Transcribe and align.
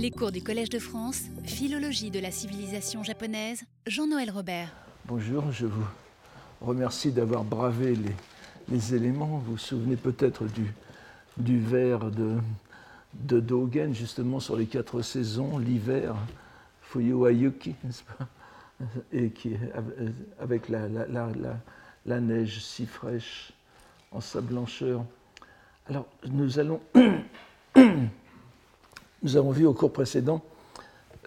Les 0.00 0.12
cours 0.12 0.30
du 0.30 0.40
Collège 0.42 0.70
de 0.70 0.78
France, 0.78 1.22
Philologie 1.42 2.12
de 2.12 2.20
la 2.20 2.30
civilisation 2.30 3.02
japonaise, 3.02 3.64
Jean-Noël 3.84 4.30
Robert. 4.30 4.68
Bonjour, 5.06 5.50
je 5.50 5.66
vous 5.66 5.84
remercie 6.60 7.10
d'avoir 7.10 7.42
bravé 7.42 7.96
les, 8.68 8.94
éléments. 8.94 9.26
Vous 9.26 9.52
vous 9.52 9.58
souvenez 9.58 9.96
peut-être 9.96 10.44
du, 10.44 10.72
du 11.36 11.58
vers 11.58 12.12
de, 12.12 13.40
Dogen, 13.40 13.92
justement 13.92 14.38
sur 14.38 14.56
les 14.56 14.66
quatre 14.66 15.02
saisons, 15.02 15.58
l'hiver, 15.58 16.14
Fuyuayuki, 16.82 17.74
n'est-ce 17.82 18.04
pas? 18.04 18.28
Avec 20.38 20.68
la, 20.68 22.20
neige 22.20 22.60
si 22.60 22.86
fraîche 22.86 23.52
en 24.12 24.20
sa 24.20 24.40
blancheur. 24.40 25.04
Alors, 25.88 26.06
nous 26.30 26.60
allons. 26.60 26.80
Nous 29.22 29.36
avons 29.36 29.50
vu 29.50 29.66
au 29.66 29.74
cours 29.74 29.92
précédent 29.92 30.42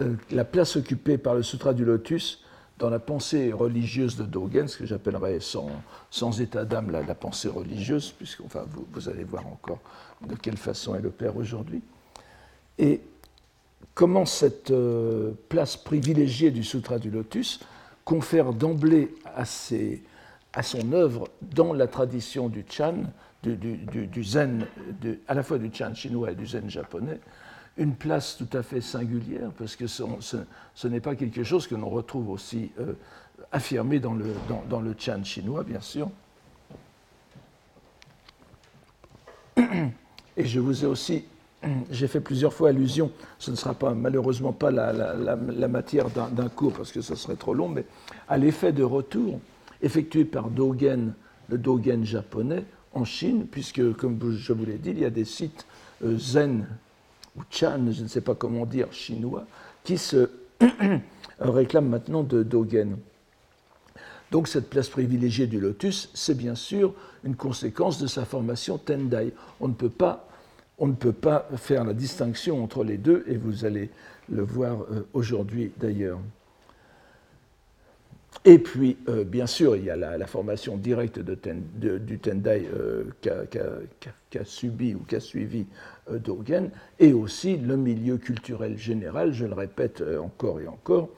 euh, 0.02 0.16
la 0.32 0.46
place 0.46 0.76
occupée 0.76 1.18
par 1.18 1.36
le 1.36 1.44
Sutra 1.44 1.74
du 1.74 1.84
Lotus 1.84 2.42
dans 2.80 2.90
la 2.90 3.00
pensée 3.00 3.52
religieuse 3.52 4.16
de 4.16 4.24
Dogen, 4.24 4.68
ce 4.68 4.78
que 4.78 4.86
j'appellerais 4.86 5.40
sans, 5.40 6.42
état 6.42 6.66
d'âme 6.66 6.90
la, 6.90 7.14
pensée 7.14 7.48
religieuse, 7.48 8.12
puisque 8.18 8.42
enfin, 8.42 8.66
vous, 8.94 9.08
allez 9.08 9.24
voir 9.24 9.46
encore 9.46 9.80
de 10.26 10.36
quelle 10.36 10.58
façon 10.58 10.96
elle 10.96 11.06
opère 11.06 11.38
aujourd'hui. 11.38 11.84
Et 12.80 13.02
comment 13.94 14.26
cette 14.26 14.72
euh, 14.72 15.32
place 15.50 15.78
privilégiée 15.78 16.50
du 16.50 16.64
Sutra 16.64 16.98
du 16.98 17.12
Lotus 17.12 17.60
confère 18.04 18.52
d'emblée 18.54 19.14
à, 19.36 19.46
son 19.46 20.92
œuvre 20.92 21.28
dans 21.42 21.74
la 21.74 21.86
tradition 21.86 22.50
du 22.50 22.66
Chan, 22.68 22.96
du 23.44 24.24
zen, 24.24 24.66
à 25.28 25.36
la 25.36 25.44
fois 25.44 25.60
du 25.60 25.70
Chan 25.72 25.94
chinois 25.94 26.32
et 26.32 26.36
du 26.36 26.48
zen 26.48 26.68
japonais, 26.68 27.20
une 27.78 27.96
place 27.96 28.38
tout 28.38 28.58
à 28.58 28.64
fait 28.64 28.82
singulière, 28.82 29.52
parce 29.58 29.76
que 29.76 29.88
ce, 29.88 30.04
n'est 30.88 31.00
pas 31.00 31.16
quelque 31.16 31.44
chose 31.44 31.68
que 31.68 31.76
l'on 31.76 31.90
retrouve 31.90 32.30
aussi 32.30 32.72
euh, 32.80 32.94
affirmé 33.52 34.00
dans 34.00 34.14
le, 34.14 34.34
dans, 34.70 34.82
le 34.82 34.96
Chan 34.98 35.24
chinois, 35.24 35.64
bien 35.64 35.82
sûr. 35.82 36.10
Et 40.38 40.46
je 40.46 40.60
vous 40.60 40.84
ai 40.84 40.88
aussi, 40.88 41.26
j'ai 41.90 42.08
fait 42.08 42.20
plusieurs 42.20 42.54
fois 42.54 42.70
allusion, 42.70 43.12
ce 43.38 43.52
ne 43.52 43.56
sera 43.56 43.74
pas, 43.74 43.94
malheureusement 43.94 44.54
pas 44.54 44.72
la, 44.72 44.92
la, 44.94 45.14
la, 45.14 45.36
la 45.36 45.68
matière 45.68 46.10
d'un 46.10 46.50
cours, 46.50 46.74
parce 46.74 46.92
que 46.92 47.02
ce 47.02 47.16
serait 47.16 47.36
trop 47.36 47.54
long, 47.54 47.70
mais 47.70 47.86
à 48.28 48.38
l'effet 48.38 48.72
de 48.74 48.84
retour 48.84 49.40
effectué 49.82 50.26
par 50.26 50.50
Dogen, 50.50 51.14
le 51.50 51.58
Dogen 51.58 52.06
japonais, 52.06 52.66
en 52.94 53.06
Chine, 53.06 53.48
puisque, 53.50 53.94
comme 53.94 54.20
je 54.32 54.54
vous 54.54 54.66
l'ai 54.66 54.78
dit, 54.78 54.92
il 54.92 55.00
y 55.00 55.06
a 55.06 55.10
des 55.10 55.26
sites 55.26 55.66
euh, 56.04 56.18
zen 56.18 56.68
ou 57.38 57.42
Chan, 57.50 57.80
je 57.92 58.04
ne 58.04 58.08
sais 58.08 58.22
pas 58.22 58.36
comment 58.36 58.66
dire, 58.66 58.92
chinois, 58.92 59.46
qui 59.84 59.98
se 59.98 60.30
réclament 61.40 61.90
maintenant 61.90 62.24
de 62.24 62.44
Dogen. 62.44 62.98
Donc 64.32 64.48
cette 64.48 64.70
place 64.70 64.88
privilégiée 64.90 65.48
du 65.48 65.60
lotus, 65.60 66.10
c'est 66.14 66.38
bien 66.38 66.56
sûr 66.56 66.94
une 67.24 67.36
conséquence 67.36 68.02
de 68.02 68.08
sa 68.08 68.26
formation 68.26 68.78
Tendai. 68.78 69.34
On 69.60 69.68
ne 69.68 69.74
peut 69.74 69.90
pas, 69.90 70.28
on 70.78 70.88
ne 70.88 70.94
peut 70.94 71.12
pas 71.12 71.48
faire 71.58 71.84
la 71.84 71.94
distinction 71.94 72.64
entre 72.64 72.84
les 72.84 72.98
deux, 72.98 73.26
et 73.28 73.36
vous 73.36 73.66
allez 73.66 73.90
le 74.30 74.44
voir 74.44 74.82
euh, 74.92 75.06
aujourd'hui 75.14 75.72
d'ailleurs. 75.78 76.20
Et 78.46 78.58
puis, 78.58 78.98
euh, 79.08 79.24
bien 79.24 79.46
sûr, 79.46 79.76
il 79.76 79.84
y 79.84 79.90
a 79.90 79.96
la, 79.96 80.26
formation 80.26 80.78
directe 80.78 81.20
du 81.20 82.20
Tendai 82.20 82.68
euh, 82.74 83.04
qu'a 83.22 83.46
qu 83.46 83.60
qu 84.32 84.40
subi 84.46 84.96
ou 84.96 85.00
qu'a 85.00 85.20
suivi 85.20 85.68
euh, 86.10 86.20
Dogen, 86.20 86.72
et 87.00 87.14
aussi 87.14 87.58
le 87.58 87.78
milieu 87.78 88.18
culturel 88.18 88.78
général, 88.78 89.34
je 89.34 89.46
le 89.46 89.54
répète 89.54 90.02
euh, 90.02 90.20
encore 90.20 90.60
et 90.60 90.68
encore, 90.68 91.10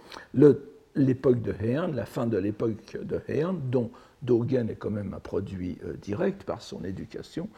l'époque 0.96 1.42
de 1.42 1.54
Heian, 1.54 1.88
la 1.88 2.06
fin 2.06 2.28
de 2.28 2.38
l'époque 2.38 2.98
de 3.02 3.22
Heian, 3.28 3.54
dont 3.54 3.92
Dogen 4.22 4.70
est 4.70 4.76
quand 4.76 4.92
même 4.92 5.14
un 5.14 5.20
produit 5.20 5.78
euh, 5.86 5.94
direct 6.02 6.44
par 6.44 6.62
son 6.62 6.84
éducation, 6.84 7.50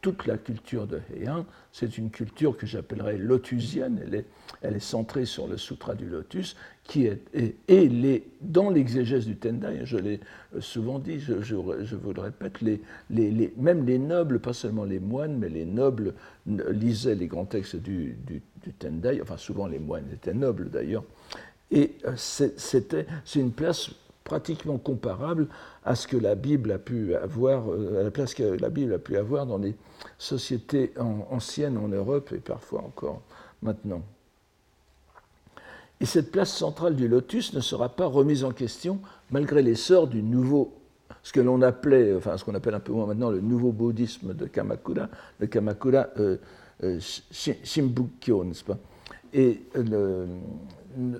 toute 0.00 0.26
la 0.26 0.38
culture 0.38 0.86
de 0.86 1.00
Heian, 1.12 1.44
c'est 1.72 1.98
une 1.98 2.10
culture 2.10 2.56
que 2.56 2.66
j'appellerais 2.66 3.18
lotusienne. 3.18 4.00
Elle 4.04 4.14
est, 4.14 4.26
elle 4.62 4.76
est, 4.76 4.80
centrée 4.80 5.24
sur 5.24 5.48
le 5.48 5.56
Sutra 5.56 5.94
du 5.94 6.06
Lotus, 6.06 6.56
et, 6.96 8.22
dans 8.40 8.70
l'exégèse 8.70 9.26
du 9.26 9.36
Tendai, 9.36 9.80
je 9.84 9.98
l'ai 9.98 10.20
souvent 10.60 10.98
dit, 10.98 11.20
je, 11.20 11.54
vous 11.54 12.12
le 12.12 12.20
répète, 12.20 12.60
même 13.56 13.84
les 13.86 13.98
nobles, 13.98 14.38
pas 14.38 14.52
seulement 14.52 14.84
les 14.84 14.98
moines, 14.98 15.36
mais 15.36 15.48
les 15.48 15.66
nobles 15.66 16.14
lisaient 16.46 17.14
les 17.14 17.26
grands 17.26 17.44
textes 17.44 17.76
du, 17.76 18.16
Tendai, 18.78 19.20
enfin 19.22 19.36
souvent 19.36 19.66
les 19.66 19.78
moines 19.78 20.06
étaient 20.12 20.34
nobles 20.34 20.70
d'ailleurs, 20.70 21.04
et 21.70 21.96
c'était, 22.16 23.06
c'est 23.24 23.40
une 23.40 23.52
place 23.52 23.90
pratiquement 24.24 24.78
comparable 24.78 25.48
à 25.84 25.94
ce 25.94 26.06
que 26.06 26.16
la 26.16 26.34
Bible 26.34 26.72
a 26.72 26.78
pu 26.78 27.14
avoir, 27.14 27.64
à 27.68 28.02
la 28.02 28.10
place 28.10 28.34
que 28.34 28.42
la 28.42 28.70
Bible 28.70 28.94
a 28.94 28.98
pu 28.98 29.16
avoir 29.16 29.46
dans 29.46 29.58
les 29.58 29.74
sociétés 30.18 30.92
anciennes 31.30 31.78
en 31.78 31.88
Europe 31.88 32.32
et 32.32 32.38
parfois 32.38 32.82
encore 32.82 33.22
maintenant. 33.62 34.02
Et 36.00 36.06
cette 36.06 36.30
place 36.30 36.52
centrale 36.52 36.94
du 36.94 37.08
lotus 37.08 37.54
ne 37.54 37.60
sera 37.60 37.88
pas 37.88 38.06
remise 38.06 38.44
en 38.44 38.52
question 38.52 39.00
malgré 39.30 39.62
l'essor 39.62 40.06
du 40.06 40.22
nouveau, 40.22 40.72
ce 41.22 41.32
que 41.32 41.40
l'on 41.40 41.60
appelait, 41.62 42.14
enfin 42.14 42.36
ce 42.36 42.44
qu'on 42.44 42.54
appelle 42.54 42.74
un 42.74 42.80
peu 42.80 42.92
moins 42.92 43.06
maintenant 43.06 43.30
le 43.30 43.40
nouveau 43.40 43.72
bouddhisme 43.72 44.34
de 44.34 44.46
Kamakura, 44.46 45.08
le 45.40 45.46
Kamakura 45.46 46.08
euh, 46.18 46.36
euh, 46.84 47.00
Shimbukyo, 47.30 48.44
n'est-ce 48.44 48.64
pas? 48.64 48.78
Et 49.34 49.62
le, 49.74 50.26
il 50.96 51.10
ne 51.10 51.18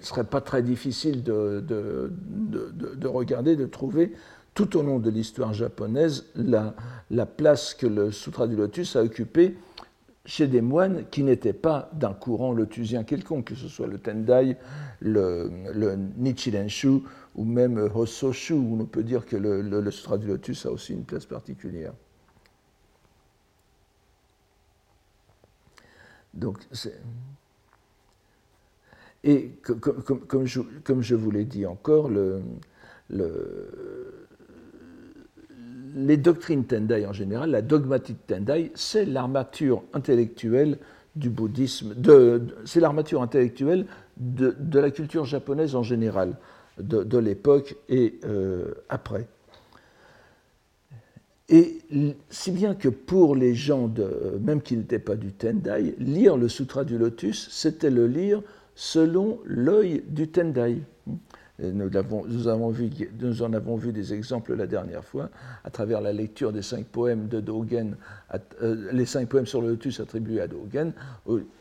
serait 0.00 0.24
pas 0.24 0.40
très 0.40 0.62
difficile 0.62 1.22
de, 1.22 1.62
de, 1.66 2.10
de, 2.28 2.94
de, 2.94 3.08
regarder, 3.08 3.56
de 3.56 3.66
trouver 3.66 4.12
tout 4.54 4.76
au 4.76 4.82
long 4.82 4.98
de 4.98 5.10
l'histoire 5.10 5.52
japonaise 5.52 6.26
la, 6.34 7.26
place 7.26 7.74
que 7.74 7.86
le 7.86 8.10
Sutra 8.10 8.46
du 8.46 8.56
Lotus 8.56 8.96
a 8.96 9.02
occupée 9.02 9.56
chez 10.26 10.48
des 10.48 10.60
moines 10.60 11.04
qui 11.10 11.22
n'étaient 11.22 11.52
pas 11.52 11.88
d'un 11.94 12.12
courant 12.12 12.52
lotusien 12.52 13.04
quelconque, 13.04 13.46
que 13.46 13.54
ce 13.54 13.68
soit 13.68 13.86
le 13.86 13.98
Tendai, 13.98 14.56
le, 15.00 15.50
le 15.72 15.96
Nichirenshu 16.18 17.02
ou 17.36 17.44
même 17.44 17.78
Hososhu, 17.94 18.54
où 18.54 18.78
on 18.80 18.84
peut 18.84 19.04
dire 19.04 19.24
que 19.24 19.36
le, 19.36 19.62
le, 19.62 19.78
a 19.78 20.70
aussi 20.70 20.92
une 20.92 21.04
place 21.04 21.26
particulière. 21.26 21.92
Et 29.24 29.52
comme, 29.62 30.46
je, 30.46 31.14
vous 31.14 31.30
l'ai 31.30 31.44
dit 31.44 31.66
encore, 31.66 32.08
le, 32.08 32.42
les 35.96 36.18
doctrines 36.18 36.64
Tendai 36.64 37.06
en 37.06 37.12
général, 37.12 37.50
la 37.50 37.62
dogmatique 37.62 38.26
Tendai, 38.26 38.70
c'est 38.74 39.06
l'armature 39.06 39.82
intellectuelle 39.94 40.78
du 41.16 41.30
bouddhisme, 41.30 41.94
de, 41.94 42.42
c'est 42.66 42.80
l'armature 42.80 43.22
intellectuelle 43.22 43.86
de, 44.18 44.54
la 44.78 44.90
culture 44.90 45.24
japonaise 45.24 45.74
en 45.74 45.82
général, 45.82 46.36
de, 46.78 47.02
de 47.02 47.18
l'époque 47.18 47.76
et 47.88 48.20
euh, 48.24 48.74
après. 48.90 49.26
Et 51.48 51.78
si 52.28 52.50
bien 52.50 52.74
que 52.74 52.88
pour 52.88 53.34
les 53.34 53.54
gens, 53.54 53.88
de, 53.88 54.38
même 54.42 54.60
qui 54.60 54.76
n'étaient 54.76 54.98
pas 54.98 55.14
du 55.14 55.32
Tendai, 55.32 55.94
lire 55.98 56.36
le 56.36 56.48
Sutra 56.48 56.84
du 56.84 56.98
Lotus, 56.98 57.48
c'était 57.50 57.90
le 57.90 58.06
lire 58.06 58.42
selon 58.74 59.38
l'œil 59.46 60.02
du 60.08 60.28
Tendai. 60.28 60.82
Nous, 61.58 61.96
avons, 61.96 62.68
vu, 62.68 62.90
nous, 63.18 63.42
en 63.42 63.52
avons 63.54 63.76
vu 63.76 63.90
des 63.90 64.12
exemples 64.12 64.54
la 64.54 64.66
dernière 64.66 65.02
fois 65.02 65.30
à 65.64 65.70
travers 65.70 66.02
la 66.02 66.12
lecture 66.12 66.52
des 66.52 66.60
cinq 66.60 66.84
poèmes 66.84 67.28
de 67.28 67.40
Dogen, 67.40 67.96
euh, 68.62 68.90
les 68.92 69.06
cinq 69.06 69.30
poèmes 69.30 69.46
sur 69.46 69.62
le 69.62 69.68
lotus 69.68 70.00
attribués 70.00 70.42
à 70.42 70.48
Dogen. 70.48 70.92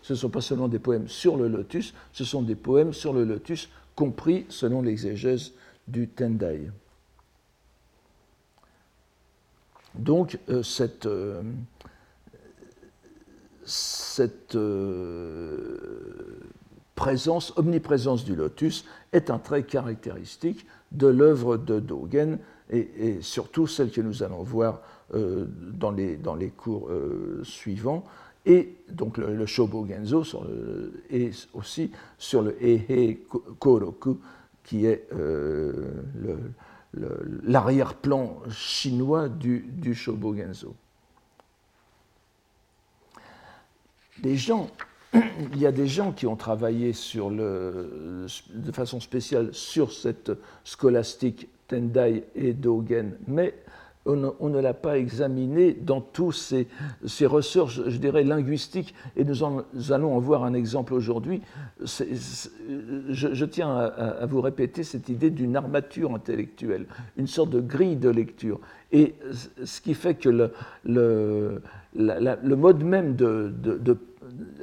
Ce 0.01 0.13
ne 0.13 0.17
sont 0.17 0.29
pas 0.29 0.41
seulement 0.41 0.67
des 0.67 0.79
poèmes 0.79 1.07
sur 1.07 1.37
le 1.37 1.47
lotus, 1.47 1.93
ce 2.11 2.25
sont 2.25 2.41
des 2.41 2.55
poèmes 2.55 2.91
sur 2.91 3.14
le 3.14 3.23
lotus 3.23 3.70
compris 3.96 4.46
selon 4.49 4.81
l'exégèse 4.81 5.53
du 5.87 6.09
Tendai. 6.09 6.70
Donc, 9.93 10.37
euh, 10.49 10.61
cette, 10.61 11.05
euh, 11.05 11.41
cette 13.64 14.58
présence, 16.96 17.53
omniprésence 17.58 18.24
du 18.24 18.36
lotus 18.36 18.86
est 19.12 19.30
un 19.30 19.38
trait 19.38 19.64
caractéristique 19.64 20.66
de 20.92 21.08
l'œuvre 21.08 21.58
de 21.58 21.80
Dogen 21.80 22.40
et, 22.72 23.22
surtout 23.22 23.68
celle 23.68 23.92
que 23.92 24.02
nous 24.02 24.24
allons 24.24 24.42
voir 24.42 24.82
euh, 25.14 25.46
dans, 25.74 25.92
les, 25.92 26.18
dans, 26.18 26.36
les, 26.36 26.50
cours 26.50 26.90
euh, 26.90 27.42
suivants. 27.44 28.03
Et 28.46 28.76
donc 28.90 29.18
le, 29.18 29.36
le 29.36 29.46
le, 29.46 31.03
et 31.09 31.32
aussi 31.53 31.92
sur 32.18 32.42
le 32.42 32.56
Ehe 32.64 33.20
Koroku 33.59 34.20
qui 34.64 34.86
est 34.86 35.08
euh, 35.14 35.92
l'arrière-plan 37.44 38.42
chinois 38.50 39.30
du, 39.30 39.66
du 39.70 39.94
Shobogenzo. 39.94 40.76
Les 44.24 44.38
gens 44.38 44.70
il 45.53 45.59
y 45.59 45.66
a 45.66 45.72
des 45.72 45.88
gens 45.88 46.12
qui 46.12 46.28
ont 46.28 46.35
travaillé 46.35 46.91
de 46.91 48.28
façon 48.72 49.00
spéciale 49.00 49.50
sur 49.53 49.91
cette 49.91 50.32
scolastique 50.64 51.50
Tendai 51.67 52.26
et 52.35 52.53
Dogen, 52.53 53.17
mais 53.28 53.56
on, 54.06 54.50
ne 54.50 54.59
l'a 54.59 54.73
pas 54.73 54.97
examiné 55.00 55.73
dans 55.73 56.00
tous 56.00 56.32
ces, 56.32 56.67
ces 57.06 57.26
ressorts, 57.26 57.70
je, 57.70 57.97
dirais, 57.97 58.23
linguistiques, 58.23 58.94
et 59.16 59.23
nous, 59.23 59.44
allons 59.91 60.16
en 60.16 60.20
voir 60.20 60.44
un 60.44 60.53
exemple 60.53 60.94
aujourd'hui. 60.94 61.41
Je, 61.84 63.46
tiens 63.46 63.76
à, 63.76 64.26
vous 64.28 64.41
répéter 64.41 64.84
cette 64.84 65.09
idée 65.09 65.32
d'une 65.32 65.56
armature 65.56 66.14
intellectuelle, 66.14 66.85
une 67.18 67.28
sorte 67.28 67.50
de 67.50 67.61
grille 67.61 67.96
de 67.96 68.09
lecture. 68.09 68.59
Et 68.91 69.16
ce 69.64 69.82
qui 69.82 69.96
fait 69.96 70.14
que 70.16 70.29
le, 70.29 70.52
le, 71.96 72.56
mode 72.56 72.84
même 72.84 73.16
de, 73.16 73.52
de, 73.58 73.97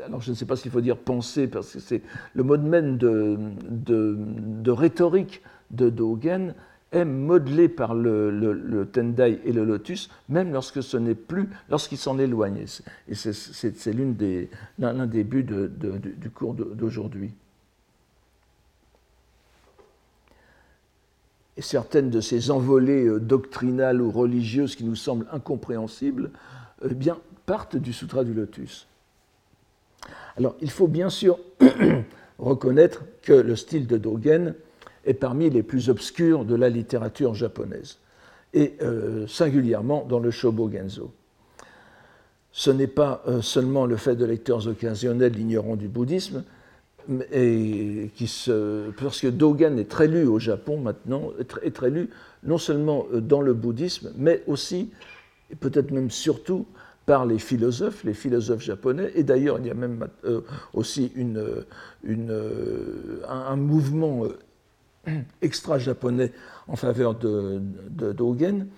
alors 0.04 0.20
je 0.20 0.30
ne 0.30 0.36
sais 0.36 0.46
pas 0.46 0.56
s'il 0.56 0.70
faut 0.70 0.80
dire 0.80 0.96
penser, 0.96 1.46
parce 1.46 1.72
que 1.72 1.80
c'est 1.80 2.02
le 2.34 2.42
mode 2.42 2.62
même 2.62 2.98
de, 2.98 4.70
rhétorique 4.70 5.42
de 5.70 5.90
Dogen 5.90 6.54
est 6.92 7.04
modelé 7.06 7.68
par 7.68 7.94
le, 7.94 8.86
Tendai 8.92 9.40
et 9.44 9.52
le 9.52 9.64
Lotus, 9.64 10.10
même 10.28 10.52
lorsque 10.52 10.82
ce 10.82 10.96
n'est 10.98 11.14
plus, 11.14 11.48
lorsqu'il 11.70 11.98
s'en 11.98 12.18
éloigne. 12.18 12.64
Et 13.08 13.14
c'est 13.14 13.94
l'un 14.78 15.06
des, 15.06 15.24
buts 15.24 15.44
du 15.44 16.30
cours 16.30 16.54
d'aujourd'hui. 16.54 17.32
Et 21.56 21.62
certaines 21.62 22.10
de 22.10 22.20
ces 22.20 22.50
envolées 22.50 23.06
euh, 23.06 23.20
doctrinales 23.20 24.00
ou 24.00 24.10
religieuses 24.10 24.74
qui 24.74 24.84
nous 24.84 24.96
semblent 24.96 25.26
incompréhensibles, 25.32 26.30
eh 26.82 26.94
bien, 26.94 27.18
partent 27.44 27.76
du 27.76 27.92
Sutra 27.92 28.24
du 28.24 28.32
Lotus. 28.32 28.88
Alors, 30.36 30.56
il 30.60 30.70
faut 30.70 30.88
bien 30.88 31.10
sûr 31.10 31.38
reconnaître 32.38 33.02
que 33.22 33.32
le 33.32 33.56
style 33.56 33.86
de 33.86 33.98
Dogen 33.98 34.54
est 35.04 35.14
parmi 35.14 35.50
les 35.50 35.62
plus 35.62 35.90
obscurs 35.90 36.44
de 36.44 36.54
la 36.54 36.68
littérature 36.68 37.34
japonaise, 37.34 37.98
et 38.54 38.74
euh, 38.82 39.26
singulièrement 39.26 40.06
dans 40.08 40.18
le 40.18 40.30
Shobogenzo. 40.30 41.10
Ce 42.52 42.70
n'est 42.70 42.86
pas 42.86 43.22
euh, 43.26 43.42
seulement 43.42 43.86
le 43.86 43.96
fait 43.96 44.14
de 44.14 44.24
lecteurs 44.24 44.68
occasionnels 44.68 45.38
ignorants 45.38 45.76
du 45.76 45.88
bouddhisme, 45.88 46.44
parce 47.08 49.20
que 49.20 49.26
Dogen 49.26 49.78
est 49.78 49.88
très 49.88 50.06
lu 50.06 50.26
au 50.26 50.38
Japon 50.38 50.78
maintenant, 50.78 51.32
est 51.62 51.74
très 51.74 51.90
lu 51.90 52.10
non 52.44 52.58
seulement 52.58 53.06
euh, 53.12 53.20
dans 53.20 53.40
le 53.40 53.54
bouddhisme, 53.54 54.12
mais 54.16 54.42
aussi, 54.46 54.90
et 55.50 55.56
peut-être 55.56 55.90
même 55.90 56.10
surtout, 56.10 56.66
par 57.06 57.26
les 57.26 57.38
philosophes, 57.38 58.04
les 58.04 58.14
philosophes 58.14 58.62
japonais, 58.62 59.10
et 59.14 59.24
d'ailleurs 59.24 59.58
il 59.58 59.66
y 59.66 59.70
a 59.70 59.74
même 59.74 60.06
aussi 60.72 61.10
une, 61.16 61.64
une, 62.04 62.32
un, 63.28 63.56
mouvement 63.56 64.24
extra-japonais 65.40 66.32
en 66.68 66.76
faveur 66.76 67.14
de, 67.14 67.60
Dogen, 68.12 68.68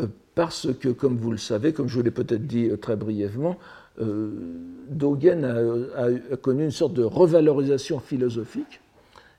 euh, 0.00 0.06
parce 0.34 0.68
que, 0.74 0.88
comme 0.88 1.16
vous 1.16 1.32
le 1.32 1.38
savez, 1.38 1.72
comme 1.72 1.88
je 1.88 1.96
vous 1.96 2.02
l'ai 2.02 2.10
peut-être 2.10 2.46
dit 2.46 2.68
euh, 2.68 2.76
très 2.76 2.96
brièvement, 2.96 3.58
euh, 4.00 4.30
Dogen 4.88 5.44
a, 5.44 6.36
connu 6.36 6.64
une 6.64 6.70
sorte 6.70 6.94
de 6.94 7.02
revalorisation 7.02 8.00
philosophique, 8.00 8.80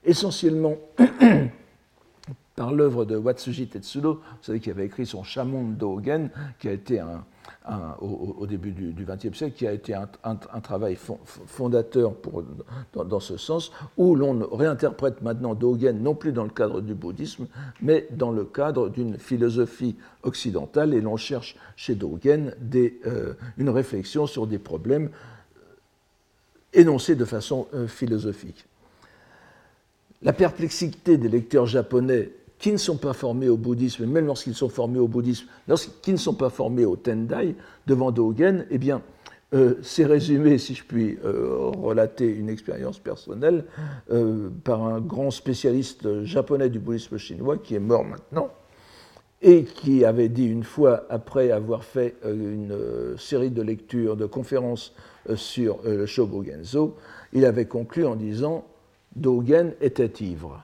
essentiellement 0.04 0.76
par 2.56 2.72
l'œuvre 2.72 3.06
de 3.06 3.16
Watsuji 3.16 3.68
Tetsudo, 3.68 4.16
vous 4.16 4.44
savez, 4.44 4.60
qui 4.60 4.70
avait 4.70 4.86
écrit 4.86 5.06
son 5.06 5.24
Shamon 5.24 5.70
Dogen, 5.70 6.30
qui 6.60 6.68
a 6.68 6.74
été 6.74 7.00
un, 7.00 7.24
au, 8.02 8.46
début 8.46 8.72
du 8.72 9.06
XXe 9.06 9.38
siècle, 9.38 9.56
qui 9.56 9.68
a 9.68 9.72
été 9.72 9.94
un, 9.94 10.60
travail 10.62 10.98
fondateur 10.98 12.14
dans, 12.94 13.20
ce 13.20 13.38
sens, 13.38 13.72
où 13.98 14.16
l'on 14.16 14.48
réinterprète 14.54 15.22
maintenant 15.22 15.56
Dogen 15.56 16.02
non 16.02 16.16
plus 16.16 16.32
dans 16.34 16.44
le 16.44 16.50
cadre 16.50 16.82
du 16.82 16.94
bouddhisme, 16.94 17.48
mais 17.82 18.08
dans 18.12 18.32
le 18.32 18.44
cadre 18.44 18.90
d'une 18.90 19.18
philosophie 19.18 19.96
occidentale, 20.24 20.94
et 20.94 21.02
l'on 21.02 21.18
cherche 21.18 21.56
chez 21.76 21.96
Dogen 21.96 22.54
euh, 22.76 23.34
une 23.58 23.70
réflexion 23.70 24.28
sur 24.28 24.48
des 24.48 24.60
problèmes 24.60 25.10
énoncés 26.74 27.16
de 27.16 27.26
façon 27.26 27.68
euh, 27.74 27.88
philosophique. 27.88 28.66
La 30.22 30.34
perplexité 30.34 31.18
des 31.18 31.30
lecteurs 31.30 31.66
japonais 31.66 32.32
qui 32.60 32.72
ne 32.72 32.78
sont 32.78 32.98
pas 32.98 33.14
formés 33.14 33.50
au 33.50 33.58
bouddhisme, 33.58 34.06
même 34.06 34.26
lorsqu'ils 34.26 34.56
sont 34.56 34.70
formés 34.70 35.00
au 35.00 35.08
bouddhisme, 35.08 35.48
lorsqu'ils 35.68 36.14
ne 36.14 36.20
sont 36.20 36.34
pas 36.34 36.50
formés 36.50 36.86
au 36.86 36.96
Tendai, 36.96 37.56
devant 37.88 38.12
Dogen, 38.12 38.66
eh 38.70 38.78
bien, 38.78 39.02
euh, 39.54 39.76
c'est 39.84 40.06
résumé, 40.06 40.58
si 40.58 40.74
je 40.74 40.84
puis 40.84 41.18
euh, 41.24 41.70
relater 41.78 42.26
une 42.26 42.50
expérience 42.50 43.00
personnelle, 43.00 43.66
euh, 44.12 44.50
par 44.64 44.84
un 44.84 45.00
grand 45.00 45.30
spécialiste 45.30 46.24
japonais 46.24 46.70
du 46.70 46.80
bouddhisme 46.80 47.18
chinois 47.18 47.58
qui 47.58 47.76
est 47.76 47.80
mort 47.80 48.04
maintenant, 48.04 48.50
et 49.42 49.66
qui 49.66 50.06
avait 50.06 50.30
dit 50.30 50.48
une 50.48 50.64
fois, 50.64 51.06
après 51.10 51.52
avoir 51.52 51.84
fait 51.84 52.16
une 52.24 53.18
série 53.18 53.52
de 53.52 53.62
lectures, 53.62 54.16
de 54.16 54.26
conférences 54.26 54.96
sur 55.36 55.80
le 55.84 56.06
Shobogenzo, 56.06 56.96
il 57.34 57.44
avait 57.44 57.66
conclu 57.66 58.06
en 58.06 58.16
disant 58.16 58.64
Dogen 59.18 59.74
était 59.82 60.24
ivre 60.24 60.64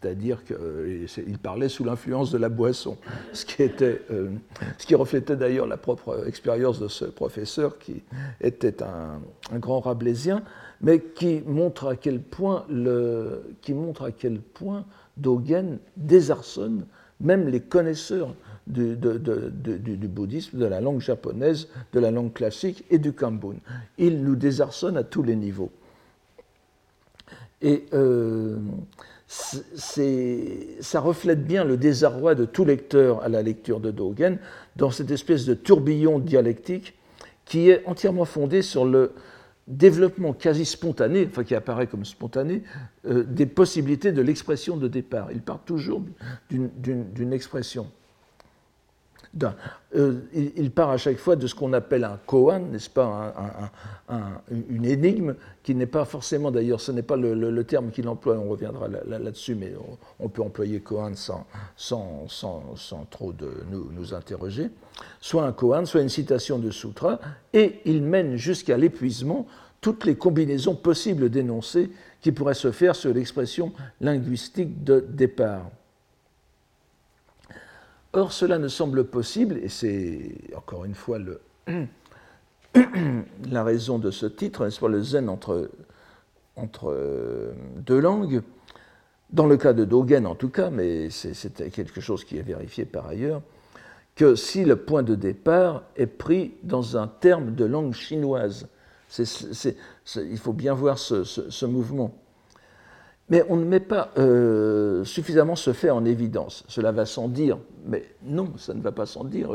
c'est-à-dire 0.00 0.44
qu'il 0.44 0.56
euh, 0.60 1.06
parlait 1.42 1.68
sous 1.68 1.82
l'influence 1.84 2.30
de 2.30 2.38
la 2.38 2.48
boisson, 2.48 2.96
ce 3.32 3.44
qui, 3.44 3.62
était, 3.62 4.00
euh, 4.10 4.30
ce 4.78 4.86
qui 4.86 4.94
reflétait 4.94 5.36
d'ailleurs 5.36 5.66
la 5.66 5.76
propre 5.76 6.24
expérience 6.26 6.78
de 6.78 6.88
ce 6.88 7.04
professeur 7.04 7.78
qui 7.78 8.02
était 8.40 8.82
un, 8.82 9.20
grand 9.58 9.80
rablaisien, 9.80 10.42
mais 10.80 11.00
qui 11.00 11.42
montre 11.46 11.88
à 11.88 11.96
quel 11.96 12.20
point, 12.20 12.64
qui 13.62 13.74
montre 13.74 14.04
à 14.04 14.12
quel 14.12 14.40
point 14.40 14.84
Dogen 15.16 15.78
désarçonne 15.96 16.86
même 17.20 17.48
les 17.48 17.60
connaisseurs 17.60 18.34
du, 18.66 18.96
du, 18.96 20.08
bouddhisme, 20.08 20.58
de 20.58 20.66
la 20.66 20.80
langue 20.80 21.00
japonaise, 21.00 21.68
de 21.92 22.00
la 22.00 22.10
langue 22.10 22.32
classique 22.32 22.84
et 22.90 22.98
du 22.98 23.12
Kambun. 23.12 23.56
Il 23.96 24.22
nous 24.22 24.36
désarçonne 24.36 24.96
à 24.96 25.02
tous 25.02 25.22
les 25.22 25.34
niveaux. 25.34 25.72
Et 27.60 27.86
euh, 27.92 28.56
ça 29.28 31.00
reflète 31.00 31.46
bien 31.46 31.64
le 31.64 31.76
désarroi 31.76 32.34
de 32.34 32.46
tout 32.46 32.64
lecteur 32.64 33.22
à 33.22 33.28
la 33.28 33.42
lecture 33.42 33.78
de 33.78 33.90
Dogen 33.90 34.38
dans 34.76 34.90
cette 34.90 35.10
espèce 35.10 35.44
de 35.44 35.52
tourbillon 35.54 36.18
dialectique 36.18 36.94
qui 37.44 37.68
est 37.70 37.84
entièrement 37.86 38.24
fondé 38.24 38.62
sur 38.62 38.84
le 38.84 39.12
développement 39.66 40.32
quasi 40.32 40.64
spontané, 40.64 41.26
enfin 41.30 41.44
qui 41.44 41.54
apparaît 41.54 41.86
comme 41.86 42.06
spontané, 42.06 42.62
euh, 43.06 43.22
des 43.22 43.44
possibilités 43.44 44.12
de 44.12 44.22
l'expression 44.22 44.78
de 44.78 44.88
départ. 44.88 45.28
Il 45.32 45.42
part 45.42 45.62
toujours 45.64 46.02
d'une 46.50 47.32
expression. 47.32 47.86
Euh, 49.96 50.20
il, 50.34 50.70
part 50.70 50.90
à 50.90 50.98
chaque 50.98 51.16
fois 51.16 51.34
de 51.34 51.46
ce 51.46 51.54
qu'on 51.54 51.72
appelle 51.72 52.04
un 52.04 52.18
koan, 52.26 52.70
n'est-ce 52.70 52.90
pas, 52.90 53.34
une 54.50 54.84
énigme, 54.84 55.34
qui 55.62 55.74
n'est 55.74 55.86
pas 55.86 56.04
forcément, 56.04 56.50
d'ailleurs, 56.50 56.80
ce 56.80 56.92
n'est 56.92 57.02
pas 57.02 57.16
le, 57.16 57.64
terme 57.64 57.90
qu'il 57.90 58.08
emploie, 58.08 58.36
on 58.38 58.48
reviendra 58.50 58.88
là-dessus, 58.88 59.54
mais 59.54 59.72
on, 60.20 60.28
peut 60.28 60.42
employer 60.42 60.80
koan 60.80 61.14
sans, 61.14 61.46
trop 63.10 63.32
de 63.32 63.50
nous, 63.70 63.90
nous, 63.92 64.14
interroger, 64.14 64.70
soit 65.20 65.44
un 65.44 65.52
koan, 65.52 65.86
soit 65.86 66.02
une 66.02 66.08
citation 66.10 66.58
de 66.58 66.70
sutra, 66.70 67.18
et 67.54 67.80
il 67.86 68.02
mène 68.02 68.36
jusqu'à 68.36 68.76
l'épuisement 68.76 69.46
toutes 69.80 70.04
les 70.04 70.16
combinaisons 70.16 70.74
possibles 70.74 71.30
d'énoncés 71.30 71.90
qui 72.20 72.32
pourraient 72.32 72.54
se 72.54 72.72
faire 72.72 72.96
sur 72.96 73.14
l'expression 73.14 73.72
linguistique 74.00 74.82
de 74.84 75.04
départ. 75.08 75.70
Or, 78.18 78.32
cela 78.32 78.58
ne 78.58 78.66
semble 78.66 79.04
possible, 79.04 79.58
et 79.62 79.68
c'est 79.68 80.32
encore 80.56 80.84
une 80.84 80.96
fois 80.96 81.20
la 83.48 83.62
raison 83.62 84.00
de 84.00 84.10
ce 84.10 84.26
titre, 84.26 84.64
n'est-ce 84.64 84.80
pas, 84.80 84.88
le 84.88 85.00
zen 85.00 85.28
entre, 85.28 85.70
euh, 86.84 87.52
deux 87.76 88.00
langues, 88.00 88.42
dans 89.30 89.46
le 89.46 89.56
cas 89.56 89.72
de 89.72 89.84
Dogen 89.84 90.26
en 90.26 90.34
tout 90.34 90.48
cas, 90.48 90.68
mais 90.70 91.10
c'était 91.10 91.70
quelque 91.70 92.00
chose 92.00 92.24
qui 92.24 92.38
est 92.38 92.42
vérifié 92.42 92.84
par 92.86 93.06
ailleurs, 93.06 93.40
que 94.16 94.34
si 94.34 94.64
le 94.64 94.74
point 94.74 95.04
de 95.04 95.14
départ 95.14 95.84
est 95.94 96.06
pris 96.06 96.54
dans 96.64 96.96
un 96.96 97.06
terme 97.06 97.54
de 97.54 97.66
langue 97.66 97.94
chinoise, 97.94 98.66
il 99.16 100.38
faut 100.38 100.52
bien 100.52 100.74
voir 100.74 100.98
ce 100.98 101.66
mouvement 101.66 102.12
mais 103.30 103.44
on 103.48 103.56
ne 103.56 103.64
met 103.64 103.80
pas 103.80 104.10
euh, 104.16 105.04
suffisamment 105.04 105.56
ce 105.56 105.72
fait 105.72 105.90
en 105.90 106.04
évidence. 106.04 106.64
Cela 106.68 106.92
va 106.92 107.04
sans 107.04 107.28
dire, 107.28 107.58
mais 107.86 108.04
non, 108.22 108.52
ça 108.56 108.72
ne 108.74 108.80
va 108.80 108.92
pas 108.92 109.06
sans 109.06 109.24
dire. 109.24 109.50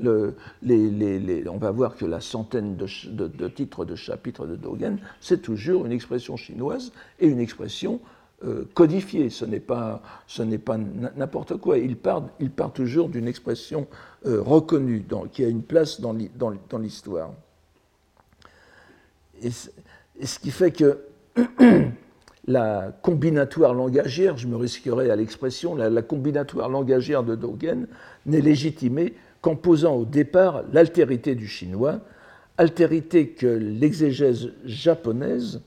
On 0.00 1.58
va 1.58 1.70
voir 1.70 1.96
que 1.96 2.04
la 2.04 2.20
centaine 2.20 2.76
de, 2.76 3.48
titres 3.48 3.84
de 3.84 3.96
chapitres 3.96 4.46
de 4.46 4.56
Dogen, 4.56 4.98
c'est 5.20 5.42
toujours 5.42 5.84
une 5.84 5.92
expression 5.92 6.36
chinoise 6.36 6.92
et 7.18 7.26
une 7.26 7.40
expression 7.40 8.00
euh, 8.44 8.64
codifiée. 8.74 9.30
Ce 9.30 9.44
n'est 9.44 9.58
pas, 9.58 10.00
n'importe 11.16 11.56
quoi. 11.56 11.78
Il 11.78 11.96
part, 11.96 12.22
il 12.38 12.50
part 12.50 12.72
toujours 12.72 13.08
d'une 13.08 13.26
expression 13.26 13.88
euh, 14.26 14.40
reconnue, 14.40 15.04
qui 15.32 15.44
a 15.44 15.48
une 15.48 15.62
place 15.62 16.00
dans 16.00 16.78
l'histoire. 16.78 17.32
Et 19.42 19.50
ce 19.50 20.38
qui 20.38 20.50
fait 20.50 20.70
que 20.70 20.98
la 22.48 22.92
combinatoire 23.02 23.74
langagière, 23.74 24.38
je 24.38 24.48
me 24.48 24.56
risquerai 24.56 25.10
à 25.10 25.16
l'expression, 25.16 25.74
la, 25.74 26.02
combinatoire 26.02 26.70
langagière 26.70 27.22
de 27.22 27.34
Dogen 27.34 27.86
n'est 28.24 28.40
légitimée 28.40 29.14
qu'en 29.42 29.54
posant 29.54 29.94
au 29.96 30.04
départ 30.06 30.62
l'altérité 30.72 31.34
du 31.34 31.46
chinois, 31.46 32.00
altérité 32.56 33.28
que 33.28 33.46
l'exégèse 33.46 34.48
japonaise 34.64 35.60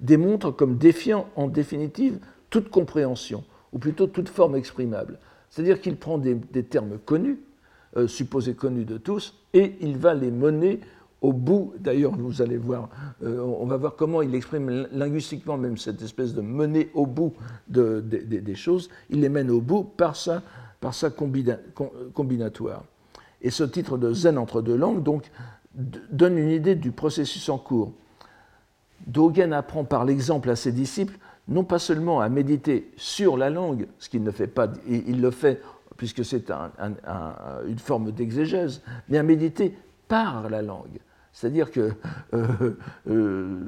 démontre 0.00 0.50
comme 0.50 0.78
défiant 0.78 1.28
en 1.36 1.48
définitive 1.48 2.18
toute 2.48 2.70
compréhension, 2.70 3.44
ou 3.74 3.78
plutôt 3.78 4.06
toute 4.06 4.30
forme 4.30 4.56
exprimable. 4.56 5.18
C'est-à-dire 5.50 5.82
qu'il 5.82 5.96
prend 5.96 6.16
des, 6.16 6.38
termes 6.62 6.98
connus, 7.04 7.40
euh, 7.98 8.08
supposés 8.08 8.54
connus 8.54 8.86
de 8.86 8.96
tous, 8.96 9.38
et 9.52 9.74
il 9.82 9.98
va 9.98 10.14
les 10.14 10.30
mener 10.30 10.80
au 11.22 11.32
bout, 11.32 11.72
d'ailleurs, 11.78 12.12
vous 12.16 12.42
allez 12.42 12.56
voir, 12.56 12.88
euh, 13.22 13.40
on 13.40 13.64
va 13.64 13.76
voir 13.76 13.94
comment 13.94 14.22
il 14.22 14.34
exprime 14.34 14.88
linguistiquement 14.92 15.56
même 15.56 15.78
cette 15.78 16.02
espèce 16.02 16.34
de 16.34 16.40
mener 16.40 16.90
au 16.94 17.06
bout 17.06 17.32
des 17.68 18.54
choses, 18.54 18.90
il 19.08 19.20
les 19.20 19.28
mène 19.28 19.50
au 19.50 19.60
bout 19.60 19.84
par 19.84 20.16
sa, 20.16 20.42
par 20.80 20.94
sa 20.94 21.10
combinatoire. 21.10 22.84
Et 23.40 23.50
ce 23.50 23.62
titre 23.62 23.98
de 23.98 24.12
Zen 24.12 24.36
entre 24.36 24.62
deux 24.62 24.76
langues, 24.76 25.02
donc, 25.02 25.30
donne 25.74 26.36
une 26.36 26.50
idée 26.50 26.74
du 26.74 26.90
processus 26.90 27.48
en 27.48 27.58
cours. 27.58 27.92
Dogen 29.06 29.52
apprend 29.52 29.84
par 29.84 30.04
l'exemple 30.04 30.50
à 30.50 30.56
ses 30.56 30.72
disciples 30.72 31.18
non 31.48 31.64
pas 31.64 31.78
seulement 31.78 32.20
à 32.20 32.28
méditer 32.28 32.92
sur 32.96 33.36
la 33.36 33.50
langue, 33.50 33.86
ce 33.98 34.08
qu'il 34.08 34.22
ne 34.22 34.30
fait 34.30 34.46
pas, 34.46 34.68
il 34.86 35.20
le 35.20 35.30
fait 35.30 35.60
puisque 35.96 36.24
c'est 36.24 36.50
une 36.50 37.78
forme 37.78 38.12
d'exégèse, 38.12 38.82
mais 39.08 39.18
à 39.18 39.22
méditer 39.22 39.76
par 40.08 40.48
la 40.50 40.62
langue. 40.62 40.98
C'est-à-dire 41.32 41.70
que 41.70 41.92
euh, 42.34 42.46
euh, 43.08 43.58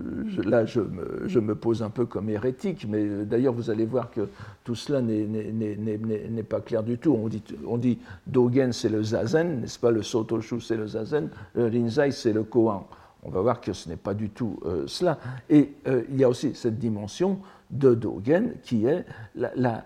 là, 0.45 0.67
je 0.67 0.81
me, 0.81 1.55
pose 1.55 1.83
un 1.83 1.89
peu 1.89 2.05
comme 2.05 2.29
hérétique, 2.29 2.87
mais 2.89 3.25
d'ailleurs, 3.25 3.55
vous 3.55 3.71
allez 3.71 3.87
voir 3.87 4.11
que 4.11 4.29
tout 4.65 4.75
cela 4.75 5.01
n'est 5.01 6.43
pas 6.43 6.61
clair 6.61 6.83
du 6.83 6.99
tout. 6.99 7.19
On 7.67 7.79
dit, 7.79 7.99
Dogen, 8.27 8.73
c'est 8.73 8.91
le 8.91 9.03
zazen, 9.03 9.63
n'est-ce 9.63 9.79
pas? 9.79 9.91
Le 9.91 10.03
Sotoshu, 10.03 10.61
c'est 10.61 10.77
le 10.77 10.87
zazen, 10.87 11.31
le 11.55 11.67
Rinzai, 11.67 12.11
c'est 12.11 12.35
le 12.35 12.43
koan. 12.45 12.85
On 13.23 13.31
va 13.31 13.41
voir 13.41 13.61
que 13.63 13.73
ce 13.73 13.89
n'est 13.89 13.97
pas 13.97 14.13
du 14.13 14.29
tout 14.29 14.61
euh, 14.67 14.85
cela. 14.87 15.19
Et 15.49 15.73
il 16.11 16.17
y 16.17 16.25
a 16.25 16.29
aussi 16.29 16.55
cette 16.55 16.79
dimension 16.79 17.39
de 17.71 17.95
Dogen 17.95 18.57
qui 18.63 18.85
est 18.85 19.07
la, 19.35 19.85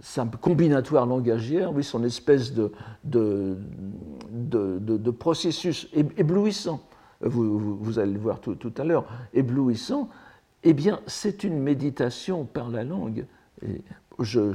sa 0.00 0.26
combinatoire 0.26 1.06
langagière, 1.06 1.72
oui, 1.72 1.84
son 1.84 2.04
espèce 2.04 2.52
de, 2.52 2.72
de, 3.04 3.56
de, 4.30 5.10
processus 5.10 5.88
éblouissant, 5.92 6.80
vous, 7.20 7.98
allez 7.98 8.12
le 8.12 8.18
voir 8.18 8.40
tout, 8.40 8.54
tout 8.56 8.72
à 8.76 8.84
l'heure, 8.84 9.06
éblouissant, 9.32 10.08
eh 10.64 10.72
bien, 10.72 11.00
c'est 11.06 11.44
une 11.44 11.60
méditation 11.60 12.44
par 12.44 12.70
la 12.70 12.84
langue. 12.84 13.26
Et 13.62 13.82
je, 14.18 14.54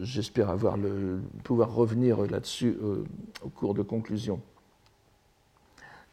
j'espère 0.00 0.50
avoir 0.50 0.76
le, 0.76 1.20
pouvoir 1.44 1.74
revenir 1.74 2.18
là-dessus 2.26 2.76
euh, 2.82 3.04
au 3.44 3.48
cours 3.48 3.74
de 3.74 3.82
conclusion. 3.82 4.40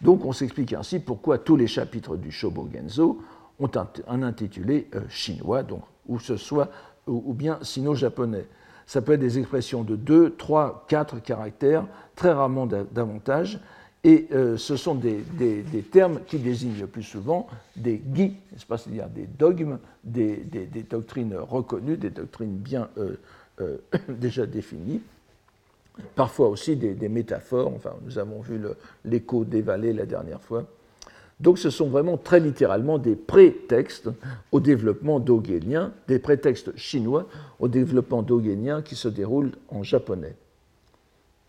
Donc 0.02 0.26
on 0.26 0.34
s'explique 0.34 0.74
ainsi 0.74 1.00
pourquoi 1.00 1.38
tous 1.38 1.56
les 1.56 1.68
chapitres 1.68 2.18
du 2.18 2.32
Shobogenzo 2.32 3.22
ont 3.60 3.72
un, 4.08 4.24
intitulé 4.24 4.90
euh, 4.94 5.02
chinois, 5.10 5.64
donc, 5.64 5.84
ou 6.08 6.20
ce 6.20 6.38
soit 6.38 6.70
ou, 7.08 7.34
bien 7.34 7.60
sino-japonais. 7.62 8.46
Ça 8.86 9.02
peut 9.02 9.14
être 9.14 9.20
des 9.20 9.40
expressions 9.40 9.84
de 9.84 9.96
2, 9.96 10.36
3, 10.38 10.86
4 10.88 11.20
caractères, 11.20 11.86
très 12.16 12.32
rarement 12.32 12.68
davantage, 12.68 13.60
et 14.06 14.28
euh, 14.34 14.56
ce 14.56 14.78
sont 14.78 14.94
des, 14.94 15.24
termes 15.92 16.20
qui 16.28 16.38
désignent 16.38 16.80
le 16.80 16.86
plus 16.86 17.02
souvent 17.02 17.48
des 17.76 17.98
gui, 17.98 18.36
c'est-à-dire 18.56 19.10
des 19.10 19.26
dogmes, 19.26 19.80
des, 20.04 20.46
doctrines 20.88 21.36
reconnues, 21.36 21.98
des 21.98 22.12
doctrines 22.12 22.56
bien 22.56 22.88
euh, 23.00 23.16
euh, 23.62 23.78
déjà 24.10 24.46
définies. 24.46 25.02
Parfois 26.14 26.50
aussi 26.50 26.76
des, 26.76 27.10
métaphores, 27.10 27.74
enfin 27.76 27.94
nous 28.04 28.20
avons 28.20 28.42
vu 28.42 28.62
l'écho 29.06 29.44
des 29.44 29.64
vallées 29.64 29.94
la 29.94 30.06
dernière 30.06 30.42
fois. 30.42 30.66
Donc 31.40 31.60
ce 31.60 31.70
sont 31.70 31.88
vraiment 31.88 32.18
très 32.18 32.40
littéralement 32.40 32.98
des 32.98 33.16
prétextes 33.16 34.10
au 34.52 34.60
développement 34.60 35.20
dogénien, 35.20 35.92
des 36.08 36.20
prétextes 36.20 36.76
chinois 36.78 37.28
au 37.60 37.68
développement 37.68 38.22
dogénien 38.22 38.82
qui 38.82 38.96
se 38.96 39.10
déroulent 39.10 39.52
en 39.70 39.84
japonais. 39.84 40.36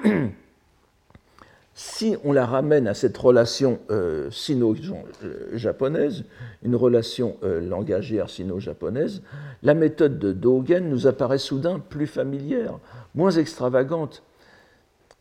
si 1.74 2.16
on 2.24 2.32
la 2.32 2.44
ramène 2.44 2.88
à 2.88 2.94
cette 2.94 3.16
relation 3.16 3.78
euh, 3.90 4.30
sino-japonaise, 4.32 6.24
une 6.64 6.74
relation 6.74 7.36
euh, 7.44 7.60
langagière 7.60 8.30
sino-japonaise, 8.30 9.22
la 9.62 9.74
méthode 9.74 10.18
de 10.18 10.32
Dogen 10.32 10.90
nous 10.90 11.06
apparaît 11.06 11.38
soudain 11.38 11.78
plus 11.78 12.08
familière, 12.08 12.78
moins 13.14 13.30
extravagante. 13.30 14.24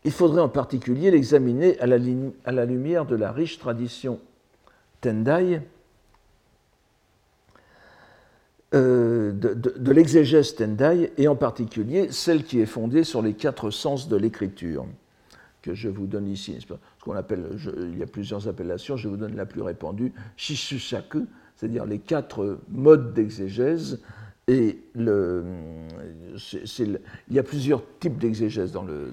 Il 0.04 0.10
faudrait 0.10 0.40
en 0.40 0.48
particulier 0.48 1.12
l'examiner 1.12 1.78
à, 1.78 1.84
à 1.84 2.52
la 2.52 2.64
lumière 2.66 3.06
de 3.06 3.14
la 3.14 3.30
riche 3.30 3.60
tradition 3.60 4.18
Tendai, 5.02 5.60
euh, 8.72 9.32
de, 9.32 9.92
l'exégèse 9.92 10.54
Tendai, 10.54 11.12
et 11.18 11.28
en 11.28 11.36
particulier 11.36 12.10
celle 12.10 12.44
qui 12.44 12.60
est 12.60 12.66
fondée 12.66 13.04
sur 13.04 13.20
les 13.20 13.34
quatre 13.34 13.70
sens 13.70 14.08
de 14.08 14.16
l'écriture, 14.16 14.86
que 15.60 15.74
je 15.74 15.90
vous 15.90 16.06
donne 16.06 16.28
ici. 16.28 16.56
Il 17.06 17.98
y 17.98 18.02
a 18.02 18.06
plusieurs 18.06 18.48
appellations, 18.48 18.96
je 18.96 19.08
vous 19.08 19.16
donne 19.16 19.36
la 19.36 19.44
plus 19.44 19.60
répandue, 19.60 20.12
Shishusaku, 20.36 21.26
c'est-à-dire 21.56 21.84
les 21.84 21.98
quatre 21.98 22.60
modes 22.70 23.12
d'exégèse. 23.12 24.00
Et 24.48 24.78
il 24.94 25.12
y 27.30 27.38
a 27.38 27.42
plusieurs 27.42 27.82
types 27.98 28.18
d'exégèse 28.18 28.72
dans 28.72 28.84
le 28.84 29.12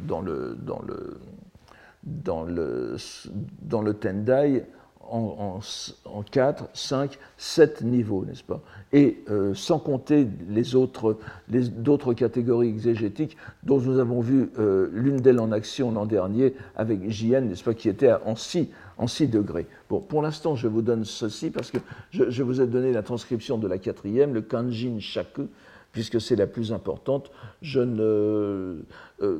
Tendai 3.94 4.64
en, 5.12 5.60
en, 6.06 6.24
4, 6.24 6.70
5, 6.74 7.18
7 7.38 7.82
niveaux, 7.82 8.26
n'est-ce 8.26 8.44
pas? 8.44 8.62
Et 8.94 9.24
euh, 9.30 9.54
sans 9.54 9.80
compter 9.80 10.28
les 10.50 10.76
autres, 10.76 11.18
d'autres 11.48 12.14
catégories 12.14 12.70
exégétiques 12.70 13.38
dont 13.64 13.80
nous 13.80 14.00
avons 14.00 14.22
vu 14.22 14.50
euh, 14.58 14.90
l'une 14.94 15.18
d'elles 15.18 15.40
en 15.40 15.52
action 15.52 15.92
l'an 15.92 16.06
dernier 16.06 16.54
avec 16.76 17.10
JN, 17.10 17.48
n'est-ce 17.48 17.64
pas, 17.64 17.74
qui 17.74 17.90
était 17.90 18.12
en 18.26 18.36
6, 18.36 18.70
en 18.98 19.08
6 19.08 19.28
degrés. 19.28 19.68
Bon, 19.90 20.00
pour 20.00 20.22
l'instant, 20.22 20.56
je 20.56 20.68
vous 20.68 20.82
donne 20.82 21.06
ceci 21.06 21.50
parce 21.50 21.72
que 21.72 21.78
je, 22.12 22.44
vous 22.44 22.62
ai 22.62 22.68
donné 22.68 22.92
la 22.92 23.04
transcription 23.04 23.58
de 23.58 23.68
la 23.68 23.78
quatrième, 23.78 24.34
le 24.34 24.42
Kanjin 24.42 25.00
Shaku, 25.00 25.48
puisque 25.92 26.22
c'est 26.22 26.36
la 26.36 26.48
plus 26.48 26.72
importante, 26.72 27.32
ne, 27.64 28.84
euh, 29.22 29.40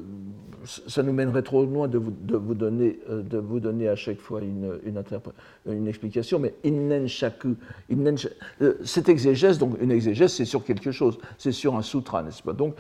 ça 0.66 1.04
nous 1.04 1.14
mènerait 1.14 1.44
trop 1.44 1.64
loin 1.64 1.88
de 1.88 1.98
vous, 1.98 2.54
donner, 2.56 3.00
euh, 3.10 3.22
de 3.22 3.38
vous 3.38 3.60
donner 3.60 3.88
à 3.88 3.96
chaque 3.96 4.20
fois 4.20 4.42
une, 4.42 5.88
explication, 5.88 6.40
mais 6.40 6.56
innen 6.66 7.08
shaku, 7.08 7.56
euh, 7.92 8.74
cette 8.84 9.10
exégèse, 9.10 9.60
donc 9.60 9.78
une 9.80 9.92
exégèse, 9.92 10.34
c'est 10.34 10.46
sur 10.46 10.64
quelque 10.64 10.92
chose, 10.92 11.20
c'est 11.38 11.52
sur 11.52 11.76
un 11.76 11.82
sutra, 11.84 12.24
n'est-ce 12.24 12.42
pas? 12.42 12.54
Donc, 12.54 12.76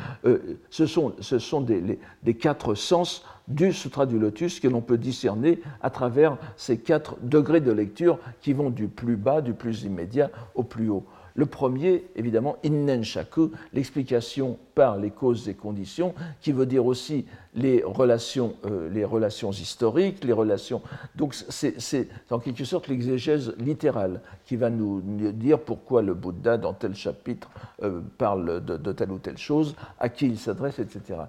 ce 0.70 0.86
sont, 0.86 1.14
ce 1.20 1.40
sont 1.40 1.62
des, 1.62 2.00
des, 2.24 2.34
quatre 2.34 2.74
sens 2.74 3.24
du 3.48 3.74
Sutra 3.74 4.06
du 4.06 4.20
Lotus 4.20 4.60
que 4.60 4.68
l'on 4.68 4.82
peut 4.82 4.98
discerner 4.98 5.60
à 5.82 5.90
travers 5.90 6.38
ces 6.56 6.78
quatre 6.78 7.18
degrés 7.22 7.62
de 7.62 7.72
lecture 7.72 8.20
qui 8.42 8.54
vont 8.54 8.70
du 8.70 8.88
plus 8.88 9.16
bas, 9.16 9.42
du 9.42 9.54
plus 9.54 9.84
immédiat 9.84 10.30
au 10.56 10.64
plus 10.64 10.90
haut. 10.90 11.06
Le 11.40 11.46
premier, 11.46 12.04
évidemment, 12.18 12.58
innen 12.66 13.02
shaku, 13.02 13.52
l'explication 13.72 14.58
par 14.76 14.98
les 14.98 15.10
causes 15.10 15.48
et 15.48 15.54
conditions, 15.54 16.14
qui 16.42 16.52
veut 16.52 16.66
dire 16.66 16.86
aussi 16.86 17.26
les 17.56 17.82
relations, 17.82 18.58
euh, 18.66 19.50
historiques, 19.54 20.26
les 20.26 20.34
relations. 20.34 20.82
Donc 21.16 21.34
c'est 21.34 22.10
en 22.30 22.40
quelque 22.40 22.66
sorte 22.66 22.90
l'exégèse 22.90 23.56
littérale 23.58 24.20
qui 24.44 24.58
va 24.58 24.70
nous 24.70 25.00
dire 25.32 25.62
pourquoi 25.62 26.02
le 26.02 26.14
Bouddha, 26.14 26.58
dans 26.58 26.74
tel 26.74 26.94
chapitre, 26.94 27.50
euh, 27.84 28.02
parle 28.18 28.62
de, 28.66 28.92
telle 28.92 29.12
ou 29.12 29.20
telle 29.20 29.38
chose, 29.38 29.78
à 29.98 30.10
qui 30.10 30.26
il 30.26 30.38
s'adresse, 30.38 30.80
etc. 30.80 31.22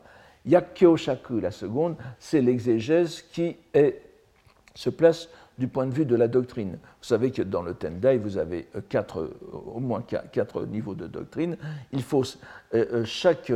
Yakkyo 0.45 0.97
shaku, 0.97 1.39
la 1.39 1.53
seconde, 1.53 1.95
c'est 2.19 2.41
l'exégèse 2.41 3.23
qui 3.33 3.55
se 4.75 4.91
place 4.91 5.29
du 5.61 5.69
point 5.69 5.87
de 5.87 5.93
vue 5.93 6.07
de 6.07 6.17
la 6.17 6.27
doctrine. 6.27 6.73
Vous 6.73 7.07
savez 7.07 7.31
que 7.31 7.43
dans 7.43 7.63
le 7.63 7.75
Tendai, 7.75 8.17
vous 8.17 8.39
avez 8.39 8.67
euh, 8.75 8.81
quatre, 8.89 9.31
au 9.53 9.79
moins 9.79 10.03
quatre 10.03 10.65
niveaux 10.65 10.95
de 10.95 11.07
doctrine. 11.07 11.57
Il 11.93 12.03
faut, 12.03 12.25
euh, 12.75 12.87
euh, 12.93 13.05
chaque, 13.05 13.53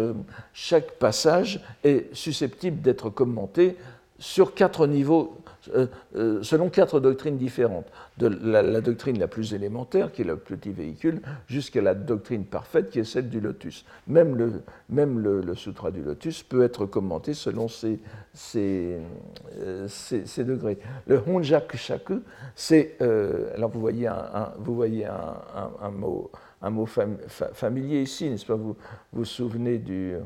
chaque 0.52 0.98
passage 0.98 1.60
est 1.82 2.14
susceptible 2.14 2.82
d'être 2.82 3.08
commenté 3.08 3.76
sur 4.24 4.54
quatre 4.54 4.86
niveaux, 4.86 5.36
euh, 5.74 5.86
euh, 6.16 6.42
selon 6.42 6.70
quatre 6.70 6.98
doctrines 6.98 7.36
différentes, 7.36 7.84
de 8.16 8.26
la, 8.26 8.80
doctrine 8.80 9.18
la 9.18 9.28
plus 9.28 9.52
élémentaire, 9.52 10.12
qui 10.12 10.22
est 10.22 10.24
le 10.24 10.38
petit 10.38 10.72
véhicule, 10.72 11.20
jusqu'à 11.46 11.82
la 11.82 11.92
doctrine 11.92 12.46
parfaite, 12.46 12.88
qui 12.88 13.00
est 13.00 13.04
celle 13.04 13.28
du 13.28 13.38
lotus. 13.38 13.84
Même 14.06 14.34
le, 14.34 14.62
même 14.88 15.18
le, 15.18 15.54
sutra 15.54 15.90
du 15.90 16.02
lotus 16.02 16.42
peut 16.42 16.64
être 16.64 16.86
commenté 16.86 17.34
selon 17.34 17.68
ces, 17.68 18.00
ces, 18.32 18.96
euh, 19.58 19.88
ces, 19.88 20.44
degrés. 20.44 20.78
Le 21.06 21.22
Honjakushaku, 21.26 22.22
c'est, 22.54 22.96
alors 23.54 23.68
vous 23.68 23.80
voyez 23.80 24.06
un, 24.06 24.54
vous 24.58 24.74
voyez 24.74 25.04
un, 25.04 25.36
un, 25.82 25.90
mot, 25.90 26.30
un 26.62 26.70
mot 26.70 26.86
familier 26.86 28.00
ici, 28.00 28.30
n'est-ce 28.30 28.46
pas? 28.46 28.54
Vous 28.54 28.74
vous 29.12 29.24
souvenez 29.26 29.76
du 29.76 30.16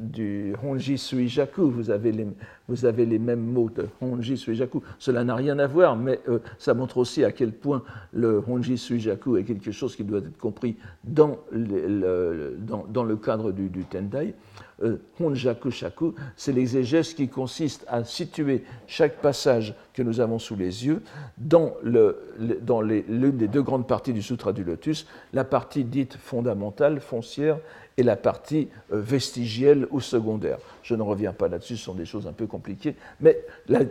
du 0.00 0.54
Honji 0.62 0.96
Suijaku, 0.96 1.70
vous 1.70 1.90
avez, 1.90 2.10
les, 2.10 2.26
vous 2.68 2.86
avez 2.86 3.04
les 3.04 3.18
mêmes 3.18 3.44
mots 3.44 3.68
de 3.68 3.86
Honji 4.00 4.38
Suijaku. 4.38 4.82
Cela 4.98 5.24
n'a 5.24 5.34
rien 5.34 5.58
à 5.58 5.66
voir, 5.66 5.94
mais 5.94 6.20
euh, 6.28 6.38
ça 6.58 6.72
montre 6.72 6.96
aussi 6.96 7.22
à 7.22 7.32
quel 7.32 7.52
point 7.52 7.82
le 8.12 8.42
Honji 8.48 8.78
Suijaku 8.78 9.36
est 9.36 9.44
quelque 9.44 9.70
chose 9.70 9.94
qui 9.94 10.02
doit 10.02 10.20
être 10.20 10.38
compris 10.38 10.76
dans, 11.04 11.38
le, 11.52 12.56
dans, 12.88 13.04
le 13.04 13.16
cadre 13.16 13.52
du, 13.52 13.68
Tendai. 13.84 14.34
Euh, 14.82 14.96
Honjaku 15.20 15.70
Shaku, 15.70 16.14
c'est 16.34 16.52
l'exégèse 16.52 17.12
qui 17.12 17.28
consiste 17.28 17.84
à 17.86 18.02
situer 18.02 18.64
chaque 18.86 19.20
passage 19.20 19.74
que 19.92 20.02
nous 20.02 20.20
avons 20.20 20.38
sous 20.38 20.56
les 20.56 20.86
yeux 20.86 21.02
dans 21.36 21.74
l'une 21.82 22.14
dans 22.62 22.82
des 22.82 23.48
deux 23.48 23.62
grandes 23.62 23.86
parties 23.86 24.14
du 24.14 24.22
Sutra 24.22 24.54
du 24.54 24.64
Lotus, 24.64 25.06
la 25.34 25.44
partie 25.44 25.84
dite 25.84 26.16
fondamentale, 26.16 27.00
foncière, 27.00 27.58
et 28.00 28.02
la 28.02 28.16
partie 28.16 28.68
euh, 28.92 29.00
vestigielle 29.00 29.86
ou 29.90 30.00
secondaire. 30.00 30.58
Je 30.82 30.94
ne 30.94 31.02
reviens 31.02 31.34
pas 31.34 31.48
là-dessus, 31.48 31.76
ce 31.76 31.84
sont 31.84 31.94
des 31.94 32.06
choses 32.06 32.26
un 32.26 32.32
peu 32.32 32.46
compliquées, 32.46 32.96
mais 33.20 33.38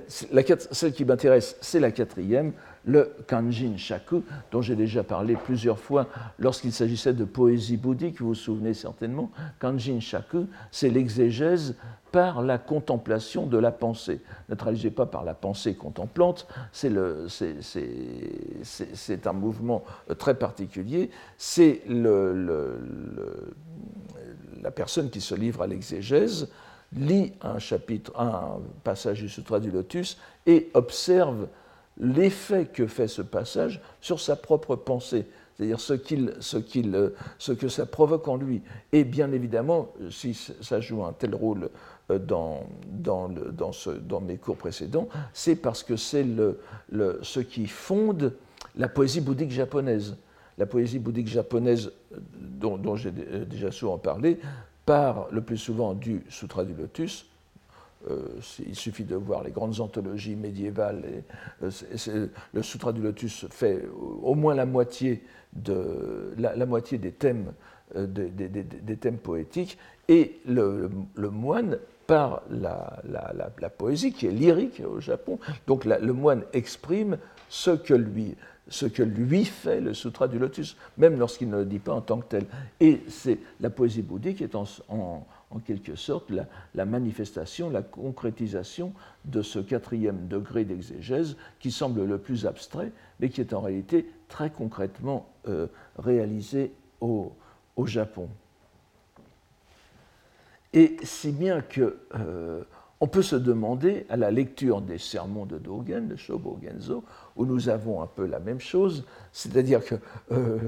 celle 0.07 0.93
qui 0.93 1.05
m'intéresse, 1.05 1.55
c'est 1.61 1.79
la 1.79 1.91
quatrième, 1.91 2.53
le 2.85 3.13
Kanjin 3.27 3.77
Shaku, 3.77 4.23
dont 4.51 4.61
j'ai 4.61 4.75
déjà 4.75 5.03
parlé 5.03 5.35
plusieurs 5.35 5.79
fois 5.79 6.07
lorsqu'il 6.39 6.71
s'agissait 6.71 7.13
de 7.13 7.25
poésie 7.25 7.77
bouddhique, 7.77 8.19
vous 8.19 8.27
vous 8.29 8.35
souvenez 8.35 8.73
certainement. 8.73 9.31
Kanjin 9.59 9.99
Shaku, 9.99 10.47
c'est 10.71 10.89
l'exégèse 10.89 11.75
par 12.11 12.41
la 12.41 12.57
contemplation 12.57 13.45
de 13.45 13.57
la 13.57 13.71
pensée. 13.71 14.21
Ne 14.49 14.55
traduisez 14.55 14.89
pas 14.89 15.05
par 15.05 15.23
la 15.23 15.35
pensée 15.35 15.75
contemplante, 15.75 16.47
c'est 16.71 16.87
un 19.27 19.33
mouvement 19.33 19.83
très 20.17 20.33
particulier. 20.35 21.11
C'est 21.37 21.81
la 24.61 24.71
personne 24.71 25.09
qui 25.09 25.21
se 25.21 25.35
livre 25.35 25.61
à 25.61 25.67
l'exégèse 25.67 26.49
lit 26.91 27.33
un 27.41 27.59
chapitre, 27.59 28.11
un 28.19 28.57
passage 28.83 29.21
du 29.21 29.29
Sutra 29.29 29.59
du 29.59 29.69
Lotus 29.69 30.17
et 30.47 30.71
observe 30.73 31.47
l'effet 31.99 32.65
que 32.65 32.87
fait 32.87 33.07
ce 33.07 33.21
passage 33.21 33.81
sur 34.01 34.19
sa 34.19 34.35
propre 34.35 34.75
pensée, 34.75 35.25
c'est-à-dire 35.55 35.79
ce, 35.79 35.95
ce, 36.39 37.11
ce, 37.37 37.51
que 37.51 37.67
ça 37.67 37.85
provoque 37.85 38.27
en 38.27 38.37
lui. 38.37 38.61
Et 38.93 39.03
bien 39.03 39.31
évidemment, 39.33 39.91
si 40.09 40.33
ça 40.33 40.79
joue 40.79 41.03
un 41.03 41.11
tel 41.11 41.35
rôle 41.35 41.69
euh, 42.09 42.19
dans, 42.19 42.63
dans, 42.87 43.29
dans, 43.29 44.21
mes 44.21 44.37
cours 44.37 44.55
précédents, 44.55 45.09
c'est 45.33 45.57
parce 45.57 45.83
que 45.83 45.97
c'est 45.97 46.23
le, 46.23 46.59
le, 46.89 47.19
ce 47.21 47.41
qui 47.41 47.67
fonde 47.67 48.33
la 48.77 48.87
poésie 48.87 49.21
bouddhique 49.21 49.51
japonaise. 49.51 50.15
La 50.57 50.65
poésie 50.65 50.99
bouddhique 50.99 51.27
japonaise, 51.27 51.91
dont, 52.37 52.77
dont 52.77 52.95
j'ai 52.95 53.11
déjà 53.11 53.71
souvent 53.71 53.97
parlé, 53.97 54.39
part 54.85 55.27
le 55.31 55.41
plus 55.41 55.57
souvent 55.57 55.93
du 55.93 56.23
Sutra 56.29 56.63
du 56.63 56.73
Lotus, 56.73 57.25
euh, 57.25 57.28
il 58.65 58.75
suffit 58.75 59.03
de 59.03 59.15
voir 59.15 59.43
les 59.43 59.51
grandes 59.51 59.79
anthologies 59.79 60.35
médiévales. 60.35 61.23
Euh, 61.63 62.27
le 62.53 62.63
Sutra 62.63 62.93
du 62.93 63.01
Lotus 63.01 63.45
fait 63.49 63.83
au 64.21 64.35
moins 64.35 64.55
la 64.55 64.65
moitié, 64.65 65.21
des, 65.53 67.11
thèmes, 67.11 67.53
euh, 67.95 68.07
poétiques. 69.21 69.77
Et 70.07 70.39
le, 70.47 70.89
moine, 71.17 71.77
par 72.07 72.41
la, 72.49 73.69
poésie, 73.77 74.13
qui 74.13 74.27
est 74.27 74.31
lyrique 74.31 74.81
au 74.89 74.99
Japon, 74.99 75.39
donc 75.67 75.85
le 75.85 76.13
moine 76.13 76.43
exprime 76.53 77.17
ce 77.49 77.71
que 77.71 77.93
lui 77.93 79.45
fait 79.45 79.81
le 79.81 79.93
Sutra 79.93 80.27
du 80.27 80.39
Lotus, 80.39 80.77
même 80.97 81.19
lorsqu'il 81.19 81.49
ne 81.49 81.57
le 81.57 81.65
dit 81.65 81.79
pas 81.79 81.93
en 81.93 82.01
tant 82.01 82.19
que 82.19 82.25
tel. 82.25 82.45
Et 82.79 83.01
c'est 83.09 83.39
la 83.59 83.69
poésie 83.69 84.01
bouddhique 84.01 84.41
est 84.41 84.55
en 84.55 84.65
quelque 85.57 85.95
sorte 85.95 86.31
la, 86.75 86.85
manifestation, 86.85 87.71
la 87.71 87.81
concrétisation 87.81 88.93
de 89.25 89.41
ce 89.41 89.57
quatrième 89.57 90.27
degré 90.27 90.63
d'exégèse 90.63 91.37
qui 91.59 91.71
semble 91.71 92.05
le 92.05 92.19
plus 92.19 92.45
abstrait, 92.45 92.91
mais 93.19 93.29
qui 93.29 93.41
est 93.41 93.53
en 93.53 93.61
réalité 93.61 94.07
très 94.27 94.51
concrètement 94.51 95.27
euh, 95.47 95.67
réalisé 95.97 96.71
au, 97.01 97.33
Japon. 97.85 98.27
Et 100.73 100.97
si 101.01 101.31
bien 101.31 101.61
que 101.61 101.97
euh, 102.13 102.61
on 102.99 103.07
peut 103.07 103.21
se 103.21 103.37
demander, 103.37 104.05
à 104.09 104.17
la 104.17 104.31
lecture 104.31 104.81
des 104.81 104.97
sermons 104.97 105.45
de 105.45 105.57
Dogen, 105.57 106.09
de 106.09 106.17
Shobo 106.17 106.59
Genzo, 106.61 107.05
où 107.37 107.45
nous 107.45 107.69
avons 107.69 108.01
un 108.01 108.07
peu 108.07 108.25
la 108.25 108.39
même 108.39 108.59
chose, 108.59 109.05
c'est-à-dire 109.31 109.83
que 109.85 109.95
euh, 110.31 110.59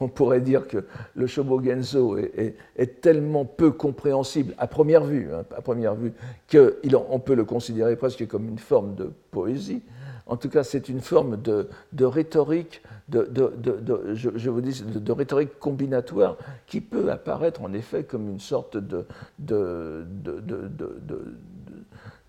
on 0.00 0.08
pourrait 0.08 0.40
dire 0.40 0.66
que 0.68 0.84
le 1.14 1.26
Shobogenzo 1.26 2.16
est, 2.18 2.56
est, 2.76 3.00
tellement 3.00 3.44
peu 3.44 3.70
compréhensible 3.70 4.54
à 4.58 4.66
première 4.66 5.04
vue, 5.04 5.28
hein, 5.32 5.94
vue, 5.94 6.12
qu'on 6.50 7.18
peut 7.18 7.34
le 7.34 7.44
considérer 7.44 7.96
presque 7.96 8.26
comme 8.26 8.48
une 8.48 8.58
forme 8.58 8.94
de 8.94 9.10
poésie. 9.30 9.82
En 10.26 10.36
tout 10.36 10.48
cas, 10.48 10.64
c'est 10.64 10.88
une 10.88 11.00
forme 11.00 11.36
de, 11.42 11.68
rhétorique, 12.04 12.82
je, 13.12 14.60
dis, 14.60 14.82
de, 14.82 15.12
rhétorique 15.12 15.58
combinatoire 15.58 16.38
qui 16.66 16.80
peut 16.80 17.10
apparaître 17.10 17.62
en 17.62 17.74
effet 17.74 18.04
comme 18.04 18.30
une 18.30 18.40
sorte 18.40 18.78
de, 18.78 19.06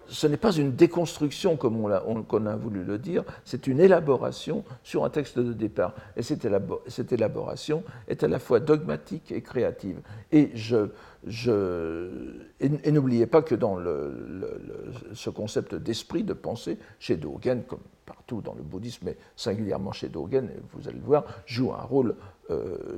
ce 0.07 0.27
n'est 0.27 0.37
pas 0.37 0.51
une 0.51 0.75
déconstruction 0.75 1.57
comme 1.57 1.77
on 1.83 1.89
a, 1.89 2.55
voulu 2.55 2.83
le 2.83 2.97
dire, 2.97 3.23
c'est 3.43 3.67
une 3.67 3.79
élaboration 3.79 4.63
sur 4.83 5.03
un 5.05 5.09
texte 5.09 5.39
de 5.39 5.53
départ. 5.53 5.93
Et 6.15 6.21
cette, 6.21 6.45
élaboration 7.11 7.83
est 8.07 8.23
à 8.23 8.27
la 8.27 8.39
fois 8.39 8.59
dogmatique 8.59 9.31
et 9.31 9.41
créative. 9.41 9.99
Et, 10.31 10.51
n'oubliez 12.91 13.25
pas 13.27 13.41
que 13.41 13.55
dans 13.55 13.77
ce 15.13 15.29
concept 15.29 15.75
d'esprit, 15.75 16.23
de 16.23 16.33
pensée, 16.33 16.77
chez 16.99 17.17
Dogen, 17.17 17.63
comme 17.63 17.79
partout 18.05 18.41
dans 18.41 18.53
le 18.53 18.61
bouddhisme, 18.61 19.05
mais 19.05 19.17
singulièrement 19.35 19.91
chez 19.91 20.09
Dogen, 20.09 20.49
vous 20.73 20.87
allez 20.87 20.99
le 20.99 21.05
voir, 21.05 21.25
joue 21.45 21.73
un 21.73 21.81
rôle, 21.81 22.15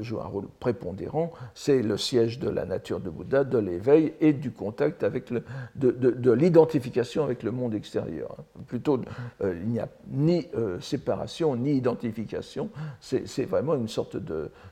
joue 0.02 0.20
un 0.20 0.26
rôle 0.26 0.48
prépondérant. 0.60 1.32
C'est 1.54 1.82
le 1.82 1.98
siège 1.98 2.40
de 2.40 2.50
la 2.50 2.66
nature 2.66 3.00
de 3.00 3.10
Bouddha, 3.10 3.44
de 3.44 3.58
l'éveil 3.58 4.14
et 4.20 4.34
du 4.34 4.52
contact 4.52 5.04
avec 5.04 5.30
le, 5.30 5.44
de, 5.76 6.32
l'identification 6.32 7.24
avec 7.24 7.44
le 7.44 7.52
monde 7.52 7.74
extérieur. 7.74 8.38
Plutôt, 8.68 9.00
euh, 9.42 9.58
il 9.62 9.70
n'y 9.70 9.80
a 9.80 9.88
ni 10.10 10.48
euh, 10.56 10.80
séparation 10.80 11.56
ni 11.56 11.76
identification. 11.76 12.70
C'est 13.00 13.46
vraiment 13.46 13.76
une 13.76 13.88
sorte 13.88 14.18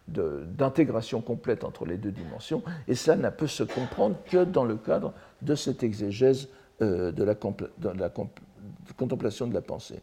d'intégration 0.08 1.22
complète 1.22 1.64
entre 1.64 1.86
les 1.86 1.98
deux 1.98 2.12
dimensions. 2.12 2.64
Et 2.88 2.96
ça 2.96 3.16
ne 3.16 3.30
peut 3.30 3.48
se 3.48 3.64
comprendre 3.64 4.18
que 4.26 4.44
dans 4.44 4.66
le 4.66 4.76
cadre 4.76 5.14
de 5.42 5.56
cette 5.56 5.84
exégèse 5.84 6.50
de 6.82 7.24
la 7.24 7.36
contemplation 8.98 9.48
de 9.48 9.54
la 9.54 9.62
pensée. 9.62 10.02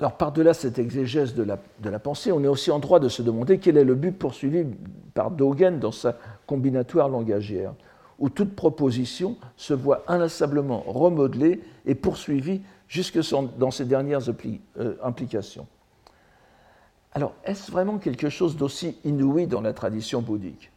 Alors, 0.00 0.16
par-delà 0.16 0.54
cette 0.54 0.78
exégèse 0.78 1.34
de 1.34 1.42
la, 1.42 1.98
pensée, 1.98 2.30
on 2.30 2.44
est 2.44 2.48
aussi 2.48 2.70
en 2.70 2.78
droit 2.78 3.00
de 3.00 3.08
se 3.08 3.20
demander 3.20 3.58
quel 3.58 3.76
est 3.76 3.84
le 3.84 3.96
but 3.96 4.12
poursuivi 4.12 4.64
par 5.12 5.32
Dogen 5.32 5.80
dans 5.80 5.90
sa 5.90 6.16
combinatoire 6.46 7.08
langagière, 7.08 7.74
où 8.20 8.28
toute 8.28 8.54
proposition 8.54 9.36
se 9.56 9.74
voit 9.74 10.04
inlassablement 10.06 10.84
remodelée 10.86 11.60
et 11.84 11.96
poursuivie 11.96 12.62
jusque 12.86 13.18
dans 13.58 13.72
ses 13.72 13.86
dernières 13.86 14.28
euh, 14.78 14.94
implications. 15.02 15.66
Alors, 17.12 17.34
est-ce 17.44 17.72
vraiment 17.72 17.98
quelque 17.98 18.28
chose 18.28 18.56
d'aussi 18.56 18.98
inouï 19.04 19.48
dans 19.48 19.60
la 19.60 19.72
tradition 19.72 20.22
bouddhique? 20.22 20.70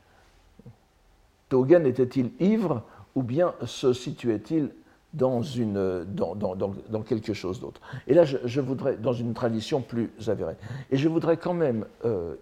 Dogen 1.51 1.85
était-il 1.85 2.31
ivre 2.39 2.81
ou 3.13 3.21
bien 3.21 3.53
se 3.65 3.93
situait-il 3.93 4.71
dans, 5.13 5.41
une, 5.41 6.05
dans, 6.05 6.35
dans, 6.35 6.55
dans 6.55 7.01
quelque 7.01 7.33
chose 7.33 7.59
d'autre. 7.59 7.81
Et 8.07 8.13
là, 8.13 8.23
je, 8.23 8.61
voudrais, 8.61 8.95
dans 8.95 9.13
une 9.13 9.33
tradition 9.33 9.81
plus 9.81 10.09
avérée. 10.27 10.55
Et 10.89 10.97
je 10.97 11.09
voudrais 11.09 11.37
quand 11.37 11.53
même, 11.53 11.85
euh, 12.05 12.35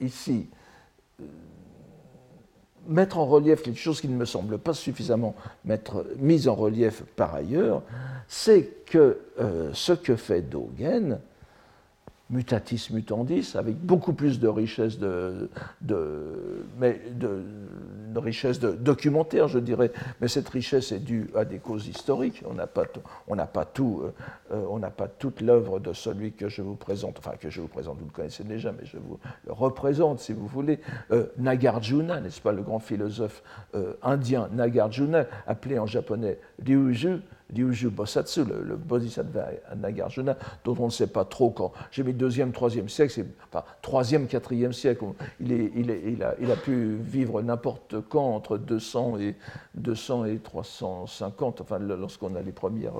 ici, 0.00 0.48
euh, 1.20 1.24
mettre 2.88 3.18
en 3.18 3.26
relief 3.26 3.62
quelque 3.62 3.78
chose 3.78 4.00
qui 4.00 4.08
ne 4.08 4.16
me 4.16 4.24
semble 4.24 4.58
pas 4.58 4.74
suffisamment 4.74 5.34
mettre, 5.64 6.04
mis 6.18 6.48
en 6.48 6.54
relief 6.54 7.02
par 7.16 7.34
ailleurs, 7.34 7.82
c'est 8.28 8.84
que 8.86 9.18
euh, 9.40 9.70
ce 9.72 9.92
que 9.92 10.16
fait 10.16 10.42
Dogen 10.42 11.20
mutatis 12.28 12.90
mutandis, 12.90 13.54
avec 13.54 13.76
beaucoup 13.76 14.12
plus 14.12 14.40
de 14.40 14.48
richesse 14.48 14.98
de, 14.98 15.48
de, 15.80 16.64
je 19.46 19.58
dirais. 19.58 19.92
Mais 20.20 20.28
cette 20.28 20.48
richesse 20.48 20.90
est 20.92 20.98
due 20.98 21.28
à 21.36 21.44
des 21.44 21.58
causes 21.58 21.86
historiques. 21.86 22.42
On 22.48 22.54
n'a 22.54 22.66
pas, 22.66 22.84
pas 23.46 23.64
tout, 23.64 24.02
euh, 24.52 24.78
n'a 24.78 24.90
pas 24.90 25.08
toute 25.08 25.40
l'œuvre 25.40 25.78
de 25.78 25.92
celui 25.92 26.32
que 26.32 26.48
je 26.48 26.62
vous 26.62 26.74
présente, 26.74 27.18
enfin 27.18 27.36
que 27.38 27.50
je 27.50 27.60
vous 27.60 27.68
présente, 27.68 27.98
vous 27.98 28.06
le 28.06 28.10
connaissez 28.12 28.44
déjà, 28.44 28.72
mais 28.72 28.84
je 28.84 28.98
vous 28.98 29.18
le 29.46 29.52
représente, 29.52 30.18
si 30.18 30.32
vous 30.32 30.46
voulez. 30.46 30.80
Euh, 31.12 31.26
Nagarjuna, 31.38 32.20
n'est-ce 32.20 32.40
pas, 32.40 32.52
le 32.52 32.62
grand 32.62 32.80
philosophe 32.80 33.42
euh, 33.74 33.94
indien 34.02 34.48
Nagarjuna, 34.52 35.26
appelé 35.46 35.78
en 35.78 35.86
japonais 35.86 36.38
Ryuju, 36.64 37.20
Ryuju 37.54 37.90
Bosatsu, 37.90 38.44
le, 38.44 38.76
Bodhisattva 38.76 39.48
Nagarjuna, 39.76 40.36
dont 40.64 40.76
on 40.78 40.86
ne 40.86 40.90
sait 40.90 41.06
pas 41.06 41.24
trop 41.24 41.50
quand. 41.50 41.72
J'ai 41.90 42.02
mis 42.02 42.12
deuxième, 42.12 42.52
troisième 42.52 42.88
siècle, 42.88 43.12
c'est 43.12 43.26
enfin 43.48 43.64
troisième, 43.82 44.26
quatrième 44.26 44.72
siècle. 44.72 45.04
Il, 45.40 45.52
est, 45.52 45.72
il, 45.76 46.22
a, 46.22 46.34
il, 46.40 46.50
a, 46.50 46.56
pu 46.56 46.96
vivre 46.96 47.42
n'importe 47.42 47.96
quand 48.08 48.34
entre 48.34 48.58
200 48.58 49.18
et 49.20 49.36
200 49.74 50.24
et 50.26 50.38
350. 50.38 51.60
Enfin, 51.60 51.78
lorsqu'on 51.78 52.34
a 52.34 52.42
les 52.42 52.52
premières 52.52 52.94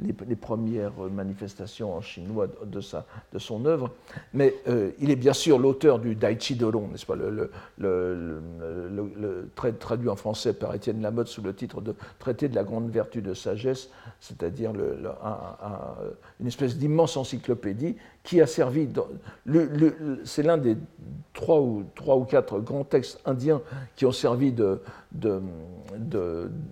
les, 0.00 0.36
premières 0.36 0.92
manifestations 1.10 1.94
en 1.94 2.00
chinois 2.00 2.48
de, 2.64 2.80
sa, 2.80 3.06
de 3.32 3.38
son 3.38 3.64
œuvre. 3.64 3.90
Mais 4.32 4.54
euh, 4.68 4.90
il 4.98 5.10
est 5.10 5.16
bien 5.16 5.32
sûr 5.32 5.58
l'auteur 5.58 5.98
du 5.98 6.14
Daichi 6.14 6.56
Doron, 6.56 6.88
n'est-ce 6.88 7.06
pas, 7.06 7.16
le, 7.16 7.50
traduit 9.78 10.08
en 10.08 10.16
français 10.16 10.52
par 10.52 10.74
Étienne 10.74 11.00
Lamotte 11.00 11.28
sous 11.28 11.42
le 11.42 11.54
titre 11.54 11.80
de 11.80 11.94
Traité 12.18 12.48
de 12.48 12.54
la 12.54 12.64
grande 12.64 12.90
vertu 12.90 13.22
de 13.22 13.34
sagesse, 13.34 13.90
c'est-à-dire 14.20 14.72
une 16.40 16.46
espèce 16.46 16.76
d'immense 16.76 17.16
encyclopédie 17.16 17.96
qui 18.24 18.40
a 18.40 18.46
servi. 18.46 18.88
C'est 20.24 20.42
l'un 20.42 20.58
des 20.58 20.76
trois 21.34 21.60
ou, 21.60 21.84
trois 21.94 22.16
ou 22.16 22.24
quatre 22.24 22.58
grands 22.60 22.84
textes 22.84 23.20
indiens 23.26 23.60
qui 23.96 24.06
ont 24.06 24.12
servi 24.12 24.52
de, 24.52 24.80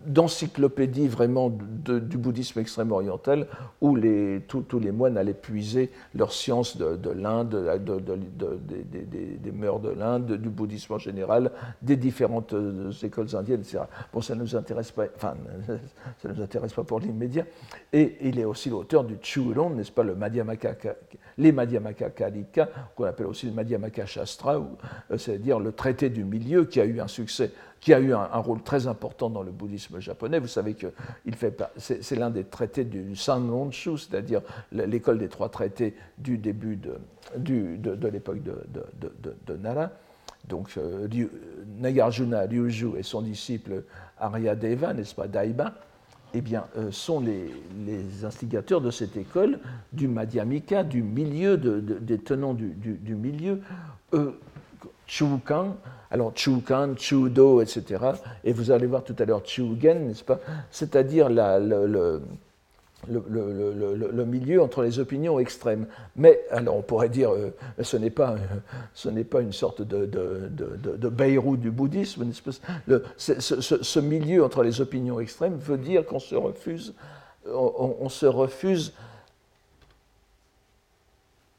d'encyclopédie 0.06 1.08
vraiment 1.08 1.50
du 1.50 2.16
bouddhisme 2.16 2.60
extrême 2.60 2.92
oriental, 2.92 3.46
où 3.80 3.94
les, 3.96 4.42
tous 4.48 4.78
les 4.80 4.92
moines 4.92 5.18
allaient 5.18 5.34
puiser 5.34 5.90
leur 6.14 6.32
science 6.32 6.76
de, 6.76 7.10
l'Inde, 7.10 7.80
des 9.42 9.52
mœurs 9.52 9.80
de 9.80 9.90
l'Inde, 9.90 10.32
du 10.32 10.48
bouddhisme 10.48 10.94
en 10.94 10.98
général, 10.98 11.50
des 11.82 11.96
différentes 11.96 12.54
euh, 12.54 12.90
écoles 13.02 13.34
indiennes, 13.36 13.60
etc. 13.60 13.80
Bon, 14.12 14.20
ça 14.20 14.34
ne 14.34 14.40
nous 14.40 14.56
intéresse 14.56 14.92
pas, 14.92 15.04
enfin, 15.14 15.34
ça 16.22 16.28
nous 16.28 16.40
intéresse 16.40 16.72
pas 16.72 16.84
pour 16.84 17.00
l'immédiat. 17.00 17.44
Et 17.92 18.16
il 18.22 18.38
est 18.38 18.44
aussi 18.44 18.70
l'auteur 18.70 19.04
du 19.04 19.16
Chulon, 19.20 19.70
n'est-ce 19.70 19.92
pas, 19.92 20.04
le 20.04 20.14
Madhyamaka, 20.14 20.76
les 21.38 21.52
Madhyamaka 21.52 22.10
Kalika, 22.10 22.68
qu'on 22.94 23.04
appelle 23.04 23.26
aussi 23.26 23.46
le 23.46 23.52
Madhyamaka 23.52 24.06
Shastra, 24.06 24.56
euh, 24.56 25.18
c'est-à-dire 25.18 25.58
le 25.58 25.72
traité 25.72 26.10
du 26.10 26.24
milieu 26.24 26.64
qui 26.64 26.80
a 26.80 26.84
eu 26.84 27.00
un 27.00 27.08
succès 27.08 27.50
qui 27.82 27.92
a 27.92 27.98
eu 27.98 28.14
un, 28.14 28.38
rôle 28.38 28.62
très 28.62 28.86
important 28.86 29.28
dans 29.28 29.42
le 29.42 29.50
bouddhisme 29.50 29.98
japonais. 29.98 30.38
Vous 30.38 30.46
savez 30.46 30.74
que 30.74 30.86
c'est 31.76 32.14
l'un 32.14 32.30
des 32.30 32.44
traités 32.44 32.84
du 32.84 33.16
Sanronshu, 33.16 33.98
c'est-à-dire 33.98 34.40
l'école 34.70 35.18
des 35.18 35.28
trois 35.28 35.48
traités 35.48 35.96
du 36.16 36.38
début 36.38 36.76
de, 36.76 36.96
de, 37.36 38.08
l'époque 38.08 38.38
de, 38.40 39.56
Nara. 39.56 39.90
Donc 40.48 40.74
euh, 40.76 41.08
Nagarjuna 41.80 42.42
Ryuju 42.42 42.96
et 42.98 43.02
son 43.02 43.22
disciple 43.22 43.82
Aryadeva, 44.16 44.94
n'est-ce 44.94 45.14
pas, 45.16 45.26
Daiba, 45.26 45.74
eh 46.34 46.40
bien, 46.40 46.64
euh, 46.76 46.90
sont 46.90 47.20
les, 47.20 47.50
instigateurs 48.24 48.80
de 48.80 48.90
cette 48.90 49.16
école 49.16 49.58
du 49.92 50.08
Madhyamika, 50.08 50.84
du 50.84 51.02
milieu, 51.02 51.56
des 51.56 52.18
tenants 52.18 52.54
du, 52.54 53.14
milieu. 53.14 53.60
Euh, 54.14 54.32
Chukan, 55.06 55.76
alors 56.10 56.32
Chukan, 56.34 56.94
Chudo, 56.96 57.60
etc. 57.60 58.04
Et 58.44 58.52
vous 58.52 58.70
allez 58.70 58.86
voir 58.86 59.04
tout 59.04 59.16
à 59.18 59.24
l'heure 59.24 59.42
Chugen, 59.44 60.06
n'est-ce 60.06 60.24
pas? 60.24 60.38
C'est-à-dire 60.70 61.28
le, 63.08 64.24
milieu 64.24 64.62
entre 64.62 64.82
les 64.82 64.98
opinions 64.98 65.38
extrêmes. 65.38 65.86
Mais 66.16 66.40
alors 66.50 66.76
on 66.76 66.82
pourrait 66.82 67.08
dire, 67.08 67.30
euh, 67.32 67.54
ce 67.80 67.96
n'est 67.96 68.10
pas, 68.10 68.36
n'est 69.10 69.24
pas 69.24 69.40
une 69.40 69.52
sorte 69.52 69.82
de, 69.82 70.06
de, 70.06 70.50
de, 70.96 71.08
Beyrouth 71.08 71.60
du 71.60 71.70
bouddhisme. 71.70 72.30
Ce, 73.16 73.40
ce, 73.40 74.00
milieu 74.00 74.44
entre 74.44 74.62
les 74.62 74.80
opinions 74.80 75.20
extrêmes 75.20 75.56
veut 75.56 75.78
dire 75.78 76.06
qu'on 76.06 76.20
se 76.20 76.34
refuse, 76.34 76.94
on 77.46 78.08
se 78.08 78.26
refuse 78.26 78.92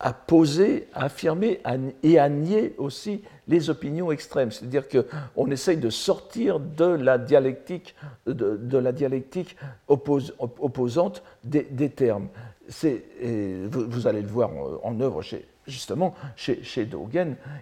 à 0.04 0.12
poser, 0.12 0.89
à 0.94 1.06
affirmer 1.06 1.62
et 2.04 2.20
à 2.20 2.28
nier 2.28 2.76
aussi 2.78 3.24
les 3.48 3.70
opinions 3.70 4.12
extrêmes. 4.12 4.52
C'est-à-dire 4.52 4.84
qu'on 4.89 5.50
essaye 5.50 5.78
de 5.78 5.89
sortir 5.89 6.60
de 6.60 6.84
la 6.84 7.18
dialectique, 7.18 7.96
de, 8.28 8.78
la 8.78 8.92
dialectique 8.92 9.56
opposante 9.88 11.24
des, 11.46 11.89
termes. 11.89 12.28
Vous, 12.68 14.06
allez 14.08 14.22
le 14.22 14.28
voir 14.28 14.52
en, 14.84 15.00
œuvre 15.00 15.22
justement 15.66 16.13
chez, 16.36 16.62
chez. 16.63 16.86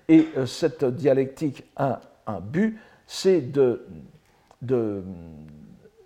Et 0.10 0.28
euh, 0.36 0.48
cette 0.48 0.84
dialectique 0.84 1.64
a 1.76 2.02
un 2.26 2.40
but, 2.40 2.80
c'est 3.06 3.42
de, 3.52 3.86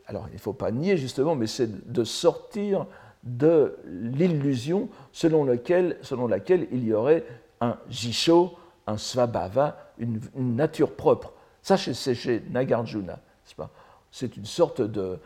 alors 0.05 0.27
il 0.31 0.35
ne 0.35 0.39
faut 0.39 0.51
pas 0.51 0.71
nier 0.71 0.97
justement, 0.97 1.33
mais 1.35 1.47
c'est 1.47 1.89
de 1.93 2.03
sortir 2.03 2.87
de 3.25 3.77
l'illusion 3.85 4.89
selon, 5.11 5.43
laquelle 5.43 6.67
il 6.71 6.83
y 6.83 6.93
aurait 6.93 7.25
un 7.61 7.77
jisho, 7.89 8.53
un 8.87 8.97
svabhava, 8.97 9.91
une, 9.97 10.19
nature 10.35 10.91
propre. 10.91 11.33
Ça, 11.61 11.77
c'est 11.77 12.15
chez 12.15 12.43
Nagarjuna. 12.51 13.19
C'est 14.11 14.37
une 14.37 14.45
sorte 14.45 14.81
de, 14.81 15.19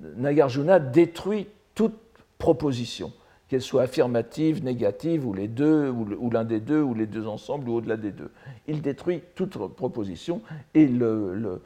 Nagarjuna 0.00 0.78
détruit 0.78 1.48
toute 1.74 1.96
proposition, 2.38 3.12
qu'elle 3.50 3.62
soit 3.62 3.82
affirmative, 3.82 4.62
négative, 4.62 5.26
ou 5.26 5.34
les 5.34 5.48
deux, 5.48 5.90
ou 5.90 6.30
l'un 6.30 6.44
des 6.44 6.60
deux, 6.60 6.80
ou 6.80 6.94
les 6.94 7.06
deux 7.06 7.26
ensemble, 7.26 7.68
ou 7.68 7.74
au-delà 7.74 7.96
des 7.96 8.12
deux. 8.12 8.30
Il 8.68 8.80
détruit 8.80 9.22
toute 9.34 9.58
proposition, 9.74 10.40
et 10.72 10.86
le, 10.86 11.60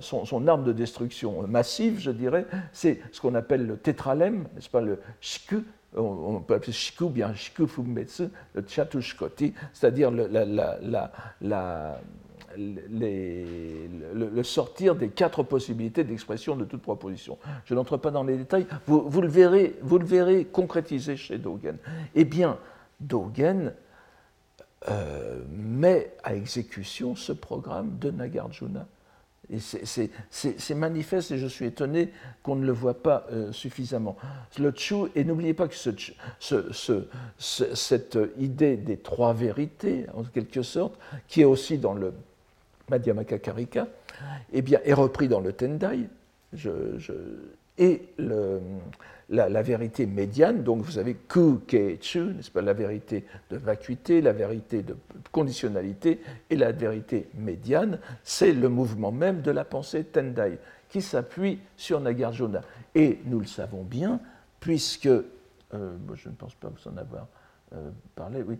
son, 0.00 0.48
arme 0.48 0.64
de 0.64 0.72
destruction 0.72 1.46
massive, 1.46 2.00
je 2.00 2.10
dirais, 2.10 2.46
c'est 2.72 3.02
ce 3.12 3.20
qu'on 3.20 3.34
appelle 3.34 3.66
le 3.66 3.76
tétralème, 3.76 4.46
n'est-ce 4.54 4.70
pas, 4.70 4.80
le 4.80 4.98
shiku, 5.20 5.62
on 5.94 6.40
peut 6.40 6.54
appeler 6.54 6.72
shiku 6.72 7.10
bien 7.10 7.34
shiku 7.34 7.66
fumetsu, 7.66 8.24
le 8.54 8.64
chatushkoti, 8.66 9.52
c'est-à-dire 9.74 10.10
la, 10.10 12.00
le, 12.56 14.42
sortir 14.42 14.94
des 14.94 15.08
quatre 15.08 15.42
possibilités 15.42 16.04
d'expression 16.04 16.56
de 16.56 16.64
toute 16.64 16.82
proposition. 16.82 17.38
Je 17.64 17.74
n'entre 17.74 17.96
pas 17.96 18.10
dans 18.10 18.24
les 18.24 18.36
détails, 18.36 18.66
vous, 18.86 19.20
le 19.20 19.28
verrez, 19.28 19.76
vous 19.82 19.98
le 19.98 20.06
verrez 20.06 20.44
concrétisé 20.44 21.16
chez 21.16 21.38
Dogen. 21.38 21.76
Eh 22.14 22.24
bien, 22.24 22.58
Dogen 23.00 23.72
euh, 24.88 25.40
met 25.50 26.14
à 26.22 26.34
exécution 26.34 27.16
ce 27.16 27.32
programme 27.32 27.98
de 27.98 28.10
Nagarjuna. 28.10 28.86
C'est 30.30 30.74
manifeste 30.74 31.30
et 31.32 31.38
je 31.38 31.46
suis 31.46 31.66
étonné 31.66 32.10
qu'on 32.42 32.56
ne 32.56 32.64
le 32.64 32.72
voit 32.72 33.02
pas 33.02 33.26
euh, 33.30 33.52
suffisamment. 33.52 34.16
Le 34.58 34.72
Chu, 34.74 34.94
et 35.14 35.24
n'oubliez 35.24 35.54
pas 35.54 35.68
que 35.68 35.74
cette 37.38 38.18
idée 38.38 38.76
des 38.76 38.96
trois 38.96 39.34
vérités, 39.34 40.06
en 40.14 40.22
quelque 40.24 40.62
sorte, 40.62 40.98
qui 41.28 41.42
est 41.42 41.46
aussi 41.46 41.78
dans 41.78 41.94
le 41.94 42.14
Madhyamaka 42.90 43.38
Karika, 43.38 43.88
eh 44.52 44.62
bien, 44.62 44.80
est 44.84 44.92
repris 44.92 45.28
dans 45.28 45.40
le 45.40 45.52
Tendai. 45.52 46.08
et 47.78 48.02
la, 49.30 49.62
vérité 49.62 50.06
médiane, 50.06 50.62
donc 50.62 50.82
vous 50.82 50.98
avez 50.98 51.14
Ku, 51.14 51.58
Ke, 51.66 51.96
Chu, 52.00 52.20
n'est-ce 52.20 52.50
pas, 52.50 52.62
la 52.62 52.72
vérité 52.72 53.24
de 53.50 53.56
vacuité, 53.56 54.20
la 54.20 54.32
vérité 54.32 54.82
de 54.82 54.96
conditionnalité 55.32 56.20
et 56.50 56.56
la 56.56 56.72
vérité 56.72 57.28
médiane, 57.34 57.98
c'est 58.22 58.52
le 58.52 58.68
mouvement 58.68 59.12
même 59.12 59.40
de 59.40 59.50
la 59.50 59.64
pensée 59.64 60.04
Tendai 60.04 60.58
qui 60.88 61.02
s'appuie 61.02 61.58
sur 61.76 62.00
Nagarjuna. 62.00 62.60
Et 62.94 63.18
nous 63.24 63.40
le 63.40 63.46
savons 63.46 63.82
bien, 63.82 64.20
puisque, 64.60 65.06
euh, 65.06 65.22
je 65.72 66.28
ne 66.28 66.34
pense 66.34 66.54
pas 66.54 66.68
vous 66.68 66.88
en 66.88 66.96
avoir 66.96 67.26
euh, 67.74 67.90
parlé, 68.14 68.42
oui, 68.42 68.58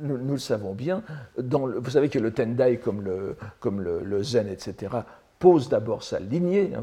nous, 0.00 0.16
le 0.16 0.38
savons 0.38 0.74
bien, 0.74 1.02
vous 1.36 1.90
savez 1.90 2.08
que 2.08 2.18
le 2.18 2.30
Tendai, 2.30 2.78
comme 2.78 3.02
le, 3.02 4.22
Zen, 4.22 4.48
etc., 4.48 4.94
pose 5.38 5.68
d'abord 5.68 6.02
sa 6.02 6.18
lignée 6.18 6.72
hein, 6.74 6.82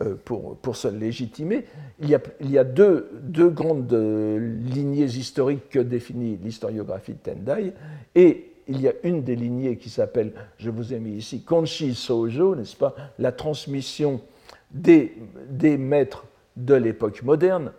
euh, 0.00 0.14
pour, 0.24 0.76
se 0.76 0.88
légitimer. 0.88 1.66
Il 2.00 2.08
y 2.08 2.58
a, 2.58 2.64
deux, 2.64 3.10
grandes 3.50 3.92
lignées 3.92 5.04
historiques 5.04 5.68
que 5.68 5.78
définit 5.78 6.38
l'historiographie 6.42 7.12
de 7.12 7.18
Tendai, 7.18 7.72
et 8.14 8.50
il 8.66 8.80
y 8.80 8.88
a 8.88 8.92
une 9.02 9.22
des 9.22 9.36
lignées 9.36 9.76
qui 9.76 9.90
s'appelle, 9.90 10.32
je 10.56 10.70
vous 10.70 10.94
ai 10.94 10.98
mis 10.98 11.16
ici, 11.16 11.42
Konshi 11.42 11.94
Sojo, 11.94 12.56
n'est-ce 12.56 12.76
pas, 12.76 12.94
la 13.18 13.32
transmission 13.32 14.20
des, 14.70 15.14
des 15.50 15.76
maîtres 15.76 16.24
de 16.56 16.74
l'époque 16.74 17.22
moderne. 17.22 17.72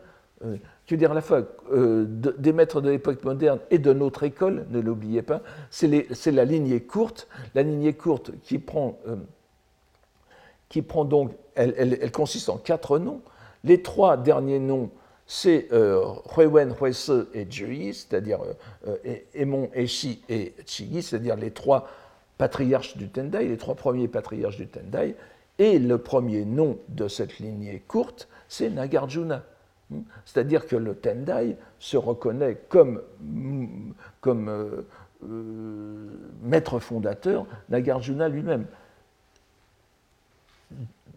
Euh, 0.43 0.57
qui 0.85 0.93
veut 0.93 0.97
dire 0.97 1.11
à 1.11 1.15
la 1.15 1.21
fois 1.21 1.41
des 1.71 2.53
maîtres 2.53 2.81
de 2.81 2.89
l'époque 2.89 3.23
moderne 3.23 3.59
et 3.71 3.79
de 3.79 3.91
notre 3.91 4.23
école, 4.23 4.65
ne 4.69 4.79
l'oubliez 4.79 5.21
pas, 5.21 5.41
c'est 5.69 6.31
la 6.31 6.45
lignée 6.45 6.81
courte, 6.81 7.27
la 7.55 7.63
lignée 7.63 7.93
courte 7.93 8.31
qui 8.43 8.59
prend, 8.59 8.99
prend 10.87 11.05
donc, 11.05 11.31
elle, 11.55 12.11
consiste 12.11 12.49
en 12.49 12.57
quatre 12.57 12.99
noms. 12.99 13.21
Les 13.63 13.81
trois 13.81 14.17
derniers 14.17 14.59
noms 14.59 14.91
c'est 15.27 15.69
euh, 15.71 16.03
Huese 16.37 17.27
et 17.33 17.47
Jui, 17.49 17.93
c'est-à-dire 17.93 18.39
euh, 18.87 18.97
Emon, 19.33 19.69
Eshi 19.73 20.21
et 20.29 20.53
Chigi, 20.65 21.01
c'est-à-dire 21.01 21.35
les 21.35 21.51
trois 21.51 21.87
patriarches 22.37 22.95
du 22.97 23.09
Tendai, 23.09 23.47
les 23.47 23.57
trois 23.57 23.75
premiers 23.75 24.07
patriarches 24.07 24.57
du 24.57 24.67
Tendai, 24.67 25.15
et 25.57 25.79
le 25.79 25.97
premier 25.97 26.45
nom 26.45 26.77
de 26.89 27.07
cette 27.07 27.39
lignée 27.39 27.81
courte, 27.87 28.27
c'est 28.47 28.69
Nagarjuna. 28.69 29.43
C'est-à-dire 30.25 30.65
que 30.65 30.75
le 30.75 30.95
Tendai 30.95 31.57
se 31.79 31.97
reconnaît 31.97 32.57
comme, 32.69 33.01
euh, 34.27 34.81
euh, 35.23 36.07
maître 36.43 36.79
fondateur 36.79 37.45
Nagarjuna 37.69 38.27
lui-même. 38.27 38.65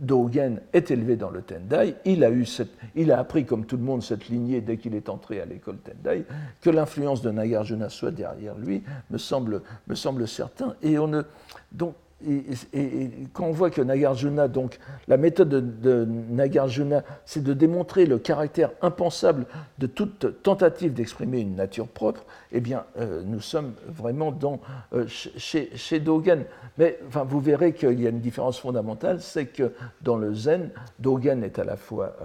Dogen 0.01 0.61
est 0.73 0.91
élevé 0.91 1.17
dans 1.17 1.31
le 1.31 1.43
Tendai, 1.43 1.97
il 2.05 2.23
a, 2.23 2.31
eu 2.31 2.47
il 2.95 3.11
a 3.11 3.19
appris 3.19 3.45
comme 3.45 3.67
tout 3.67 3.77
le 3.77 3.83
monde 3.83 4.03
cette 4.03 4.29
lignée 4.29 4.61
dès 4.61 4.77
qu'il 4.77 4.95
est 4.95 5.09
entré 5.09 5.41
à 5.41 5.45
l'école 5.45 5.79
Tendai, 5.79 6.25
que 6.61 6.71
l'influence 6.71 7.23
de 7.23 7.31
Nagarjuna 7.31 7.89
soit 7.89 8.13
derrière 8.13 8.57
lui 8.57 8.85
me 9.11 9.19
semble, 9.19 9.63
certain. 10.29 10.77
Et, 12.27 13.11
quand 13.33 13.45
on 13.45 13.53
voit 13.53 13.71
que 13.71 13.81
Nagarjuna, 13.81 14.49
donc 14.49 14.79
la 15.07 15.17
méthode 15.17 15.81
de, 15.81 16.05
Nagarjuna, 16.05 17.05
c'est 17.25 17.43
de 17.43 17.53
démontrer 17.53 18.07
le 18.07 18.19
caractère 18.19 18.73
impensable 18.83 19.47
de 19.79 19.87
toute 19.87 20.43
tentative 20.43 20.93
d'exprimer 20.93 21.41
une 21.41 21.55
nature 21.55 21.87
propre, 21.87 22.25
eh 22.51 22.61
bien, 22.61 22.85
euh, 22.99 23.23
nous 23.25 23.41
sommes 23.41 23.75
vraiment 23.87 24.33
dans, 24.33 24.61
euh, 24.95 25.07
chez, 25.07 26.01
Dogen. 26.01 26.45
Mais 26.77 26.99
vous 27.13 27.41
verrez 27.41 27.73
qu'il 27.73 28.01
y 28.01 28.07
a 28.07 28.11
une 28.11 28.21
différence 28.21 28.59
fondamentale, 28.59 29.21
c'est 29.21 29.47
que 29.47 29.73
dans 30.03 30.17
le 30.17 30.35
Zen, 30.35 30.71
Dogen 30.99 31.45
est 31.45 31.59
à 31.61 31.65
la 31.65 31.77
fois 31.77 32.17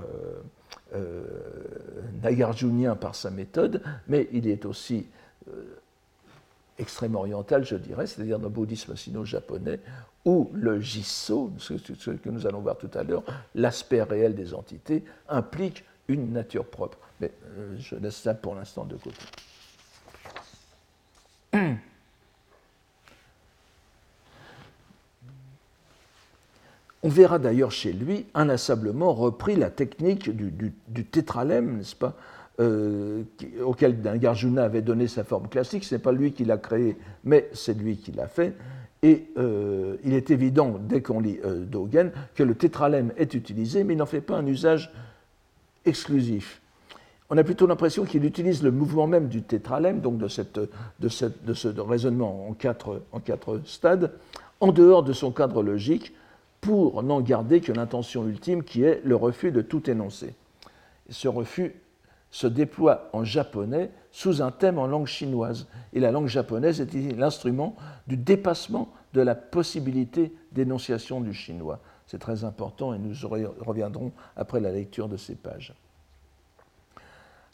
euh, 0.95 1.23
Nagarjunien 2.23 2.95
par 2.95 3.13
sa 3.13 3.29
méthode, 3.29 3.81
mais 4.07 4.27
il 4.31 4.47
est 4.47 4.65
aussi 4.65 5.07
extrême 6.79 7.15
oriental, 7.15 7.63
je 7.65 7.75
dirais, 7.75 8.07
c'est-à-dire 8.07 8.39
dans 8.39 8.47
le 8.47 8.53
bouddhisme 8.53 8.95
sino-japonais, 8.95 9.79
où 10.25 10.49
le 10.53 10.79
jisso, 10.79 11.51
ce 11.57 11.73
que 11.73 12.29
nous 12.29 12.47
allons 12.47 12.61
voir 12.61 12.77
tout 12.77 12.89
à 12.93 13.03
l'heure, 13.03 13.23
l'aspect 13.55 14.03
réel 14.03 14.35
des 14.35 14.53
entités, 14.53 15.03
implique 15.29 15.83
une 16.07 16.31
nature 16.31 16.65
propre. 16.65 16.97
Mais 17.19 17.31
euh, 17.57 17.75
je 17.77 17.95
laisse 17.95 18.15
ça 18.15 18.33
pour 18.33 18.55
l'instant 18.55 18.85
de 18.85 18.95
côté. 18.95 19.19
On 27.05 27.09
verra 27.09 27.37
d'ailleurs 27.37 27.71
chez 27.71 27.91
lui 27.91 28.25
inlassablement 28.33 29.13
repris 29.13 29.57
la 29.57 29.69
technique 29.69 30.29
du 30.29 31.05
tétralème, 31.05 31.77
n'est-ce 31.77 31.97
pas, 31.97 32.15
euh, 32.59 33.23
auquel 33.63 33.99
Garjuna 34.19 34.63
avait 34.63 34.81
donné 34.81 35.07
sa 35.07 35.23
forme 35.23 35.47
classique. 35.47 35.83
Ce 35.83 35.95
n'est 35.95 36.01
pas 36.01 36.11
lui 36.11 36.33
qui 36.33 36.45
l'a 36.45 36.57
créé, 36.57 36.97
mais 37.23 37.49
c'est 37.53 37.77
lui 37.77 37.97
qui 37.97 38.11
l'a 38.11 38.27
fait. 38.27 38.55
Et 39.01 39.25
euh, 39.37 39.97
il 40.03 40.13
est 40.13 40.31
évident, 40.31 40.79
dès 40.79 41.01
qu'on 41.01 41.19
lit 41.19 41.39
euh, 41.43 41.65
Dogen, 41.65 42.11
que 42.35 42.43
le 42.43 42.55
tétralème 42.55 43.11
est 43.17 43.33
utilisé, 43.33 43.83
mais 43.83 43.93
il 43.93 43.97
n'en 43.97 44.05
fait 44.05 44.21
pas 44.21 44.37
un 44.37 44.45
usage 44.45 44.93
exclusif. 45.85 46.61
On 47.29 47.37
a 47.37 47.43
plutôt 47.43 47.67
l'impression 47.67 48.05
qu'il 48.05 48.23
utilise 48.23 48.61
le 48.61 48.71
mouvement 48.71 49.07
même 49.07 49.27
du 49.27 49.41
tétralème, 49.41 49.99
donc 49.99 50.17
de, 50.17 50.25
de, 50.25 51.09
cette, 51.09 51.45
de 51.45 51.53
ce 51.53 51.67
raisonnement 51.79 52.47
en 52.47 52.53
quatre, 52.53 53.01
en 53.11 53.19
quatre 53.19 53.61
stades, 53.65 54.11
en 54.59 54.71
dehors 54.71 55.03
de 55.03 55.11
son 55.11 55.31
cadre 55.31 55.63
logique, 55.63 56.13
pour 56.61 57.03
n'en 57.03 57.19
garder 57.19 57.59
que 57.59 57.73
l'intention 57.73 58.25
ultime 58.25 58.63
qui 58.63 58.83
est 58.83 59.01
le 59.03 59.17
refus 59.17 59.51
de 59.51 59.61
tout 59.61 59.89
énoncé. 59.89 60.33
Ce 61.09 61.27
refus 61.27 61.73
se 62.33 62.47
déploie 62.47 63.09
en 63.13 63.23
japonais 63.23 63.91
sous 64.11 64.41
un 64.41 64.49
thème 64.49 64.79
en 64.79 64.87
langue 64.87 65.05
chinoise. 65.05 65.67
Et 65.93 65.99
la 65.99 66.11
langue 66.11 66.27
japonaise 66.27 66.81
est 66.81 67.15
l'instrument 67.15 67.75
du 68.07 68.17
dépassement 68.17 68.89
de 69.13 69.21
la 69.21 69.35
possibilité 69.35 70.33
d'énonciation 70.51 71.21
du 71.21 71.31
chinois. 71.31 71.79
C'est 72.07 72.17
très 72.17 72.43
important 72.43 72.95
et 72.95 72.97
nous 72.97 73.13
reviendrons 73.61 74.11
après 74.35 74.59
la 74.59 74.71
lecture 74.71 75.07
de 75.07 75.15
ces 75.15 75.35
pages. 75.35 75.75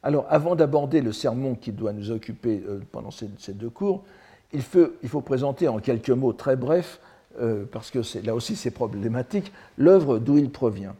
Alors, 0.02 0.26
avant 0.30 0.56
d'aborder 0.56 1.02
le 1.02 1.12
sermon 1.12 1.56
qui 1.56 1.74
doit 1.74 1.92
nous 1.92 2.10
occuper 2.10 2.63
euh, 2.65 2.80
pendant 2.94 3.12
ces 3.12 3.54
deux 3.54 3.70
cours, 3.70 4.06
il 4.54 4.62
faut, 4.62 5.22
présenter 5.22 5.68
en 5.68 5.80
quelques 5.80 6.10
mots 6.10 6.32
très 6.32 6.56
brefs, 6.56 7.02
euh, 7.42 7.65
parce 7.70 7.92
que 7.92 8.00
là 8.26 8.34
aussi 8.34 8.56
c'est 8.56 8.72
problématique, 8.72 9.52
l'œuvre 9.78 10.20
d'où 10.20 10.38
il 10.38 10.50
provient. 10.50 10.96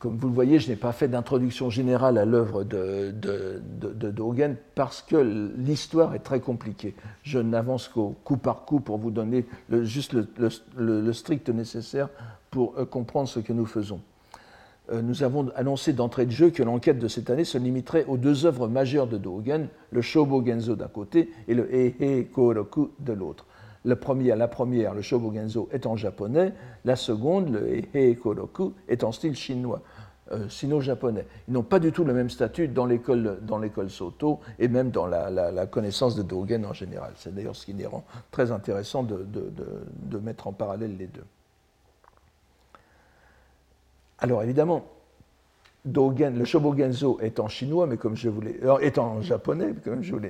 Comme 0.00 0.16
vous 0.16 0.28
le 0.28 0.34
voyez, 0.34 0.58
je 0.58 0.68
n'ai 0.68 0.76
pas 0.76 0.90
fait 0.90 1.06
d'introduction 1.06 1.70
générale 1.70 2.18
à 2.18 2.24
l'œuvre 2.24 2.64
de, 2.64 3.14
Dogen 4.10 4.56
parce 4.74 5.00
que 5.00 5.16
l'histoire 5.56 6.14
est 6.14 6.20
très 6.20 6.40
compliquée. 6.40 6.94
Je 7.22 7.38
n'avance 7.38 7.88
qu'au 7.88 8.16
coup 8.24 8.36
par 8.36 8.64
coup 8.64 8.80
pour 8.80 8.98
vous 8.98 9.12
donner 9.12 9.46
juste 9.70 10.16
le, 10.76 11.12
strict 11.12 11.48
nécessaire 11.50 12.08
pour 12.50 12.74
euh, 12.78 12.84
comprendre 12.84 13.28
ce 13.28 13.38
que 13.38 13.52
nous 13.52 13.66
faisons. 13.66 14.00
Euh, 14.90 15.02
nous 15.02 15.22
avons 15.22 15.50
annoncé 15.54 15.92
d'entrée 15.92 16.26
de 16.26 16.30
jeu 16.30 16.50
que 16.50 16.62
l'enquête 16.62 16.98
de 16.98 17.08
cette 17.08 17.30
année 17.30 17.44
se 17.44 17.58
limiterait 17.58 18.04
aux 18.06 18.16
deux 18.16 18.44
œuvres 18.44 18.68
majeures 18.68 19.06
de 19.06 19.18
Dogen, 19.18 19.68
le 19.90 20.02
Shobo 20.02 20.44
Genzo 20.44 20.74
d'un 20.74 20.88
côté 20.88 21.30
et 21.46 21.54
le 21.54 21.72
Ehe 21.72 22.26
Koroku 22.32 22.90
de 22.98 23.12
l'autre 23.12 23.46
la 23.86 24.48
première, 24.48 24.94
le 24.94 25.02
Shobogenzo, 25.02 25.68
est 25.72 25.86
en 25.86 25.96
japonais, 25.96 26.52
la 26.84 26.96
seconde, 26.96 27.50
le 27.50 27.96
Heikoroku, 27.96 28.74
est 28.88 29.04
en 29.04 29.12
style 29.12 29.36
chinois, 29.36 29.80
euh, 30.32 30.48
sino-japonais. 30.48 31.24
Ils 31.46 31.54
n'ont 31.54 31.62
pas 31.62 31.78
du 31.78 31.92
tout 31.92 32.04
le 32.04 32.12
même 32.12 32.28
statut 32.28 32.66
dans 32.66 32.84
l'école, 32.84 33.38
Soto 33.88 34.40
et 34.58 34.66
même 34.66 34.90
dans 34.90 35.06
la, 35.06 35.66
connaissance 35.66 36.16
de 36.16 36.22
Dogen 36.22 36.66
en 36.66 36.72
général. 36.72 37.12
C'est 37.16 37.32
d'ailleurs 37.32 37.54
ce 37.54 37.64
qui 37.64 37.72
les 37.72 37.86
rend 37.86 38.04
très 38.32 38.50
intéressant 38.50 39.04
de, 39.04 40.18
mettre 40.18 40.48
en 40.48 40.52
parallèle 40.52 40.96
les 40.96 41.06
deux. 41.06 41.24
Alors 44.18 44.42
évidemment, 44.42 44.84
Dogen, 45.84 46.36
le 46.36 46.44
Shobogenzo 46.44 47.18
est 47.20 47.38
en 47.38 47.46
chinois, 47.46 47.86
mais 47.86 47.96
comme 47.96 48.16
je 48.16 48.28
voulais, 48.28 48.58
euh, 48.64 48.78
est 48.78 48.98
en 48.98 49.22
japonais, 49.22 49.72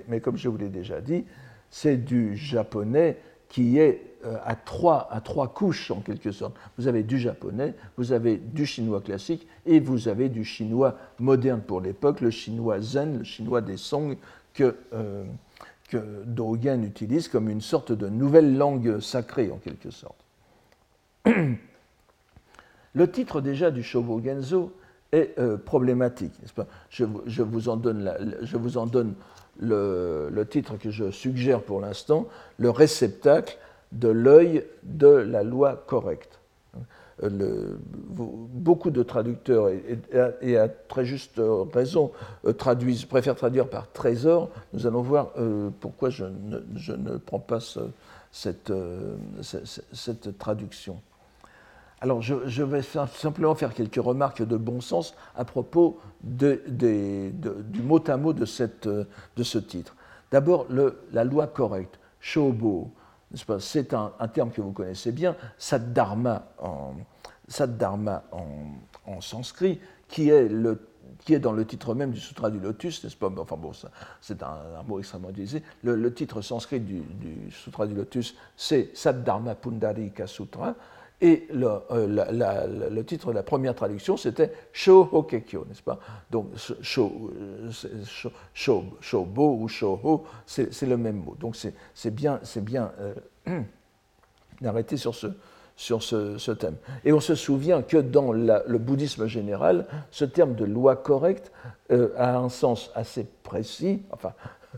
mais 0.09 0.21
comme 0.21 0.37
je 0.37 0.49
vous 0.51 0.59
l'ai 0.59 0.69
déjà 0.69 1.01
dit, 1.01 1.25
c'est 1.71 1.97
du 1.97 2.37
japonais 2.37 3.17
qui 3.49 3.79
est 3.79 4.03
euh, 4.25 4.37
à 4.45 4.57
trois, 4.57 5.09
à 5.11 5.21
trois 5.21 5.49
couches 5.49 5.91
en 5.91 6.01
quelque 6.01 6.33
sorte. 6.33 6.55
Vous 6.79 6.89
avez 6.89 7.03
du 7.03 7.19
japonais, 7.19 7.75
vous 7.97 8.13
avez 8.13 8.37
du 8.37 8.67
chinois 8.67 9.01
classique 9.01 9.47
et 9.67 9.79
vous 9.79 10.09
avez 10.09 10.29
du 10.29 10.45
chinois 10.45 10.97
moderne 11.19 11.61
pour 11.61 11.81
l'époque, 11.81 12.21
le 12.21 12.31
chinois 12.31 12.81
zen, 12.81 13.19
le 13.19 13.25
chinois 13.25 13.61
des 13.61 13.77
Song, 13.77 14.17
que, 14.55 14.77
euh, 14.93 15.25
Dogen 16.25 16.83
utilise 16.83 17.29
comme 17.29 17.49
une 17.49 17.61
sorte 17.61 17.93
de 17.93 18.09
nouvelle 18.09 18.57
langue 18.57 18.99
sacrée 18.99 19.53
en 19.53 19.59
quelque 19.59 19.91
sorte. 19.91 20.17
Le 22.95 23.11
titre 23.11 23.41
déjà 23.41 23.71
du 23.71 23.85
Shobo 23.85 24.21
Genzo 24.21 24.73
est 25.13 25.39
euh, 25.39 25.57
problématique, 25.57 26.33
n'est-ce 26.41 26.53
pas? 26.53 26.67
Je, 26.91 27.05
vous 27.05 27.69
en 27.69 27.77
donne 27.77 28.13
je 28.43 28.57
vous 28.57 28.79
en 28.79 28.87
donne 28.87 29.15
le, 29.61 30.45
titre 30.49 30.77
que 30.77 30.91
je 30.91 31.11
suggère 31.11 31.63
pour 31.63 31.81
l'instant, 31.81 32.27
le 32.59 32.71
réceptacle 32.71 33.59
de 33.93 34.09
l'œil 34.09 34.65
de 34.83 35.09
la 35.09 35.43
loi 35.43 35.83
correcte. 35.87 36.39
Le, 37.23 37.79
beaucoup 38.11 38.91
de 38.91 39.03
traducteurs, 39.03 39.71
et, 40.43 40.57
à 40.59 40.69
très 40.69 41.07
juste 41.07 41.41
raison, 41.73 42.13
euh, 42.45 42.53
préfèrent 43.09 43.37
traduire 43.37 43.69
par 43.69 43.91
trésor. 43.91 44.51
Nous 44.75 44.87
allons 44.87 45.01
voir 45.01 45.31
euh, 45.39 45.71
pourquoi 45.81 46.11
je 46.11 46.25
ne, 46.25 47.17
prends 47.17 47.39
pas 47.39 47.61
euh, 47.79 49.17
cette, 49.93 50.39
traduction. 50.39 51.01
Alors, 52.07 52.23
je, 52.23 52.63
vais 52.63 52.83
simplement 52.83 53.57
faire 53.57 53.75
quelques 53.75 53.97
remarques 53.97 54.41
de 54.41 54.57
bon 54.57 54.81
sens 54.81 55.17
à 55.35 55.45
propos 55.45 55.99
du 56.23 56.63
mot 57.83 58.01
à 58.09 58.17
mot 58.17 58.33
de, 58.33 58.45
ce 58.45 59.59
titre. 59.59 59.97
D'abord, 60.31 60.69
la 61.13 61.25
loi 61.25 61.49
correcte, 61.49 61.99
shobo, 62.21 62.93
c'est 63.59 63.93
un, 63.93 64.13
terme 64.33 64.53
que 64.53 64.61
vous 64.61 64.71
connaissez 64.71 65.11
bien, 65.11 65.35
saddharma 65.59 66.45
en, 66.61 66.95
en, 69.05 69.21
sanskrit, 69.21 69.81
qui 70.07 70.31
est, 70.31 70.49
dans 71.41 71.53
le 71.53 71.67
titre 71.67 71.93
même 71.95 72.13
du 72.13 72.21
Sutra 72.21 72.51
du 72.51 72.61
Lotus, 72.61 73.03
n'est-ce 73.03 73.17
pas 73.17 73.33
Enfin 73.37 73.57
bon, 73.57 73.73
c'est 74.21 74.45
un, 74.45 74.83
mot 74.87 75.01
extrêmement 75.01 75.31
utilisé. 75.31 75.61
Le, 75.83 76.15
titre 76.15 76.41
sanskrit 76.41 76.79
du, 76.79 77.01
du, 77.01 77.51
Sutra 77.51 77.89
du 77.89 77.97
Lotus, 77.97 78.37
c'est 78.57 78.93
Saddharma 78.95 79.57
Pundarika 79.57 80.29
Sutra, 80.29 80.77
Et 81.23 81.47
le, 81.51 81.67
euh, 81.93 82.91
le, 82.91 83.05
titre 83.05 83.29
de 83.29 83.33
la 83.33 83.43
première 83.43 83.75
traduction, 83.75 84.19
c'était 84.19 84.53
Shohokekyo, 84.73 85.65
n'est-ce 85.67 85.83
pas? 85.83 85.99
Donc, 86.31 86.49
Shobo 89.03 89.57
ou 89.59 89.69
Shoho, 89.69 90.25
c'est 90.45 90.83
le 90.83 90.97
même 90.99 91.17
mot. 91.17 91.35
Donc, 91.41 91.57
c'est 91.57 92.15
bien, 92.15 92.41
bien 92.57 92.93
euh, 93.01 93.15
d'arrêter 94.61 94.99
sur 94.99 95.15
ce, 95.15 95.29
sur 95.75 96.03
ce, 96.03 96.51
thème. 96.53 96.77
Et 97.05 97.15
on 97.15 97.21
se 97.21 97.35
souvient 97.35 97.81
que 97.81 97.97
dans 97.97 98.33
le 98.33 98.79
bouddhisme 98.79 99.27
général, 99.27 99.87
ce 100.11 100.27
terme 100.27 100.55
de 100.55 100.67
loi 100.67 100.97
correcte 100.97 101.51
euh, 101.93 102.11
a 102.19 102.37
un 102.37 102.51
sens 102.51 102.91
assez 102.95 103.27
précis, 103.43 104.03
enfin, 104.11 104.33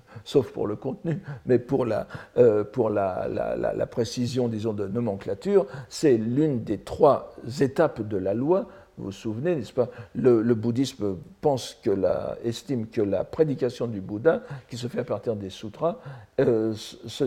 sauf 0.25 0.53
pour 0.53 0.67
le 0.67 0.77
contenu, 0.77 1.21
mais 1.47 1.59
pour 1.59 1.85
la, 1.85 2.07
euh, 2.37 2.65
pour 2.65 2.91
la, 2.91 3.29
la, 3.29 3.87
précision, 3.87 4.49
disons, 4.49 4.73
de 4.73 4.87
nomenclature, 4.87 5.67
c'est 5.89 6.17
l'une 6.17 6.65
des 6.65 6.79
trois 6.79 7.35
étapes 7.61 8.07
de 8.07 8.17
la 8.17 8.35
loi 8.35 8.69
vous 8.97 9.05
vous 9.05 9.13
souvenez, 9.13 9.55
n'est-ce 9.55 9.73
pas? 9.73 9.89
Le, 10.17 10.43
bouddhisme 10.55 11.19
pense 11.41 11.79
que 11.85 11.91
la, 11.91 12.37
estime 12.43 12.89
que 12.89 13.01
la 13.01 13.23
prédication 13.23 13.87
du 13.87 14.01
Bouddha, 14.01 14.43
qui 14.69 14.77
se 14.77 14.89
fait 14.89 14.99
à 14.99 15.05
partir 15.05 15.37
des 15.37 15.51
sutras, 15.51 15.99
euh, 16.41 16.75
se, 16.75 17.25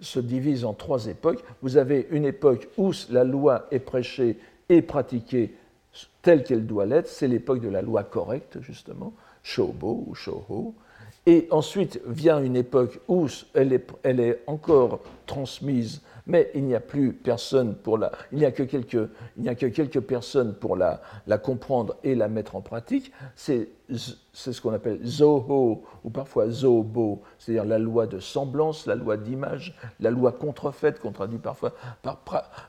se, 0.00 0.18
divise 0.18 0.64
en 0.64 0.74
trois 0.74 1.06
époques. 1.06 1.44
Vous 1.62 1.76
avez 1.76 2.08
une 2.10 2.24
époque 2.24 2.68
où 2.76 2.90
la 3.10 3.22
loi 3.22 3.68
est 3.70 3.78
prêchée 3.78 4.36
et 4.68 4.82
pratiquée 4.82 5.54
telle 6.22 6.44
qu'elle 6.44 6.66
doit 6.66 6.86
l'être, 6.86 7.08
c'est 7.08 7.28
l'époque 7.28 7.60
de 7.60 7.68
la 7.68 7.82
loi 7.82 8.04
correcte, 8.04 8.60
justement, 8.60 9.12
Shobo 9.42 10.04
ou 10.06 10.14
Shoho. 10.14 10.74
Et 11.26 11.46
ensuite 11.50 12.00
vient 12.06 12.42
une 12.42 12.56
époque 12.56 13.00
où 13.06 13.28
elle 13.54 13.72
est, 13.72 14.42
encore 14.46 15.00
transmise 15.26 16.02
mais 16.26 16.50
il 16.54 16.64
n'y 16.64 16.74
a 16.74 16.80
plus 16.80 17.12
personne 17.12 17.74
pour 17.74 17.98
la, 17.98 18.12
il 18.30 18.38
n'y 18.38 18.44
a 18.44 18.52
que 18.52 18.62
quelques, 18.62 19.08
il 19.36 19.42
n'y 19.42 19.48
a 19.48 19.54
que 19.54 19.66
quelques 19.66 20.00
personnes 20.00 20.54
pour 20.54 20.76
la, 20.76 21.00
comprendre 21.42 21.96
et 22.04 22.14
la 22.14 22.28
mettre 22.28 22.54
en 22.54 22.60
pratique. 22.60 23.12
C'est, 23.34 23.68
c'est 24.32 24.52
ce 24.52 24.60
qu'on 24.60 24.72
appelle 24.72 25.00
zoho 25.04 25.82
ou 26.04 26.10
parfois 26.10 26.48
zobo, 26.48 27.22
c'est-à-dire 27.38 27.64
la 27.64 27.78
loi 27.78 28.06
de 28.06 28.20
semblance, 28.20 28.86
la 28.86 28.94
loi 28.94 29.16
d'image, 29.16 29.76
la 30.00 30.10
loi 30.10 30.32
contrefaite, 30.32 31.00
qu'on 31.00 31.12
parfois 31.12 31.72
par, 32.02 32.18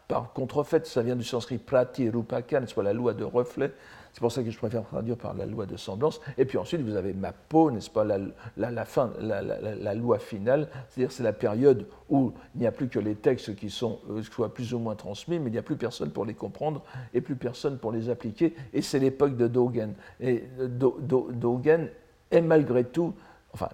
par, 0.07 0.33
contrefaite, 0.33 0.87
ça 0.87 1.03
vient 1.03 1.15
du 1.15 1.23
sanskrit 1.23 1.57
prati 1.57 2.09
rupakan, 2.09 2.63
soit 2.67 2.83
la 2.83 2.93
loi 2.93 3.13
de 3.13 3.23
reflet. 3.23 3.71
C'est 4.13 4.19
pour 4.19 4.31
ça 4.31 4.43
que 4.43 4.51
je 4.51 4.57
préfère 4.57 4.83
traduire 4.83 5.17
par 5.17 5.33
la 5.33 5.47
loi 5.47 5.65
de 5.65 5.75
semblance. 5.75 6.21
Et 6.37 6.45
puis 6.45 6.59
ensuite, 6.59 6.81
vous 6.81 6.95
avez 6.95 7.13
Mapo, 7.13 7.71
n'est-ce 7.71 7.89
pas, 7.89 8.03
la, 8.03 8.19
la, 8.57 8.85
fin, 8.85 9.11
la, 9.19 9.95
loi 9.95 10.19
finale, 10.19 10.69
c'est-à-dire 10.87 11.11
c'est 11.11 11.23
la 11.23 11.33
période 11.33 11.87
où 12.09 12.31
il 12.53 12.61
n'y 12.61 12.67
a 12.67 12.71
plus 12.71 12.89
que 12.89 12.99
les 12.99 13.15
textes 13.15 13.55
qui 13.55 13.71
sont, 13.71 13.99
euh, 14.11 14.21
soient 14.21 14.53
plus 14.53 14.73
ou 14.75 14.79
moins 14.79 14.95
transmis, 14.95 15.39
mais 15.39 15.49
il 15.49 15.53
n'y 15.53 15.57
a 15.57 15.63
plus 15.63 15.77
personne 15.77 16.11
pour 16.11 16.25
les 16.25 16.35
comprendre 16.35 16.83
et 17.15 17.21
plus 17.21 17.35
personne 17.35 17.79
pour 17.79 17.91
les 17.91 18.09
appliquer. 18.09 18.53
Et 18.71 18.83
c'est 18.83 18.99
l'époque 18.99 19.35
de 19.35 19.47
Dogen. 19.47 19.95
Et 20.19 20.43
euh, 20.59 20.67
Dogen 20.67 21.89
est 22.29 22.41
malgré 22.41 22.83
tout 22.83 23.15
enfin, 23.53 23.69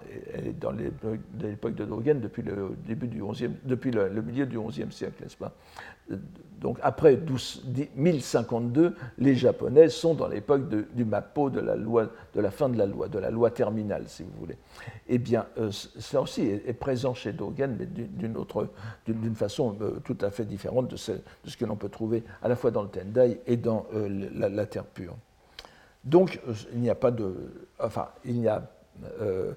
dans 0.60 0.72
l'époque 0.72 1.74
de 1.74 1.84
Dogen 1.84 2.20
depuis 2.20 2.42
le, 2.42 2.76
début 2.86 3.08
du 3.08 3.22
11e, 3.22 3.50
depuis 3.64 3.90
le, 3.90 4.22
milieu 4.22 4.46
du 4.46 4.58
XIe 4.58 4.90
siècle, 4.90 5.22
n'est-ce 5.22 5.36
pas? 5.36 5.52
Donc 6.60 6.78
après 6.82 7.16
12, 7.16 7.64
1052, 7.96 8.94
les 9.18 9.34
Japonais 9.34 9.88
sont 9.88 10.14
dans 10.14 10.28
l'époque 10.28 10.68
du 10.68 11.04
Mappo, 11.04 11.48
de 11.48 11.60
la, 11.60 11.74
loi, 11.74 12.08
de 12.34 12.40
la 12.40 12.50
fin 12.50 12.68
de 12.68 12.76
la 12.76 12.86
loi, 12.86 13.08
de 13.08 13.18
la 13.18 13.30
loi 13.30 13.50
terminale, 13.50 14.04
si 14.06 14.22
vous 14.22 14.32
voulez. 14.38 14.56
Eh 15.08 15.18
bien, 15.18 15.46
euh, 15.58 15.70
ça 15.72 16.20
aussi 16.20 16.42
est, 16.42 16.72
présent 16.74 17.14
chez 17.14 17.32
Dogen, 17.32 17.76
mais 17.78 17.86
d'une 17.86 18.36
autre, 18.36 18.68
d'une 19.06 19.34
façon 19.34 19.76
euh, 19.80 20.00
tout 20.04 20.18
à 20.20 20.30
fait 20.30 20.44
différente 20.44 20.88
de 20.88 20.96
ce, 20.96 21.12
que 21.58 21.64
l'on 21.64 21.76
peut 21.76 21.88
trouver 21.88 22.24
à 22.42 22.48
la 22.48 22.56
fois 22.56 22.70
dans 22.70 22.82
le 22.82 22.88
Tendai 22.88 23.40
et 23.46 23.56
dans 23.56 23.86
euh, 23.94 24.28
la, 24.34 24.66
terre 24.66 24.84
pure. 24.84 25.16
Donc, 26.04 26.40
il 26.72 26.80
n'y 26.80 26.90
a 26.90 26.94
pas 26.94 27.10
de, 27.10 27.34
enfin, 27.78 28.08
il 28.24 28.40
n'y 28.40 28.48
a 28.48 28.70
euh, 29.22 29.54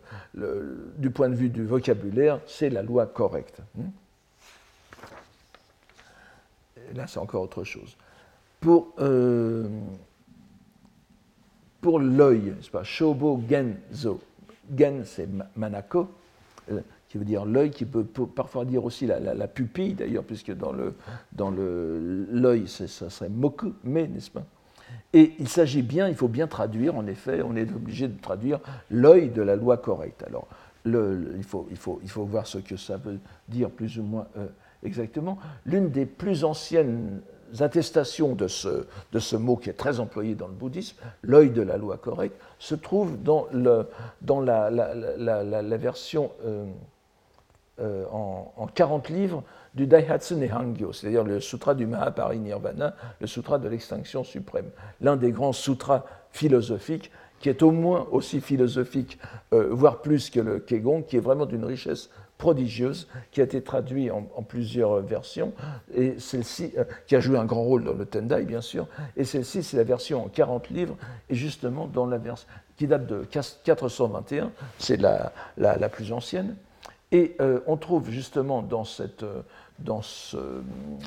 du 0.98 1.10
point 1.10 1.30
de 1.30 1.36
vue 1.36 1.50
du 1.50 1.66
vocabulaire, 1.66 2.40
c'est 2.46 2.70
la 2.70 2.82
loi 2.82 3.06
correcte. 3.06 3.62
Hmm? 3.76 3.90
Là, 6.96 7.08
c'est 7.08 7.20
encore 7.20 7.44
autre 7.44 7.64
chose. 7.64 7.96
Pour, 8.60 8.94
euh, 9.00 9.68
pour 11.82 12.00
l'œil, 12.00 12.54
pas, 12.72 12.84
Shobo 12.84 13.42
Genzo. 13.50 14.22
Gen, 14.78 15.04
c'est 15.04 15.28
Manako, 15.58 16.08
euh, 16.72 16.80
qui 17.10 17.18
veut 17.18 17.26
dire 17.26 17.46
l'œil, 17.46 17.72
qui 17.72 17.86
peut, 17.86 18.06
parfois 18.06 18.64
dire 18.66 18.86
aussi 18.86 19.06
la, 19.06 19.48
pupille, 19.48 19.94
d'ailleurs, 19.94 20.24
puisque 20.24 20.54
dans 20.54 20.72
l'œil, 20.72 20.94
dans 21.34 21.52
le, 21.52 22.66
ça 22.68 23.10
serait 23.10 23.30
Moku, 23.30 23.74
mais, 23.84 24.08
n'est-ce 24.08 24.32
pas 24.32 24.46
et 25.14 25.34
il 25.40 25.48
s'agit 25.48 25.82
bien, 25.84 26.08
il 26.08 26.16
faut 26.16 26.28
bien 26.28 26.48
traduire, 26.48 26.96
en 26.96 27.06
effet, 27.06 27.42
on 27.44 27.56
est 27.56 27.72
obligé 27.72 28.08
de 28.08 28.20
traduire 28.20 28.60
l'œil 28.90 29.30
de 29.30 29.42
la 29.42 29.56
loi 29.56 29.78
correcte. 29.78 30.24
Alors, 30.24 30.48
il, 30.86 31.44
faut, 31.44 31.68
il, 31.70 31.78
faut, 31.78 32.00
il, 32.04 32.10
faut, 32.10 32.26
voir 32.26 32.48
ce 32.48 32.58
que 32.58 32.78
ça 32.78 32.98
veut 32.98 33.20
dire 33.48 33.70
plus 33.70 34.00
ou 34.00 34.04
moins 34.04 34.28
euh, 34.38 34.48
exactement. 34.84 35.38
L'une 35.66 35.90
des 35.90 36.06
plus 36.06 36.44
anciennes 36.44 37.22
attestations 37.60 38.34
de 38.34 38.48
ce, 38.48 38.86
de 39.12 39.20
ce, 39.20 39.36
mot 39.36 39.56
qui 39.56 39.70
est 39.70 39.74
très 39.74 40.00
employé 40.00 40.36
dans 40.36 40.48
le 40.48 40.54
bouddhisme, 40.54 40.98
l'œil 41.22 41.52
de 41.52 41.62
la 41.62 41.78
loi 41.78 41.98
correcte, 41.98 42.36
se 42.58 42.76
trouve 42.76 43.22
dans, 43.22 43.48
le, 43.52 43.88
dans 44.22 44.42
la, 44.42 44.70
la, 44.72 45.78
version 45.78 46.32
euh, 46.46 46.66
euh, 47.80 48.06
en, 48.12 48.52
en, 48.58 48.68
40 48.68 49.10
livres 49.10 49.44
du 49.76 49.88
Daihatsu 49.88 50.36
c'est-à-dire 50.94 51.24
le 51.24 51.40
sutra 51.40 51.76
du 51.76 51.86
Mahaparinirvana, 51.86 52.96
le 53.20 53.28
sutra 53.28 53.60
de 53.60 53.68
l'extinction 53.68 54.24
suprême, 54.24 54.70
l'un 55.02 55.16
des 55.16 55.32
grands 55.32 55.54
sutras 55.54 56.06
philosophiques 56.32 57.12
qui 57.44 57.50
est 57.50 57.62
au 57.62 57.72
moins 57.72 58.08
aussi 58.12 58.40
philosophique, 58.40 59.20
euh, 59.54 59.68
voire 59.70 60.02
plus 60.02 60.30
que 60.30 60.40
le 60.40 60.60
Kegon, 60.60 61.02
qui 61.02 61.18
est 61.18 61.20
vraiment 61.20 61.46
d'une 61.46 61.66
richesse 61.66 62.10
prodigieuse, 62.44 63.08
qui 63.32 63.40
a 63.40 63.46
été 63.46 63.62
traduit 63.64 64.12
en, 64.12 64.44
plusieurs 64.44 65.00
versions, 65.00 65.54
et 65.96 66.20
celle-ci, 66.20 66.74
euh, 66.78 66.84
qui 67.08 67.16
a 67.16 67.22
joué 67.22 67.38
un 67.38 67.46
grand 67.46 67.64
rôle 67.64 67.86
dans 67.86 67.94
le 67.94 68.06
Tendai, 68.06 68.44
bien 68.44 68.60
sûr, 68.60 68.86
et 69.16 69.24
celle-ci, 69.24 69.64
c'est 69.64 69.78
la 69.78 69.86
version 69.86 70.26
en 70.26 70.28
40 70.28 70.70
livres, 70.70 70.98
et 71.30 71.36
justement 71.36 71.88
dans 71.88 72.06
la 72.06 72.18
version 72.18 72.46
qui 72.76 72.86
date 72.86 73.08
de 73.08 73.24
421, 73.24 74.52
c'est 74.78 74.98
la, 74.98 75.32
la, 75.56 75.88
plus 75.88 76.12
ancienne, 76.12 76.58
et 77.14 77.38
euh, 77.40 77.62
on 77.66 77.78
trouve 77.78 78.10
justement 78.10 78.62
dans 78.62 78.84
cette, 78.84 79.24
dans 79.80 80.02
ce, 80.02 80.62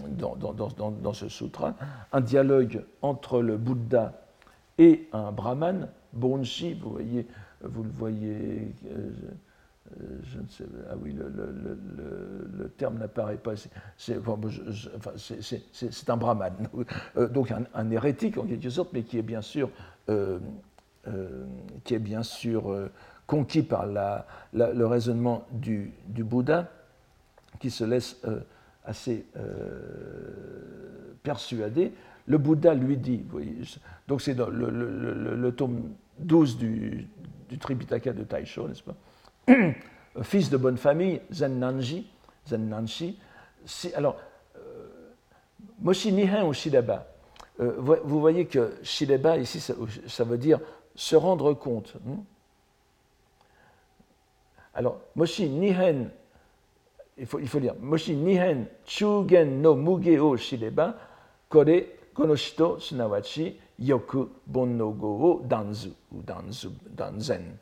dans, 0.09 0.37
dans, 0.37 0.55
dans, 0.91 1.13
ce 1.13 1.29
sutra 1.29 1.75
un 2.13 2.23
dialogue 2.23 2.83
entre 3.03 3.43
le 3.43 3.59
Bouddha 3.59 4.15
et 4.79 5.07
un 5.13 5.33
brahman, 5.33 5.89
Bonshi, 6.15 6.73
vous 6.73 6.93
voyez, 6.93 7.27
vous 7.63 7.83
le 7.83 7.91
voyez, 7.91 8.73
euh, 8.91 9.11
je 10.23 10.39
ne 10.39 10.47
sais, 10.49 10.65
ah 10.91 10.95
oui, 11.01 11.13
le, 11.13 11.29
le, 11.29 11.79
le, 12.59 12.69
terme 12.71 12.99
n'apparaît 12.99 13.37
pas, 13.37 13.53
c'est 13.97 14.19
enfin, 14.19 14.39
un 16.09 16.17
brahman, 16.17 16.53
euh, 17.17 17.29
donc 17.29 17.51
un, 17.51 17.65
un, 17.75 17.91
hérétique 17.91 18.39
en 18.39 18.45
quelque 18.45 18.71
sorte, 18.71 18.93
mais 18.93 19.03
qui 19.03 19.19
est 19.19 19.23
bien 19.23 19.43
sûr, 19.43 19.71
euh, 20.09 20.39
qui 21.85 21.95
est 21.95 22.01
bien 22.01 22.23
sûr 22.23 22.91
conquis 23.27 23.63
par 23.63 23.87
la, 23.87 24.27
le 24.53 24.87
raisonnement 24.87 25.47
du, 25.53 25.93
du, 26.09 26.25
Bouddha, 26.25 26.69
qui 27.61 27.71
se 27.71 27.85
laisse 27.85 28.21
assez 28.85 29.27
euh, 29.37 31.15
persuadé, 31.23 31.93
le 32.27 32.39
Bouddha 32.39 32.75
lui 32.75 32.97
dit, 32.97 33.25
donc 34.09 34.21
c'est 34.21 34.35
le, 34.35 35.51
tome 35.51 35.93
12 36.19 36.59
du, 36.59 37.09
du 37.49 37.59
Tripitaka 37.59 38.13
de 38.13 38.25
Taisho, 38.25 38.69
n'est-ce 38.69 38.83
pas? 38.83 38.97
Fils 40.23 40.51
de 40.51 40.57
bonne 40.57 40.77
famille, 40.77 41.21
Zen 41.31 41.59
Nanji, 41.59 42.07
Zen 42.47 42.69
Nanshi, 42.69 43.19
si, 43.65 43.93
alors, 43.95 44.17
euh, 44.57 44.89
Moshi 45.81 46.13
Nihen 46.13 46.45
ou 46.45 46.53
Shidaba, 46.53 47.07
euh, 47.61 47.75
vous 47.79 48.21
voyez 48.21 48.47
que 48.47 48.75
Shidaba, 48.83 49.37
ici, 49.39 49.61
ça, 49.61 50.25
veut 50.25 50.39
dire 50.39 50.61
se 50.95 51.17
rendre 51.17 51.53
compte. 51.55 51.95
Hein. 52.09 52.21
alors, 54.75 55.01
Moshi 55.15 55.49
Nihen 55.49 56.11
il 57.19 57.27
faut, 57.27 57.39
il 57.39 57.49
faut 57.49 57.61
dire, 57.61 57.75
Moshi 57.81 58.15
nihen 58.15 58.67
chugen 58.85 59.63
no 59.63 59.75
muge 59.75 60.19
o 60.21 60.37
shireba, 60.37 60.95
kore 61.49 61.97
konoshito 62.15 62.79
sunawachi 62.79 63.57
yoku 63.79 64.29
bon 64.47 64.67
no 64.77 64.91
go 64.91 65.09
o 65.09 65.43
danzu, 65.43 65.93
ou 66.13 66.23
danzu, 66.23 66.73
danzen. 66.85 67.57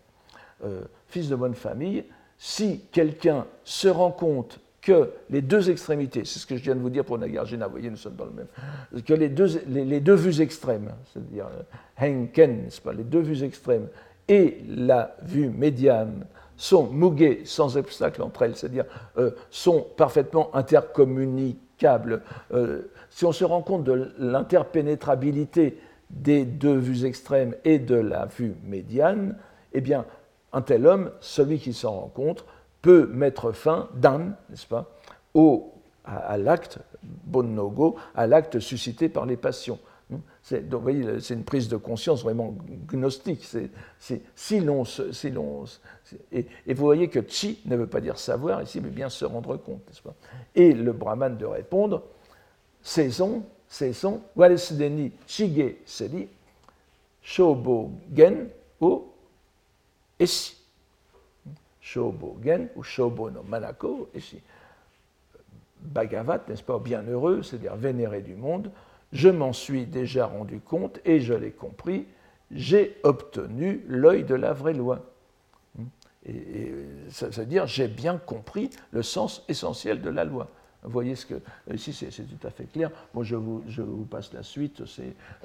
Euh, 0.64 0.83
fils 1.09 1.29
de 1.29 1.37
bonne 1.37 1.55
famille, 1.55 2.05
si 2.38 2.81
quelqu'un 2.93 3.47
se 3.64 3.88
rend 3.88 4.11
compte 4.11 4.61
que 4.81 5.11
les 5.31 5.43
deux 5.43 5.70
extrémités, 5.70 6.24
c'est 6.24 6.39
ce 6.39 6.47
que 6.47 6.57
je 6.57 6.62
viens 6.62 6.74
de 6.74 6.81
vous 6.81 6.91
dire 6.91 7.05
pour 7.05 7.18
Nagarjuna, 7.18 7.66
vous 7.66 7.72
voyez, 7.72 7.91
nous 7.91 7.97
sommes 7.97 8.16
dans 8.16 8.26
le 8.26 8.33
même, 8.33 9.03
que 9.03 9.14
les 9.14 9.28
deux, 9.28 9.62
les, 9.66 10.01
deux 10.01 10.14
vues 10.14 10.41
extrêmes, 10.41 10.93
c'est-à-dire 11.12 11.47
euh, 11.47 11.62
Henken, 12.01 12.68
pas, 12.83 12.93
les 12.93 13.05
deux 13.05 13.20
vues 13.20 13.43
extrêmes, 13.43 13.89
et 14.28 14.59
la 14.68 15.16
vue 15.22 15.49
médiane 15.49 16.26
sont 16.57 16.89
muguées 16.91 17.43
sans 17.45 17.76
obstacle 17.76 18.22
entre 18.22 18.43
elles, 18.43 18.57
c'est-à-dire 18.57 18.87
euh, 19.18 19.31
sont 19.51 19.87
parfaitement 19.97 20.55
intercommunicables. 20.55 22.22
Si 23.11 23.24
on 23.24 23.33
se 23.33 23.45
rend 23.45 23.62
compte 23.62 23.85
de 23.85 24.12
l'interpénétrabilité 24.18 25.78
des 26.11 26.45
deux 26.45 26.76
vues 26.76 27.05
extrêmes 27.05 27.55
et 27.64 27.78
de 27.78 27.97
la 27.97 28.26
vue 28.26 28.55
médiane, 28.64 29.37
eh 29.72 29.81
bien, 29.81 30.07
un 30.55 30.62
tel 30.62 30.86
homme, 30.86 31.11
celui 31.20 31.59
qui 31.59 31.72
s'en 31.72 31.92
rencontre, 32.00 32.46
peut 32.80 33.07
mettre 33.07 33.52
fin, 33.52 33.88
dan, 33.94 34.36
n'est-ce 34.48 34.66
pas, 34.66 34.90
au, 35.34 35.72
à, 36.05 36.38
l'acte, 36.38 36.78
bon 37.02 37.42
no 37.42 37.96
à 38.14 38.26
l'acte 38.26 38.61
suscité 38.61 39.09
par 39.09 39.26
les 39.26 39.36
passions. 39.36 39.78
C'est, 40.42 40.68
donc, 40.68 40.80
vous 40.80 40.82
voyez, 40.82 41.20
c'est 41.20 41.34
une 41.34 41.44
prise 41.44 41.68
de 41.68 41.76
conscience 41.76 42.22
vraiment 42.22 42.55
gnostique. 42.86 43.44
C'est, 43.98 44.20
si 44.36 44.61
l'on, 44.61 44.84
si 44.84 45.30
l'on, 45.30 45.64
et, 46.30 46.46
vous 46.68 46.84
voyez 46.84 47.09
que 47.09 47.20
chi 47.26 47.61
ne 47.64 47.74
veut 47.76 47.86
pas 47.86 48.00
dire 48.00 48.18
savoir 48.18 48.62
ici, 48.62 48.80
mais 48.80 48.90
bien 48.90 49.09
se 49.09 49.24
rendre 49.24 49.57
compte, 49.57 49.80
n'est-ce 49.88 50.02
pas 50.02 50.14
Et 50.55 50.72
le 50.72 50.92
brahman 50.92 51.36
de 51.36 51.46
répondre, 51.46 52.02
saison, 52.82 53.42
saison, 53.66 54.20
walesdeni 54.36 55.12
shige 55.26 55.76
seri, 55.86 56.28
shobo 57.22 57.90
gen 58.14 58.48
ou 58.80 59.07
eshi. 60.19 60.57
Shobo 61.81 62.39
gen 62.43 62.69
ou 62.77 62.83
shobo 62.83 63.31
no 63.31 63.43
manako 63.43 64.09
eshi. 64.15 64.41
Bhagavat, 65.81 66.49
n'est-ce 66.49 66.62
pas, 66.62 66.79
bienheureux, 66.79 67.43
c'est-à-dire 67.43 67.77
vénéré 67.77 68.23
du 68.23 68.35
monde, 68.35 68.71
je 69.12 69.29
m'en 69.29 69.53
suis 69.53 69.85
déjà 69.87 70.27
rendu 70.27 70.61
compte 70.61 70.99
et 71.05 71.21
je 71.21 71.35
l'ai 71.35 71.51
compris, 71.51 72.07
j'ai 72.51 72.97
obtenu 73.03 73.85
l'œil 73.87 74.25
de 74.25 74.35
la 74.35 74.53
vraie 74.53 74.73
loi. 74.73 75.01
Et, 76.27 76.73
ça 77.11 77.29
veut 77.29 77.45
dire 77.45 77.67
j'ai 77.67 77.87
bien 77.87 78.17
compris 78.17 78.71
le 78.93 79.03
sens 79.03 79.45
essentiel 79.49 80.01
de 80.01 80.09
la 80.09 80.25
loi. 80.25 80.49
Vous 80.85 80.91
voyez 80.91 81.16
ce 81.16 81.24
que. 81.24 81.35
Ici, 81.72 81.93
c'est 81.95 82.11
tout 82.11 82.47
à 82.47 82.51
fait 82.51 82.64
clair. 82.64 82.91
Bon, 83.14 83.22
je 83.22 83.37
vous, 83.37 83.64
je 83.66 83.80
vous 83.80 84.05
passe 84.05 84.32
la 84.35 84.43
suite. 84.43 84.82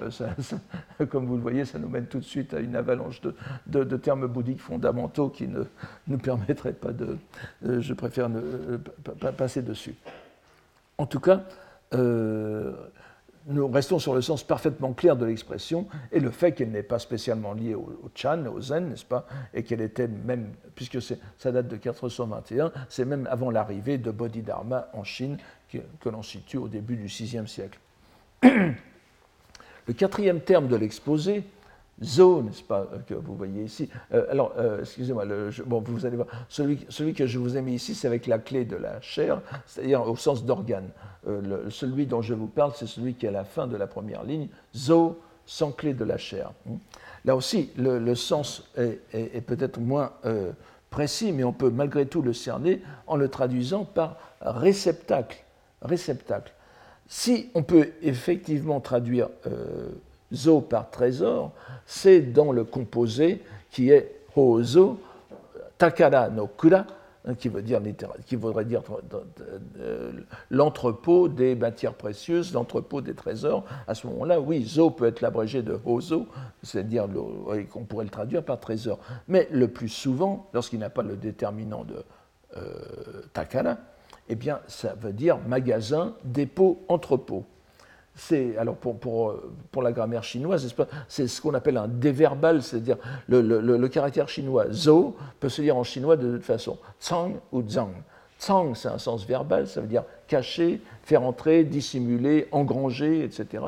Euh, 0.01 1.05
comme 1.09 1.25
vous 1.25 1.37
le 1.37 1.41
voyez, 1.41 1.63
ça 1.63 1.79
nous 1.79 1.87
mène 1.87 2.07
tout 2.07 2.19
de 2.19 2.25
suite 2.25 2.53
à 2.53 2.59
une 2.59 2.75
avalanche 2.75 3.21
de, 3.21 3.33
de, 3.65 3.97
termes 3.97 4.27
bouddhiques 4.27 4.59
fondamentaux 4.59 5.29
qui 5.29 5.47
ne 5.47 5.63
nous 6.07 6.17
permettraient 6.17 6.73
pas 6.73 6.91
de. 6.91 7.17
Euh, 7.65 7.79
je 7.79 7.93
préfère 7.93 8.27
ne, 8.27 8.39
euh, 8.39 8.77
pas 9.19 9.31
passer 9.31 9.61
dessus. 9.61 9.95
En 10.97 11.05
tout 11.05 11.21
cas, 11.21 11.43
nous 13.49 13.67
restons 13.67 13.99
sur 13.99 14.13
le 14.13 14.21
sens 14.21 14.43
parfaitement 14.43 14.93
clair 14.93 15.15
de 15.15 15.25
l'expression 15.25 15.87
et 16.11 16.19
le 16.19 16.29
fait 16.29 16.51
qu'elle 16.51 16.69
n'est 16.71 16.83
pas 16.83 16.99
spécialement 16.99 17.53
liée 17.53 17.73
au, 17.73 17.89
Chan, 18.13 18.45
au 18.45 18.61
Zen, 18.61 18.89
n'est-ce 18.89 19.05
pas 19.05 19.25
Et 19.53 19.63
qu'elle 19.63 19.81
était 19.81 20.07
même, 20.07 20.51
puisque 20.75 20.99
ça 21.01 21.51
date 21.51 21.67
de 21.67 21.75
421, 21.75 22.71
c'est 22.89 23.05
même 23.05 23.27
avant 23.29 23.49
l'arrivée 23.49 23.97
de 23.97 24.11
Bodhidharma 24.11 24.89
en 24.93 25.03
Chine, 25.03 25.37
que, 25.71 26.09
l'on 26.09 26.23
situe 26.23 26.57
au 26.57 26.67
début 26.67 26.95
du 26.95 27.05
VIe 27.05 27.47
siècle. 27.47 27.79
Le 28.43 29.93
quatrième 29.93 30.41
terme 30.41 30.67
de 30.67 30.75
l'exposé, 30.75 31.43
zo, 32.03 32.41
n'est-ce 32.41 32.63
pas, 32.63 32.87
euh, 32.93 32.99
que 33.07 33.13
vous 33.13 33.35
voyez 33.35 33.63
ici. 33.63 33.89
Euh, 34.13 34.25
alors, 34.29 34.53
euh, 34.57 34.81
excusez-moi, 34.81 35.25
bon, 35.65 35.81
vous 35.81 36.05
allez 36.05 36.15
voir, 36.15 36.27
celui, 36.47 37.13
que 37.13 37.25
je 37.25 37.39
vous 37.39 37.57
ai 37.57 37.61
mis 37.61 37.75
ici, 37.75 37.95
c'est 37.95 38.07
avec 38.07 38.27
la 38.27 38.39
clé 38.39 38.65
de 38.65 38.75
la 38.75 39.01
chair, 39.01 39.41
c'est-à-dire 39.65 40.07
au 40.07 40.15
sens 40.15 40.45
d'organe. 40.45 40.89
celui 41.69 42.05
dont 42.05 42.21
je 42.21 42.33
vous 42.33 42.47
parle, 42.47 42.71
c'est 42.75 42.87
celui 42.87 43.15
qui 43.15 43.25
est 43.25 43.29
à 43.29 43.33
la 43.33 43.43
fin 43.43 43.67
de 43.67 43.75
la 43.75 43.87
première 43.87 44.23
ligne, 44.23 44.47
zo, 44.75 45.19
sans 45.45 45.71
clé 45.71 45.93
de 45.93 46.03
la 46.03 46.17
chair. 46.17 46.51
Là 47.25 47.35
aussi, 47.35 47.71
le, 47.77 48.15
sens 48.15 48.69
est, 48.77 49.01
est, 49.13 49.41
peut-être 49.41 49.79
moins 49.79 50.13
précis, 50.89 51.31
mais 51.31 51.43
on 51.43 51.53
peut 51.53 51.69
malgré 51.69 52.05
tout 52.05 52.21
le 52.21 52.33
cerner 52.33 52.81
en 53.07 53.15
le 53.15 53.27
traduisant 53.27 53.83
par 53.83 54.17
réceptacle. 54.41 55.43
Réceptacle. 55.81 56.53
Si 57.07 57.49
on 57.55 57.63
peut 57.63 57.89
effectivement 58.01 58.79
traduire 58.79 59.29
zo 60.33 60.61
par 60.61 60.89
trésor, 60.89 61.51
c'est 61.85 62.21
dans 62.21 62.51
le 62.51 62.63
composé 62.63 63.41
qui 63.71 63.89
est 63.89 64.21
hozo, 64.35 64.99
takara 65.77 66.29
no 66.29 66.47
kura, 66.47 66.85
hein, 67.25 67.33
qui, 67.35 67.49
veut 67.49 67.61
dire, 67.61 67.81
voudrait 68.33 68.65
dire 68.65 68.81
euh, 69.79 70.11
l'entrepôt 70.49 71.27
des 71.27 71.55
matières 71.55 71.93
précieuses, 71.93 72.53
l'entrepôt 72.53 73.01
des 73.01 73.13
trésors. 73.13 73.65
À 73.87 73.95
ce 73.95 74.07
moment-là, 74.07 74.39
oui, 74.39 74.63
zo 74.63 74.91
peut 74.91 75.07
être 75.07 75.21
l'abrégé 75.21 75.61
de 75.61 75.79
hozo, 75.85 76.27
c'est-à-dire 76.63 77.07
qu'on 77.71 77.85
pourrait 77.85 78.05
le 78.05 78.11
traduire 78.11 78.43
par 78.43 78.59
trésor. 78.59 78.99
Mais 79.27 79.47
le 79.51 79.67
plus 79.67 79.89
souvent, 79.89 80.47
lorsqu'il 80.53 80.79
n'a 80.79 80.89
pas 80.89 81.03
le 81.03 81.15
déterminant 81.15 81.83
de 81.83 82.03
euh, 82.57 82.61
takara, 83.33 83.77
eh 84.29 84.35
bien, 84.35 84.59
ça 84.67 84.93
veut 84.93 85.13
dire 85.13 85.39
magasin, 85.47 86.13
dépôt, 86.23 86.83
entrepôt 86.87 87.45
c'est, 88.19 88.57
alors 88.57 88.75
pour, 88.75 88.99
pour, 88.99 89.35
pour, 89.71 89.81
la 89.81 89.91
grammaire 89.91 90.23
chinoise, 90.23 90.73
c'est 91.07 91.27
ce 91.27 91.41
qu'on 91.41 91.53
appelle 91.53 91.77
un 91.77 91.87
déverbal, 91.87 92.61
c'est-à-dire 92.61 92.97
le, 93.27 93.41
le, 93.41 93.59
le, 93.77 93.87
caractère 93.87 94.27
chinois 94.27 94.65
zo 94.71 95.15
peut 95.39 95.49
se 95.49 95.61
dire 95.61 95.77
en 95.77 95.83
chinois 95.83 96.17
de 96.17 96.35
toute 96.35 96.45
façon, 96.45 96.77
tsang 96.99 97.39
ou 97.51 97.63
zhang. 97.67 97.93
Tsang, 98.37 98.75
c'est 98.75 98.89
un 98.89 98.97
sens 98.97 99.25
verbal, 99.25 99.67
ça 99.67 99.81
veut 99.81 99.87
dire 99.87 100.03
cacher, 100.29 100.79
faire 101.03 101.23
entrer, 101.23 101.65
dissimuler, 101.65 102.47
engranger, 102.51 103.23
etc. 103.25 103.63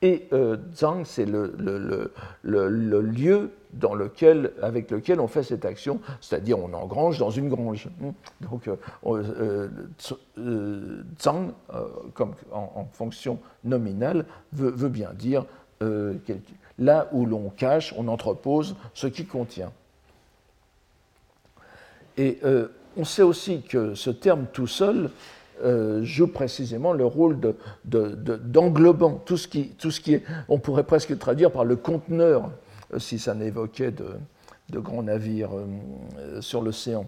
Et 0.00 0.26
euh, 0.32 0.56
zhang, 0.74 1.04
c'est 1.04 1.26
le, 1.26 2.12
lieu 2.42 3.50
dans 3.72 3.94
lequel, 3.94 4.52
avec 4.62 4.90
lequel 4.90 5.20
on 5.20 5.28
fait 5.28 5.42
cette 5.42 5.64
action, 5.64 6.00
c'est-à-dire 6.20 6.58
on 6.58 6.72
engrange 6.72 7.18
dans 7.18 7.30
une 7.30 7.48
grange. 7.48 7.88
Donc, 8.40 8.68
euh, 8.68 8.76
euh, 9.06 9.68
euh 10.38 11.02
zhang, 11.20 11.52
comme 12.14 12.34
en, 12.52 12.86
fonction 12.92 13.38
nominale, 13.64 14.24
veut, 14.52 14.88
bien 14.88 15.12
dire 15.14 15.44
là 16.78 17.08
où 17.12 17.26
l'on 17.26 17.50
cache, 17.50 17.94
on 17.96 18.08
entrepose 18.08 18.76
ce 18.94 19.06
qui 19.06 19.26
contient. 19.26 19.72
Et 22.16 22.40
on 22.96 23.04
sait 23.04 23.22
aussi 23.22 23.62
que 23.62 23.94
ce 23.94 24.10
terme 24.10 24.46
tout 24.52 24.66
seul 24.66 25.10
joue 26.02 26.28
précisément 26.28 26.92
le 26.92 27.04
rôle 27.04 27.38
d'englobant 27.84 29.12
de, 29.12 29.18
tout, 29.24 29.36
ce 29.36 29.48
qui, 29.48 29.70
tout 29.70 29.90
ce 29.90 30.00
qui 30.00 30.14
est, 30.14 30.22
on 30.48 30.58
pourrait 30.58 30.84
presque 30.84 31.18
traduire 31.18 31.50
par 31.50 31.64
le 31.64 31.76
conteneur 31.76 32.50
si 32.96 33.18
ça 33.18 33.34
n'évoquait 33.34 33.90
de, 33.90 34.78
grands 34.78 35.02
navires 35.02 35.50
euh, 35.54 36.40
sur 36.40 36.62
l'océan. 36.62 37.06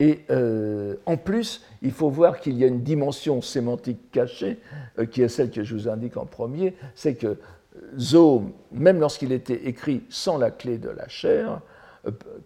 Et 0.00 0.24
euh, 0.30 0.96
en 1.06 1.16
plus, 1.16 1.62
il 1.82 1.92
faut 1.92 2.10
voir 2.10 2.40
qu'il 2.40 2.58
y 2.58 2.64
a 2.64 2.66
une 2.66 2.82
dimension 2.82 3.40
sémantique 3.40 4.10
cachée, 4.10 4.58
euh, 4.98 5.06
qui 5.06 5.22
est 5.22 5.28
celle 5.28 5.50
que 5.50 5.62
je 5.62 5.74
vous 5.74 5.88
indique 5.88 6.16
en 6.16 6.26
premier, 6.26 6.74
c'est 6.94 7.14
que 7.14 7.38
zo, 7.98 8.42
même 8.72 9.00
lorsqu'il 9.00 9.32
était 9.32 9.66
écrit 9.68 10.02
sans 10.08 10.38
la 10.38 10.50
clé 10.50 10.78
de 10.78 10.88
la 10.88 11.08
chair, 11.08 11.60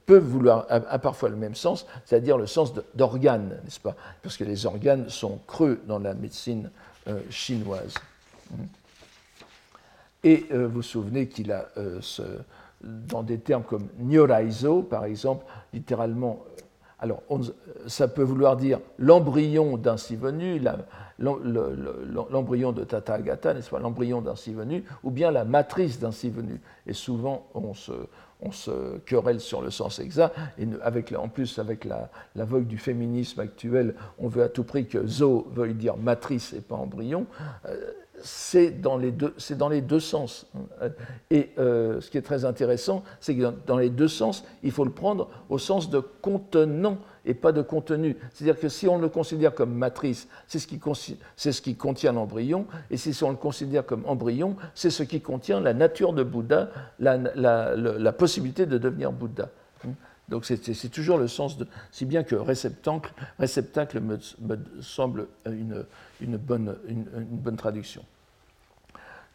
peut 0.06 0.18
vouloir, 0.18 0.66
a, 0.68 0.98
parfois 0.98 1.28
le 1.28 1.36
même 1.36 1.54
sens, 1.54 1.86
c'est-à-dire 2.04 2.36
le 2.38 2.46
sens 2.46 2.74
d'organe, 2.94 3.60
n'est-ce 3.64 3.80
pas? 3.80 3.96
Parce 4.22 4.36
que 4.36 4.44
les 4.44 4.66
organes 4.66 5.08
sont 5.08 5.38
creux 5.46 5.80
dans 5.86 5.98
la 5.98 6.14
médecine 6.14 6.70
chinoise. 7.30 7.94
Et 10.26 10.46
euh, 10.50 10.66
vous 10.66 10.74
vous 10.74 10.82
souvenez 10.82 11.28
qu'il 11.28 11.52
a, 11.52 11.68
euh, 11.78 12.00
dans 12.82 13.22
des 13.22 13.38
termes 13.38 13.62
comme 13.62 13.86
Nyoraizo, 14.00 14.82
par 14.82 15.04
exemple, 15.04 15.46
littéralement, 15.72 16.44
euh, 16.58 16.62
alors 16.98 17.22
ça 17.86 18.08
peut 18.08 18.24
vouloir 18.24 18.56
dire 18.56 18.80
l'embryon 18.98 19.80
ainsi 19.86 20.16
venu, 20.16 20.60
l'embryon 21.20 22.72
de 22.72 22.82
Tathagata, 22.82 23.54
n'est-ce 23.54 23.70
pas, 23.70 23.78
l'embryon 23.78 24.24
ainsi 24.26 24.52
venu, 24.52 24.82
ou 25.04 25.12
bien 25.12 25.30
la 25.30 25.44
matrice 25.44 26.02
ainsi 26.02 26.28
venu. 26.28 26.60
Et 26.88 26.92
souvent, 26.92 27.46
on 27.54 27.72
se, 27.72 27.92
on 28.40 28.52
se 28.52 28.98
querelle 29.06 29.40
sur 29.40 29.62
le 29.62 29.70
sens 29.70 29.98
exact, 29.98 30.36
et 30.58 30.66
avec, 30.82 31.12
en 31.12 31.28
plus 31.28 31.58
avec 31.58 31.84
la, 31.84 32.10
la, 32.34 32.44
vogue 32.44 32.66
du 32.66 32.78
féminisme 32.78 33.40
actuel, 33.40 33.94
on 34.18 34.28
veut 34.28 34.42
à 34.42 34.48
tout 34.48 34.64
prix 34.64 34.86
que 34.86 35.06
zo 35.06 35.46
veuille 35.54 35.74
dire 35.74 35.96
matrice 35.96 36.52
et 36.52 36.60
pas 36.60 36.76
embryon 36.76 37.26
c'est 38.22 38.80
dans, 38.80 38.96
les 38.96 39.12
deux, 39.12 39.34
dans 39.56 39.68
les 39.68 39.80
deux 39.80 40.00
sens. 40.00 40.46
Et 41.30 41.50
euh, 41.58 42.00
ce 42.00 42.10
qui 42.10 42.18
est 42.18 42.22
très 42.22 42.44
intéressant, 42.44 43.02
c'est 43.20 43.36
que 43.36 43.52
dans, 43.66 43.76
les 43.76 43.90
deux 43.90 44.08
sens, 44.08 44.44
il 44.62 44.70
faut 44.70 44.84
le 44.84 44.90
prendre 44.90 45.28
au 45.48 45.58
sens 45.58 45.90
de 45.90 46.00
contenant 46.00 46.98
et 47.26 47.34
pas 47.34 47.52
de 47.52 47.60
contenu. 47.60 48.16
C'est-à-dire 48.32 48.58
que 48.58 48.68
si 48.68 48.88
on 48.88 48.98
le 48.98 49.08
considère 49.08 49.54
comme 49.54 49.74
matrice, 49.74 50.28
c'est 50.46 50.58
ce, 50.58 50.66
qui, 50.66 51.74
contient 51.76 52.12
l'embryon, 52.12 52.66
et 52.90 52.96
si 52.96 53.22
on 53.22 53.30
le 53.30 53.36
considère 53.36 53.84
comme 53.84 54.04
embryon, 54.06 54.56
c'est 54.74 54.90
ce 54.90 55.02
qui 55.02 55.20
contient 55.20 55.60
la 55.60 55.74
nature 55.74 56.12
de 56.12 56.22
Bouddha, 56.22 56.70
la, 56.98 58.12
possibilité 58.12 58.66
de 58.66 58.78
devenir 58.78 59.12
Bouddha. 59.12 59.50
Donc 60.28 60.44
c'est 60.44 60.88
toujours 60.90 61.18
le 61.18 61.28
sens 61.28 61.56
de... 61.56 61.66
Si 61.92 62.04
bien 62.04 62.24
que 62.24 62.34
réceptacle, 62.34 63.12
réceptacle 63.38 64.00
me, 64.00 64.18
semble 64.80 65.28
une, 65.44 65.84
bonne 66.36 67.56
traduction. 67.56 68.04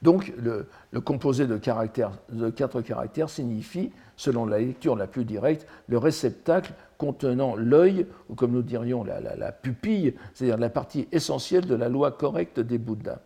Donc 0.01 0.33
le, 0.37 0.67
composé 1.01 1.45
de, 1.45 1.57
quatre 1.57 2.81
caractères 2.81 3.29
signifie, 3.29 3.91
selon 4.15 4.45
la 4.45 4.59
lecture 4.59 4.95
la 4.95 5.07
plus 5.07 5.25
directe, 5.25 5.67
le 5.87 5.97
réceptacle 5.97 6.73
contenant 6.97 7.55
l'œil, 7.55 8.07
ou 8.29 8.35
comme 8.35 8.51
nous 8.51 8.61
dirions 8.63 9.03
la, 9.03 9.51
pupille, 9.51 10.15
c'est-à-dire 10.33 10.57
la 10.57 10.69
partie 10.69 11.07
essentielle 11.11 11.65
de 11.65 11.75
la 11.75 11.89
loi 11.89 12.11
correcte 12.11 12.59
des 12.59 12.77
Bouddhas. 12.77 13.19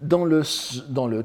Dans 0.00 0.24
le, 0.24 0.42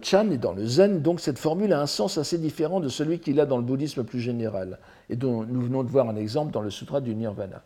Chan 0.01 0.29
et 0.31 0.37
dans 0.37 0.53
le 0.53 0.65
Zen, 0.65 1.01
donc, 1.01 1.19
cette 1.19 1.39
formule 1.39 1.73
a 1.73 1.81
un 1.81 1.87
sens 1.87 2.17
assez 2.17 2.37
différent 2.37 2.79
de 2.79 2.87
celui 2.87 3.19
qu'il 3.19 3.39
a 3.39 3.45
dans 3.45 3.57
le 3.57 3.63
bouddhisme 3.63 4.03
plus 4.03 4.19
général, 4.19 4.77
et 5.09 5.15
dont 5.15 5.43
nous 5.43 5.61
venons 5.61 5.83
de 5.83 5.89
voir 5.89 6.07
un 6.07 6.15
exemple 6.15 6.51
dans 6.51 6.61
le 6.61 6.69
Sutra 6.69 7.01
du 7.01 7.15
Nirvana. 7.15 7.63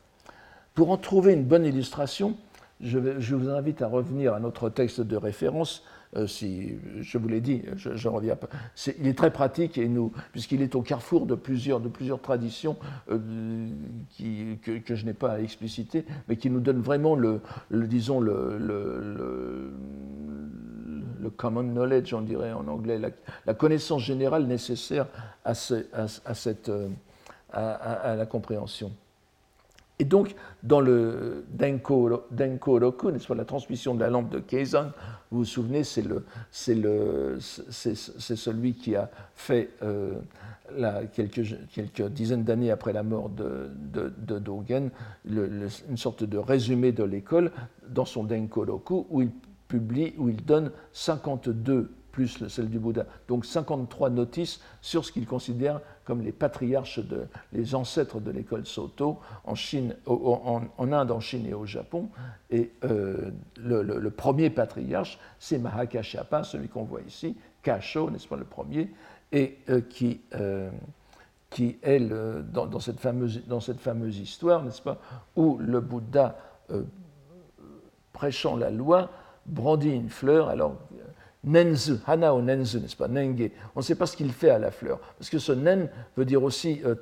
Pour 0.74 0.90
en 0.90 0.98
trouver 0.98 1.34
une 1.34 1.44
bonne 1.44 1.66
illustration, 1.66 2.36
je, 2.82 3.36
vous 3.36 3.50
invite 3.50 3.82
à 3.82 3.88
revenir 3.88 4.34
à 4.34 4.40
notre 4.40 4.70
texte 4.70 5.02
de 5.02 5.16
référence. 5.16 5.84
Euh, 6.16 6.28
si 6.28 6.78
je 7.02 7.18
vous 7.18 7.28
l'ai 7.28 7.42
dit, 7.42 7.64
je, 7.76 8.08
reviens 8.08 8.36
pas. 8.36 8.48
il 9.00 9.08
est 9.08 9.18
très 9.18 9.32
pratique 9.32 9.78
et 9.78 9.90
puisqu'il 10.32 10.62
est 10.62 10.76
au 10.76 10.82
carrefour 10.82 11.26
de 11.26 11.34
plusieurs, 11.36 11.80
de 11.80 11.90
plusieurs 11.90 12.22
traditions 12.22 12.78
euh, 13.10 13.18
qui, 14.12 14.60
que, 14.62 14.96
je 14.96 15.06
n'ai 15.06 15.14
pas 15.14 15.32
à 15.34 15.40
expliciter, 15.40 16.06
mais 16.28 16.36
qui 16.36 16.50
nous 16.50 16.60
donnent 16.60 16.82
vraiment 16.82 17.16
le, 17.16 17.42
disons 17.72 18.20
le, 18.20 18.58
le, 18.60 19.74
common 21.36 21.64
knowledge, 21.64 22.14
on 22.14 22.22
dirait 22.22 22.52
en 22.52 22.68
anglais, 22.68 23.00
la, 23.46 23.54
connaissance 23.56 24.04
générale 24.04 24.46
nécessaire 24.46 25.08
à, 25.46 25.52
à, 25.52 26.34
cette, 26.36 26.70
euh, 26.70 26.90
à 27.52 28.16
la 28.16 28.26
compréhension. 28.28 28.92
Et 30.00 30.06
donc, 30.06 30.36
dans 30.64 30.82
le 30.82 31.46
Denko, 31.52 32.26
Denko 32.32 32.80
Roku, 32.80 33.12
la 33.36 33.46
transmission 33.46 33.94
de 33.94 34.00
la 34.02 34.10
lampe 34.10 34.30
de 34.30 34.40
Keizan, 34.40 34.88
vous 35.34 35.40
vous 35.40 35.46
souvenez, 35.46 35.84
c'est 35.84 36.04
celui 36.52 38.74
qui 38.76 38.96
a 38.96 39.10
fait, 39.34 39.72
euh, 39.82 40.20
quelques, 41.12 41.58
quelques, 41.74 42.08
dizaines 42.10 42.44
d'années 42.44 42.70
après 42.70 42.94
la 42.94 43.02
mort 43.02 43.30
de, 43.30 43.72
de, 43.76 44.38
Dogen, 44.38 44.92
une 45.28 45.98
sorte 45.98 46.24
de 46.24 46.38
résumé 46.38 46.92
de 46.92 47.04
l'école 47.04 47.52
dans 47.90 48.06
son 48.06 48.26
Denko 48.26 48.64
Roku, 48.64 49.08
où 49.10 49.24
il 49.24 49.32
publie, 49.68 50.14
où 50.20 50.30
il 50.30 50.46
donne 50.46 50.70
52 50.92 51.90
plus 52.14 52.48
celle 52.48 52.70
du 52.70 52.80
Bouddha. 52.80 53.06
Donc 53.28 53.44
53 53.44 54.12
notices 54.12 54.62
sur 54.82 55.04
ce 55.04 55.12
qu'il 55.12 55.26
considère 55.26 55.82
comme 56.06 56.22
les 56.22 56.32
patriarches, 56.32 57.00
de, 57.00 57.26
les 57.52 57.76
ancêtres 57.76 58.20
de 58.22 58.30
l'école 58.30 58.66
Soto 58.66 59.20
en, 59.44 59.56
Chine, 59.56 59.96
en, 60.06 60.62
Inde, 60.78 61.12
en 61.12 61.20
Chine 61.20 61.46
et 61.48 61.56
au 61.56 61.66
Japon. 61.66 62.10
Et 62.52 62.72
euh, 62.86 63.32
le, 63.58 64.10
premier 64.12 64.52
patriarche, 64.52 65.18
c'est 65.40 65.58
Mahakashyapa, 65.58 66.44
celui 66.44 66.70
qu'on 66.70 66.84
voit 66.84 67.02
ici, 67.02 67.36
Kasho, 67.64 68.12
n'est-ce 68.12 68.28
pas 68.28 68.38
le 68.38 68.46
premier, 68.46 68.92
et 69.32 69.58
euh, 69.70 69.82
qui, 69.82 70.22
euh, 70.36 70.70
qui 71.50 71.78
est 71.82 72.00
dans, 72.00 72.80
cette 72.80 73.00
fameuse, 73.00 73.42
dans 73.48 73.60
cette 73.60 73.80
fameuse 73.80 74.20
histoire, 74.20 74.64
n'est-ce 74.64 74.84
pas, 74.84 75.00
où 75.36 75.58
le 75.58 75.80
Bouddha, 75.80 76.38
prêchant 78.12 78.56
la 78.56 78.70
loi, 78.70 79.10
brandit 79.48 79.90
une 79.90 80.10
fleur. 80.10 80.50
Alors, 80.50 80.78
Nenzu, 81.44 81.98
hana 82.08 82.34
ou 82.34 82.42
nenzu, 82.42 82.80
n'est-ce 82.80 82.96
pas, 82.96 83.08
nenge. 83.08 83.50
On 83.76 83.80
ne 83.80 83.84
sait 83.84 83.96
pas 83.96 84.06
ce 84.06 84.16
qu'il 84.16 84.32
fait 84.32 84.50
à 84.50 84.60
la 84.60 84.72
fleur, 84.72 85.00
parce 85.18 85.30
que 85.30 85.40
ce 85.40 85.52
nen 85.52 85.90
veut 86.16 86.24
dire 86.24 86.42
aussi 86.42 86.82
euh, 86.86 86.96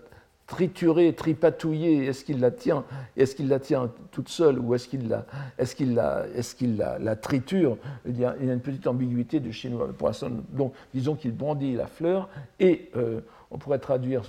triturer, 0.48 1.14
tripatouiller. 1.14 2.06
Est-ce 2.08 2.26
qu'il 2.26 2.39
la 2.39 2.50
tient, 2.50 2.84
est-ce 3.16 3.36
qu'il 3.36 3.48
la 3.48 3.60
tient 3.60 3.92
toute 4.12 4.30
seule, 4.30 4.58
ou 4.60 4.74
est-ce 4.74 4.88
qu'il 4.88 5.08
la, 5.08 5.26
est-ce 5.58 5.84
la, 5.84 6.26
est-ce 6.36 6.56
qu'il 6.56 6.76
la, 6.76 6.98
la, 6.98 7.16
triture? 7.16 7.78
Il 8.06 8.20
y, 8.20 8.26
a, 8.26 8.36
une 8.36 8.60
petite 8.60 8.88
ambiguïté 8.88 9.39
du 9.39 9.54
chinois. 9.54 9.88
Pour 9.96 10.08
l'instant, 10.08 10.30
donc, 10.50 10.74
disons 10.94 11.16
qu'il 11.16 11.36
brandit 11.36 11.76
la 11.76 11.88
fleur, 11.88 12.28
et 12.60 12.89
euh, 12.96 13.22
on 13.52 13.60
pourrait 13.60 13.80
traduire 13.80 14.24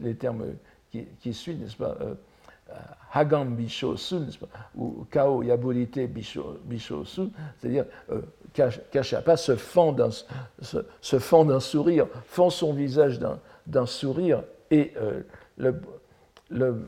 les, 0.00 0.14
termes 0.14 0.44
qui, 0.90 1.34
suivent, 1.34 1.60
n'est-ce 1.60 1.76
pas? 1.76 1.96
Euh, 2.00 2.14
Hagam 3.12 3.56
Bishosu, 3.56 4.16
ou 4.76 5.06
Kao 5.10 5.42
Yabolite 5.42 6.00
Bishosu, 6.64 7.30
c'est-à-dire 7.58 7.86
Kashapa 8.52 9.36
se 9.36 9.56
fend 9.56 9.92
d'un 9.92 10.10
se, 10.10 11.58
sourire, 11.60 12.06
fend 12.26 12.50
son 12.50 12.72
visage 12.72 13.20
d'un 13.66 13.86
sourire, 13.86 14.42
et 14.70 14.92
euh, 14.96 15.20
le, 15.56 15.80
le, 16.50 16.82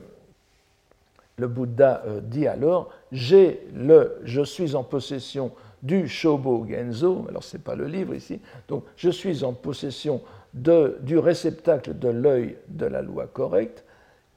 le, 1.37 1.49
Bouddha 1.49 2.03
euh, 2.07 2.21
dit 2.21 2.47
alors 2.47 2.91
J'ai 3.13 3.67
le, 3.75 4.19
je 4.25 4.43
suis 4.43 4.75
en 4.75 4.83
possession 4.83 5.53
du 5.83 6.09
Shobo 6.09 6.67
Genzo, 6.69 7.27
alors 7.29 7.43
ce 7.43 7.57
n'est 7.57 7.63
pas 7.63 7.75
le 7.75 7.87
livre 7.87 8.15
ici, 8.15 8.41
donc 8.69 8.85
je 8.97 9.11
suis 9.11 9.45
en 9.45 9.53
possession 9.53 10.21
de, 10.53 10.99
du 11.03 11.19
réceptacle 11.19 11.99
de 11.99 12.09
l'œil 12.09 12.57
de 12.69 12.87
la 12.87 13.03
loi 13.03 13.27
correcte, 13.27 13.85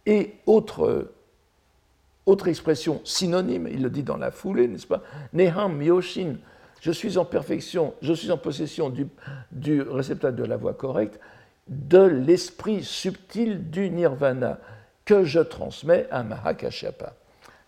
et 0.05 0.35
autre 0.45 1.07
autre 2.25 2.47
expression 2.47 3.01
synonyme, 3.03 3.67
il 3.69 3.81
le 3.81 3.89
dit 3.89 4.03
dans 4.03 4.17
la 4.17 4.31
foulée, 4.31 4.67
n'est-ce 4.67 4.87
pas 4.87 5.01
Neham 5.33 5.77
Myoshin, 5.77 6.37
je 6.83 6.91
suis 6.91 7.17
en 7.17 7.23
perfection, 7.23 7.93
je 8.01 8.11
suis 8.11 8.29
en 8.29 8.37
possession 8.37 8.89
du, 8.89 9.81
réceptacle 9.81 10.35
de 10.35 10.43
la 10.43 10.57
voix 10.57 10.73
correcte, 10.73 11.17
de 11.69 12.01
l'esprit 12.01 12.83
subtil 12.83 13.69
du 13.71 13.89
nirvana 13.89 14.59
que 15.05 15.23
je 15.23 15.39
transmets 15.39 16.07
à 16.11 16.23
Mahakashyapa. 16.23 17.15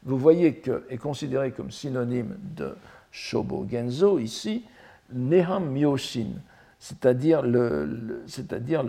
Vous 0.04 0.18
voyez 0.18 0.56
que 0.56 0.84
est 0.90 0.98
considéré 0.98 1.52
comme 1.52 1.72
synonyme 1.72 2.36
de 2.58 2.76
Shobo 3.10 3.66
Genzo 3.72 4.20
ici, 4.20 4.66
Neham 5.14 5.72
Myoshin, 5.72 6.34
c'est-à-dire 6.78 7.42
le, 7.42 8.22
c'est-à-dire 8.28 8.84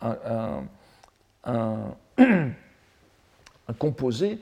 un, 0.00 0.64
un, 1.44 1.94
composé 3.78 4.38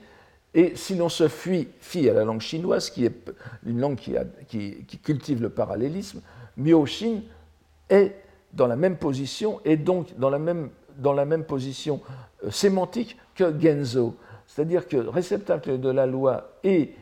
et 0.53 0.75
si 0.75 0.95
l'on 0.95 1.09
se 1.09 1.27
fuit, 1.27 1.69
fie 1.79 2.09
à 2.09 2.13
la 2.13 2.25
langue 2.25 2.41
chinoise, 2.41 2.89
qui 2.89 3.05
est 3.05 3.31
une 3.65 3.79
langue 3.79 3.95
qui, 3.95 4.85
cultive 5.03 5.41
le 5.41 5.49
parallélisme, 5.49 6.21
Mioshin 6.57 7.21
est 7.89 8.15
dans 8.51 8.67
la 8.67 8.75
même 8.75 8.97
position 8.97 9.61
et 9.63 9.77
donc 9.77 10.17
dans 10.17 10.29
la 10.29 10.39
même, 10.39 10.69
dans 10.97 11.13
la 11.13 11.23
même 11.23 11.45
position 11.45 12.01
euh, 12.43 12.51
sémantique 12.51 13.17
que 13.33 13.57
Genzo. 13.59 14.15
C'est-à-dire 14.45 14.89
que 14.89 14.97
réceptacle 14.97 15.79
de 15.79 15.89
la 15.89 16.05
loi 16.05 16.57
et 16.65 16.95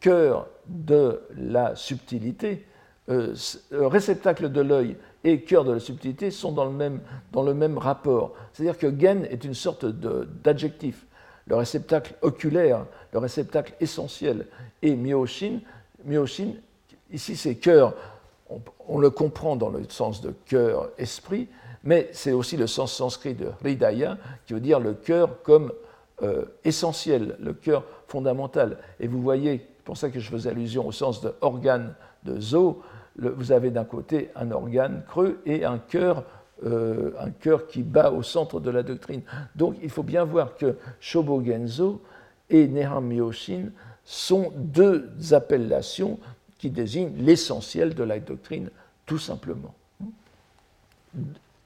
cœur 0.00 0.48
de 0.66 1.20
la 1.36 1.76
subtilité, 1.76 2.66
euh, 3.08 3.36
euh, 3.72 3.86
réceptacle 3.86 4.50
de 4.50 4.60
l'œil 4.60 4.96
et 5.22 5.42
cœur 5.42 5.64
de 5.64 5.74
la 5.74 5.78
subtilité 5.78 6.32
sont 6.32 6.50
dans 6.50 6.64
le 6.64 6.72
même, 6.72 7.00
dans 7.30 7.44
le 7.44 7.54
même 7.54 7.78
rapport. 7.78 8.34
C'est-à-dire 8.52 8.76
que 8.76 8.98
gen 8.98 9.24
est 9.26 9.44
une 9.44 9.54
sorte 9.54 9.86
d'adjectif 9.86 11.05
le 11.46 11.56
réceptacle 11.56 12.14
oculaire, 12.22 12.86
le 13.12 13.18
réceptacle 13.18 13.74
essentiel, 13.80 14.46
et 14.82 14.94
myoshin. 14.94 15.60
Ici 17.12 17.36
c'est 17.36 17.54
cœur, 17.56 17.94
on, 18.88 18.98
le 18.98 19.10
comprend 19.10 19.56
dans 19.56 19.70
le 19.70 19.82
sens 19.88 20.20
de 20.20 20.34
cœur-esprit, 20.46 21.48
mais 21.84 22.08
c'est 22.12 22.32
aussi 22.32 22.56
le 22.56 22.66
sens 22.66 22.92
sanskrit 22.92 23.34
de 23.34 23.48
hridaya, 23.62 24.18
qui 24.44 24.54
veut 24.54 24.60
dire 24.60 24.80
le 24.80 24.94
cœur 24.94 25.42
comme 25.42 25.72
euh, 26.22 26.44
essentiel, 26.64 27.36
le 27.40 27.52
cœur 27.52 27.84
fondamental. 28.08 28.78
Et 29.00 29.06
vous 29.06 29.22
voyez, 29.22 29.66
c'est 29.76 29.84
pour 29.84 29.96
ça 29.96 30.10
que 30.10 30.18
je 30.18 30.28
faisais 30.28 30.50
allusion 30.50 30.86
au 30.86 30.92
sens 30.92 31.20
de 31.20 31.32
organe 31.40 31.94
de 32.24 32.40
zo, 32.40 32.82
vous 33.18 33.52
avez 33.52 33.70
d'un 33.70 33.84
côté 33.84 34.30
un 34.36 34.50
organe 34.50 35.02
creux 35.08 35.40
et 35.46 35.64
un 35.64 35.78
cœur 35.78 36.24
euh, 36.64 37.10
un 37.20 37.30
cœur 37.30 37.66
qui 37.66 37.82
bat 37.82 38.10
au 38.10 38.22
centre 38.22 38.60
de 38.60 38.70
la 38.70 38.82
doctrine. 38.82 39.20
Donc 39.54 39.76
il 39.82 39.90
faut 39.90 40.02
bien 40.02 40.24
voir 40.24 40.56
que 40.56 40.76
Shobogenzo 41.00 42.00
et 42.48 42.66
Neham 42.66 43.06
Myoshin 43.06 43.66
sont 44.06 44.52
deux 44.56 45.10
appellations 45.32 46.18
qui 46.58 46.70
désignent 46.70 47.12
l'essentiel 47.18 47.94
de 47.94 48.02
la 48.04 48.18
doctrine, 48.20 48.70
tout 49.04 49.18
simplement. 49.18 49.74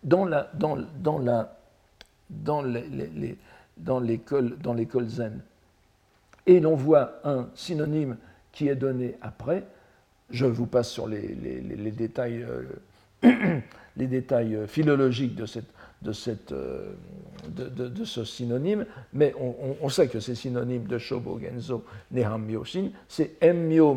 Dans 0.02 0.24
la, 0.24 0.50
dans, 0.54 0.76
dans 0.98 1.18
la, 1.18 1.56
dans 2.28 2.62
les, 2.62 3.38
dans 3.76 4.00
l'école 4.00 5.08
zen. 5.08 5.40
Et 6.46 6.58
l'on 6.58 6.74
voit 6.74 7.20
un 7.22 7.48
synonyme 7.54 8.16
qui 8.50 8.66
est 8.66 8.74
donné 8.74 9.16
après. 9.22 9.64
Je 10.30 10.46
vous 10.46 10.66
passe 10.66 10.90
sur 10.90 11.06
les, 11.06 11.28
les 11.28 11.90
détails 11.92 12.44
euh, 12.44 13.60
les 13.96 14.06
détails 14.06 14.54
euh, 14.54 14.66
philologiques 14.66 15.34
de, 15.34 15.46
cette, 15.46 15.70
de, 16.02 16.12
cette, 16.12 16.52
euh, 16.52 16.92
de, 17.48 17.88
de, 17.88 18.04
ce 18.04 18.24
synonyme, 18.24 18.86
mais 19.12 19.34
on, 19.80 19.88
sait 19.88 20.08
que 20.08 20.20
c'est 20.20 20.34
synonyme 20.34 20.84
de 20.84 20.98
Shobo 20.98 21.38
Genzo 21.40 21.84
Neham 22.10 22.44
Myoshin, 22.44 22.90
c'est 23.08 23.36
Emmyo 23.42 23.94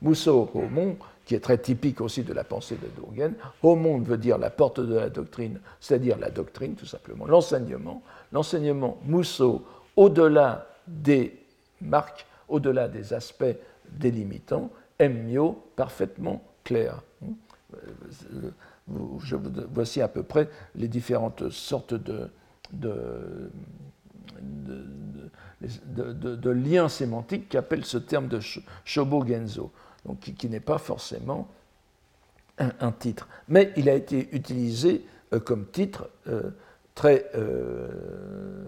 Muso 0.00 0.50
Homon, 0.54 0.96
qui 1.24 1.34
est 1.34 1.40
très 1.40 1.58
typique 1.58 2.00
aussi 2.00 2.22
de 2.22 2.32
la 2.32 2.44
pensée 2.44 2.76
de 2.76 2.88
Dogen. 3.00 3.34
Homon 3.62 3.98
veut 3.98 4.16
dire 4.16 4.38
la 4.38 4.50
porte 4.50 4.80
de 4.80 4.94
la 4.94 5.10
doctrine, 5.10 5.60
c'est-à-dire 5.80 6.18
la 6.18 6.30
doctrine 6.30 6.74
tout 6.74 6.86
simplement, 6.86 7.26
l'enseignement. 7.26 8.02
L'enseignement 8.32 8.98
Muso, 9.04 9.64
au-delà 9.96 10.66
des 10.86 11.38
marques, 11.80 12.26
au-delà 12.48 12.88
des 12.88 13.12
aspects 13.12 13.56
délimitants, 13.90 14.70
Emmyo, 15.00 15.62
parfaitement 15.76 16.42
clair. 16.64 17.02
Hmm 17.70 18.48
voici 18.88 20.00
à 20.00 20.08
peu 20.08 20.22
près 20.22 20.48
les 20.74 20.88
différentes 20.88 21.50
sortes 21.50 21.94
de, 21.94 22.30
liens 26.50 26.88
sémantiques 26.88 27.48
qu'appelle 27.48 27.84
ce 27.84 27.98
terme 27.98 28.28
de 28.28 28.40
Shobogenzo, 28.84 29.70
donc 30.06 30.20
qui, 30.20 30.48
n'est 30.48 30.60
pas 30.60 30.78
forcément 30.78 31.48
un, 32.58 32.92
titre. 32.92 33.28
Mais 33.48 33.72
il 33.76 33.88
a 33.88 33.94
été 33.94 34.34
utilisé 34.34 35.04
euh, 35.32 35.40
comme 35.40 35.66
titre 35.66 36.08
euh, 36.26 36.50
très, 36.94 37.30
euh, 37.34 38.64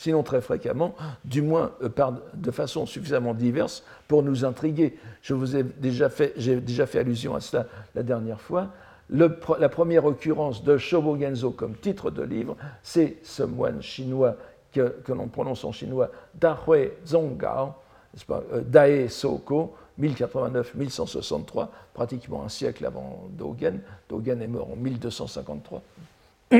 sinon 0.00 0.22
très 0.22 0.40
fréquemment, 0.40 0.94
du 1.26 1.42
moins 1.42 1.72
par, 1.94 2.14
de 2.32 2.50
façon 2.50 2.86
suffisamment 2.86 3.34
diverse 3.34 3.84
pour 4.08 4.22
nous 4.22 4.46
intriguer. 4.46 4.96
Je 5.20 5.34
vous 5.34 5.56
ai 5.56 5.62
déjà 5.62 6.08
fait, 6.08 6.32
j'ai 6.38 6.58
déjà 6.58 6.86
fait 6.86 7.00
allusion 7.00 7.34
à 7.34 7.40
cela 7.40 7.66
la 7.94 8.02
dernière 8.02 8.40
fois. 8.40 8.68
la 9.10 9.68
première 9.68 10.06
occurrence 10.06 10.64
de 10.64 10.78
Shobogenzo 10.78 11.50
comme 11.50 11.74
titre 11.74 12.10
de 12.10 12.22
livre, 12.22 12.56
c'est 12.82 13.18
ce 13.24 13.42
moine 13.42 13.82
chinois 13.82 14.36
que, 14.72 14.94
l'on 15.08 15.28
prononce 15.28 15.64
en 15.64 15.72
chinois 15.72 16.10
Dahui 16.34 16.88
Zonggao, 17.06 17.74
Dae 18.64 19.06
Soko, 19.10 19.74
1089-1163, 20.00 21.68
pratiquement 21.92 22.42
un 22.42 22.48
siècle 22.48 22.86
avant 22.86 23.28
Dogen. 23.32 23.80
Dogen 24.08 24.40
est 24.40 24.46
mort 24.46 24.70
en 24.72 24.76
1253. 24.76 25.82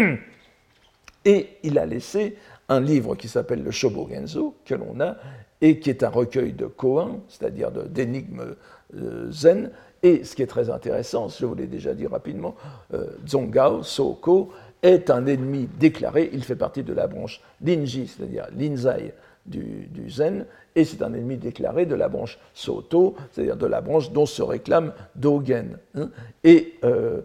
Et 1.25 1.59
il 1.63 1.79
a 1.79 1.87
laissé 1.87 2.37
un 2.71 2.81
livre 2.81 3.17
qui 3.17 3.29
s'appelle 3.29 3.63
le 3.63 3.71
Shobogenzo, 3.71 4.55
que 4.65 4.75
l'on 4.75 5.01
a, 5.01 5.17
et 5.61 5.79
qui 5.79 5.91
est 5.91 6.03
un 6.03 6.09
recueil 6.09 6.53
de 6.53 6.67
koans, 6.67 7.21
c'est-à-dire 7.29 7.71
d'énigmes 7.71 8.55
euh, 8.97 9.31
zen. 9.31 9.71
Et 10.03 10.25
ce 10.25 10.35
qui 10.35 10.43
est 10.43 10.47
très 10.47 10.71
intéressant, 10.71 11.29
je 11.29 11.45
vous 11.45 11.55
l'ai 11.55 11.67
déjà 11.67 11.93
dit 11.93 12.07
rapidement, 12.07 12.55
euh, 12.95 13.07
Zongao, 13.29 13.83
Soko, 13.83 14.53
est 14.83 15.11
un 15.11 15.27
ennemi 15.27 15.69
déclaré. 15.79 16.31
Il 16.33 16.43
fait 16.45 16.57
partie 16.57 16.83
de 16.83 16.95
la 16.95 17.07
branche 17.07 17.43
Linji, 17.61 18.07
c'est-à-dire 18.07 18.47
l'Inzai 18.57 19.13
du, 19.45 19.89
zen, 20.09 20.47
et 20.77 20.85
c'est 20.85 21.03
un 21.03 21.13
ennemi 21.13 21.37
déclaré 21.37 21.85
de 21.85 21.97
la 21.97 22.09
branche 22.09 22.39
Soto, 22.55 23.17
c'est-à-dire 23.33 23.57
de 23.57 23.67
la 23.67 23.81
branche 23.81 24.13
dont 24.13 24.27
se 24.27 24.43
réclame 24.43 24.93
Dogen. 25.17 25.77
Hein. 25.97 26.11
Et 26.45 26.75
euh, 26.85 27.23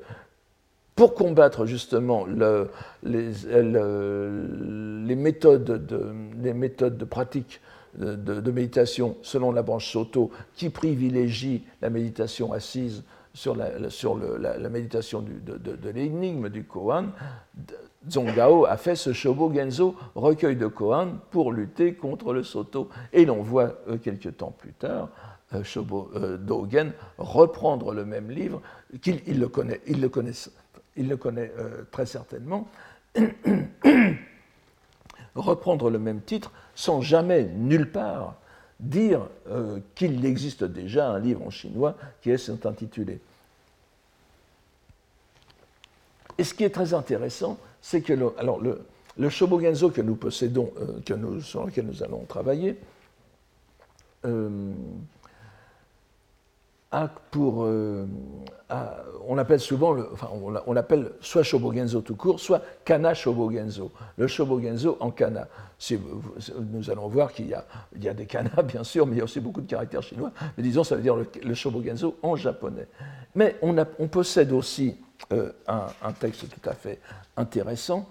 pour 0.95 1.13
combattre 1.13 1.65
justement 1.65 2.25
les, 2.25 3.45
méthodes 5.15 5.65
de, 5.87 7.05
pratique 7.05 7.61
de, 7.97 8.51
méditation 8.51 9.17
selon 9.21 9.51
la 9.51 9.61
branche 9.61 9.91
Soto, 9.91 10.31
qui 10.55 10.69
privilégie 10.69 11.65
la 11.81 11.89
méditation 11.89 12.53
assise 12.53 13.03
sur 13.33 13.55
la, 13.55 14.69
méditation 14.69 15.21
de, 15.21 15.89
l'énigme 15.89 16.49
du 16.49 16.63
Koan, 16.63 17.11
Zongao 18.09 18.65
a 18.65 18.77
fait 18.77 18.95
ce 18.95 19.13
Shobo 19.13 19.51
Genzo, 19.53 19.95
recueil 20.15 20.55
de 20.55 20.67
Koan, 20.67 21.19
pour 21.31 21.51
lutter 21.51 21.95
contre 21.95 22.33
le 22.33 22.43
Soto. 22.43 22.89
Et 23.13 23.25
l'on 23.25 23.41
voit 23.41 23.79
euh, 23.89 23.97
quelques 23.97 24.37
temps 24.37 24.53
plus 24.55 24.73
tard 24.73 25.09
euh, 25.53 25.63
Shobo 25.63 26.11
euh, 26.15 26.37
Dogen 26.37 26.93
reprendre 27.17 27.93
le 27.93 28.05
même 28.05 28.29
livre, 28.29 28.61
qu'il 29.01 29.21
il 29.27 29.39
le 29.39 29.45
le 29.45 30.09
connaît, 30.09 30.33
il 30.95 31.07
le 31.09 31.17
connaît 31.17 31.51
très 31.91 32.05
certainement, 32.05 32.67
reprendre 35.35 35.89
le 35.89 35.99
même 35.99 36.21
titre 36.21 36.51
sans 36.75 37.01
jamais, 37.01 37.43
nulle 37.43 37.91
part, 37.91 38.35
dire 38.79 39.27
qu'il 39.95 40.25
existe 40.25 40.63
déjà 40.63 41.09
un 41.09 41.19
livre 41.19 41.41
en 41.45 41.49
chinois 41.49 41.95
qui 42.21 42.31
est 42.31 42.65
intitulé. 42.65 43.19
Et 46.37 46.43
ce 46.43 46.53
qui 46.53 46.63
est 46.63 46.69
très 46.69 46.93
intéressant, 46.93 47.57
c'est 47.81 48.01
que 48.01 48.13
le, 48.13 48.33
alors 48.37 48.59
le, 48.59 49.29
Shobogenzo 49.29 49.89
que 49.89 50.01
nous 50.01 50.15
possédons, 50.15 50.71
euh, 50.79 51.41
sur 51.41 51.65
lequel 51.65 51.85
nous 51.85 52.03
allons 52.03 52.25
travailler, 52.25 52.77
euh, 54.25 54.73
euh, 57.35 58.05
on 59.27 59.37
appelle 59.37 59.59
souvent, 59.59 59.95
enfin, 60.13 60.29
on, 60.65 60.75
appelle 60.75 61.11
soit 61.19 61.43
Shobogenzo 61.43 62.01
tout 62.01 62.15
court, 62.15 62.39
soit 62.39 62.61
Kana 62.83 63.13
Shobogenzo, 63.13 63.91
le 64.17 64.27
Shobogenzo 64.27 64.97
en 64.99 65.11
Kana. 65.11 65.47
nous 66.71 66.89
allons 66.89 67.07
voir 67.07 67.31
qu'il 67.33 67.47
y 67.47 67.53
a, 67.53 68.13
des 68.13 68.25
Kana, 68.25 68.61
bien 68.63 68.83
sûr, 68.83 69.05
mais 69.05 69.13
il 69.13 69.17
y 69.17 69.21
a 69.21 69.23
aussi 69.23 69.39
beaucoup 69.39 69.61
de 69.61 69.67
caractères 69.67 70.03
chinois. 70.03 70.31
Mais 70.57 70.63
disons, 70.63 70.83
ça 70.83 70.95
veut 70.95 71.01
dire 71.01 71.15
le, 71.15 71.27
le 71.43 71.53
Shobogenzo 71.53 72.17
en 72.23 72.35
japonais. 72.35 72.87
Mais 73.35 73.55
on, 73.61 74.07
possède 74.07 74.51
aussi 74.51 74.95
euh, 75.31 75.51
un, 75.67 76.11
texte 76.13 76.47
tout 76.49 76.69
à 76.69 76.73
fait 76.73 76.99
intéressant, 77.35 78.07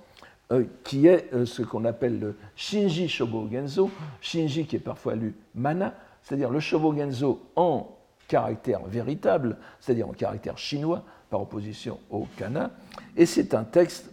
euh, 0.52 0.64
qui 0.84 1.06
est 1.06 1.30
ce 1.46 1.62
qu'on 1.62 1.84
appelle 1.84 2.20
le 2.20 2.36
Shinji 2.54 3.08
Shobogenzo, 3.08 3.90
Shinji 4.20 4.66
qui 4.66 4.76
est 4.76 4.80
parfois 4.80 5.14
lu 5.14 5.34
mana, 5.54 5.94
c'est-à-dire 6.22 6.50
le 6.50 6.60
Shobogenzo 6.60 7.40
en 7.56 7.93
caractère 8.28 8.80
véritable, 8.84 9.56
c'est-à-dire 9.80 10.08
en 10.08 10.12
caractère 10.12 10.58
chinois, 10.58 11.04
par 11.30 11.42
opposition 11.42 11.98
au 12.10 12.26
kana. 12.36 12.70
Et 13.16 13.26
c'est 13.26 13.54
un 13.54 13.64
texte, 13.64 14.10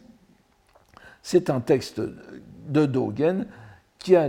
c'est 1.21 1.49
un 1.49 1.59
texte 1.59 2.01
de 2.67 2.85
Dogen 2.85 3.47
qui 3.99 4.15
a 4.15 4.27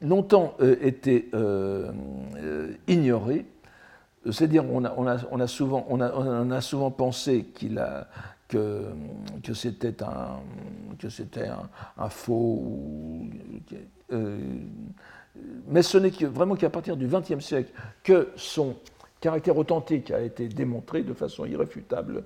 longtemps 0.00 0.54
été 0.80 1.30
ignoré 2.88 3.46
c'est-à-dire, 4.30 4.64
on 4.70 4.84
a, 4.84 5.46
souvent, 5.48 5.84
on 5.88 6.00
a, 6.00 6.60
souvent 6.60 6.90
pensé 6.90 7.46
qu'il 7.54 7.78
a, 7.78 8.06
que, 8.46 8.84
que 9.42 9.52
c'était 9.52 10.02
un, 10.02 10.40
que 10.98 11.08
un, 11.98 12.08
faux. 12.08 12.62
Euh, 14.12 14.38
mais 15.66 15.82
ce 15.82 15.98
n'est 15.98 16.10
vraiment 16.10 16.54
qu'à 16.54 16.70
partir 16.70 16.96
du 16.96 17.08
XXe 17.08 17.40
siècle 17.40 17.72
que 18.04 18.28
son 18.36 18.76
caractère 19.22 19.56
authentique 19.56 20.10
a 20.10 20.20
été 20.20 20.48
démontré 20.48 21.02
de 21.02 21.14
façon 21.14 21.46
irréfutable. 21.46 22.24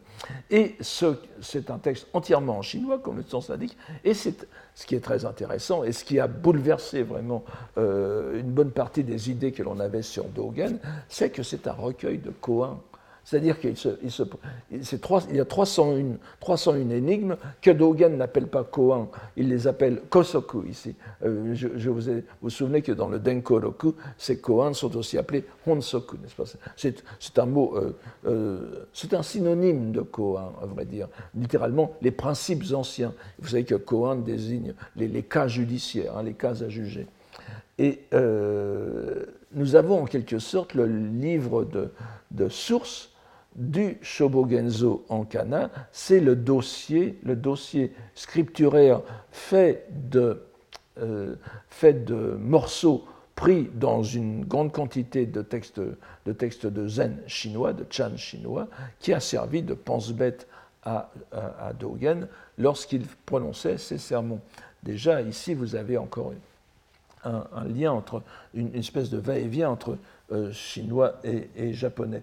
Et 0.50 0.76
c'est 0.80 1.70
un 1.70 1.78
texte 1.78 2.08
entièrement 2.14 2.58
en 2.58 2.62
chinois, 2.62 2.98
comme 2.98 3.18
le 3.18 3.22
sens 3.22 3.50
l'indique, 3.50 3.76
et 4.02 4.14
c'est 4.14 4.48
ce 4.74 4.86
qui 4.86 4.94
est 4.94 5.00
très 5.00 5.24
intéressant 5.24 5.84
et 5.84 5.92
ce 5.92 6.04
qui 6.04 6.18
a 6.18 6.26
bouleversé 6.26 7.02
vraiment 7.02 7.44
euh, 7.76 8.40
une 8.40 8.50
bonne 8.50 8.70
partie 8.70 9.04
des 9.04 9.30
idées 9.30 9.52
que 9.52 9.62
l'on 9.62 9.78
avait 9.78 10.02
sur 10.02 10.24
Dogen, 10.24 10.78
c'est 11.08 11.30
que 11.30 11.42
c'est 11.42 11.66
un 11.68 11.72
recueil 11.72 12.18
de 12.18 12.30
koans 12.30 12.82
c'est-à-dire 13.26 13.58
qu'il 13.58 13.74
il 14.70 15.36
y 15.36 15.40
a 15.40 15.44
301, 15.44 16.16
301 16.38 16.90
énigmes 16.90 17.36
que 17.60 17.72
Dogen 17.72 18.16
n'appelle 18.16 18.46
pas 18.46 18.62
koan, 18.62 19.08
il 19.36 19.48
les 19.48 19.66
appelle 19.66 20.02
kosoku 20.08 20.64
ici. 20.68 20.94
Euh, 21.24 21.52
je, 21.52 21.90
vous, 21.90 22.22
vous, 22.40 22.50
souvenez 22.50 22.82
que 22.82 22.92
dans 22.92 23.08
le 23.08 23.18
Denkoroku, 23.18 23.96
ces 24.16 24.40
koans 24.40 24.74
sont 24.74 24.96
aussi 24.96 25.18
appelés 25.18 25.44
honsoku, 25.66 26.18
n'est-ce 26.18 26.36
pas? 26.36 26.44
C'est, 26.76 27.38
un 27.40 27.46
mot, 27.46 27.76
euh, 27.76 27.96
euh, 28.26 28.86
c'est 28.92 29.12
un 29.12 29.24
synonyme 29.24 29.90
de 29.90 30.02
koan, 30.02 30.52
à 30.62 30.66
vrai 30.66 30.84
dire. 30.84 31.08
Littéralement, 31.34 31.96
les 32.02 32.12
principes 32.12 32.62
anciens. 32.74 33.12
Vous 33.40 33.48
savez 33.48 33.64
que 33.64 33.74
koan 33.74 34.22
désigne 34.22 34.74
les, 34.94 35.24
cas 35.24 35.48
judiciaires, 35.48 36.16
hein, 36.16 36.22
les 36.22 36.34
cas 36.34 36.62
à 36.62 36.68
juger. 36.68 37.08
Et 37.78 38.02
nous 39.52 39.74
avons 39.74 40.02
en 40.02 40.04
quelque 40.04 40.38
sorte 40.38 40.74
le 40.74 40.86
livre 40.86 41.64
de, 41.64 41.90
de 42.30 42.48
sources 42.48 43.10
du 43.56 43.96
Shobogenzo 44.02 45.04
en 45.08 45.24
kana, 45.24 45.70
c'est 45.90 46.20
le 46.20 46.36
dossier, 46.36 47.18
le 47.22 47.36
dossier 47.36 47.92
scripturaire 48.14 49.00
fait 49.30 49.86
de, 50.10 50.42
euh, 51.00 51.34
fait 51.68 52.04
de 52.04 52.36
morceaux 52.38 53.04
pris 53.34 53.70
dans 53.74 54.02
une 54.02 54.44
grande 54.44 54.72
quantité 54.72 55.26
de 55.26 55.42
textes, 55.42 55.80
de 55.80 56.32
textes 56.32 56.66
de 56.66 56.86
zen 56.86 57.18
chinois, 57.26 57.72
de 57.72 57.86
chan 57.90 58.16
chinois, 58.16 58.68
qui 58.98 59.12
a 59.12 59.20
servi 59.20 59.62
de 59.62 59.74
pense-bête 59.74 60.46
à, 60.84 61.10
Dogen 61.80 62.28
lorsqu'il 62.58 63.04
prononçait 63.26 63.76
ses 63.76 63.98
sermons. 63.98 64.40
Déjà, 64.84 65.20
ici, 65.20 65.52
vous 65.52 65.74
avez 65.74 65.98
encore 65.98 66.32
un, 67.24 67.44
lien 67.66 67.90
entre, 67.90 68.22
une, 68.54 68.72
espèce 68.76 69.10
de 69.10 69.18
va-et-vient 69.18 69.68
entre 69.68 69.98
euh, 70.30 70.52
chinois 70.52 71.20
et 71.24 71.72
japonais. 71.72 72.22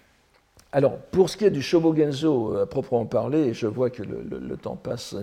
Alors, 0.73 0.97
pour 0.97 1.29
ce 1.29 1.35
qui 1.35 1.43
est 1.43 1.51
du 1.51 1.61
Shobogenzo 1.61 2.55
euh, 2.55 2.63
à 2.63 2.65
proprement 2.65 3.05
parler, 3.05 3.53
je 3.53 3.67
vois 3.67 3.89
que 3.89 4.03
le, 4.03 4.55
temps 4.55 4.77
passe 4.77 5.15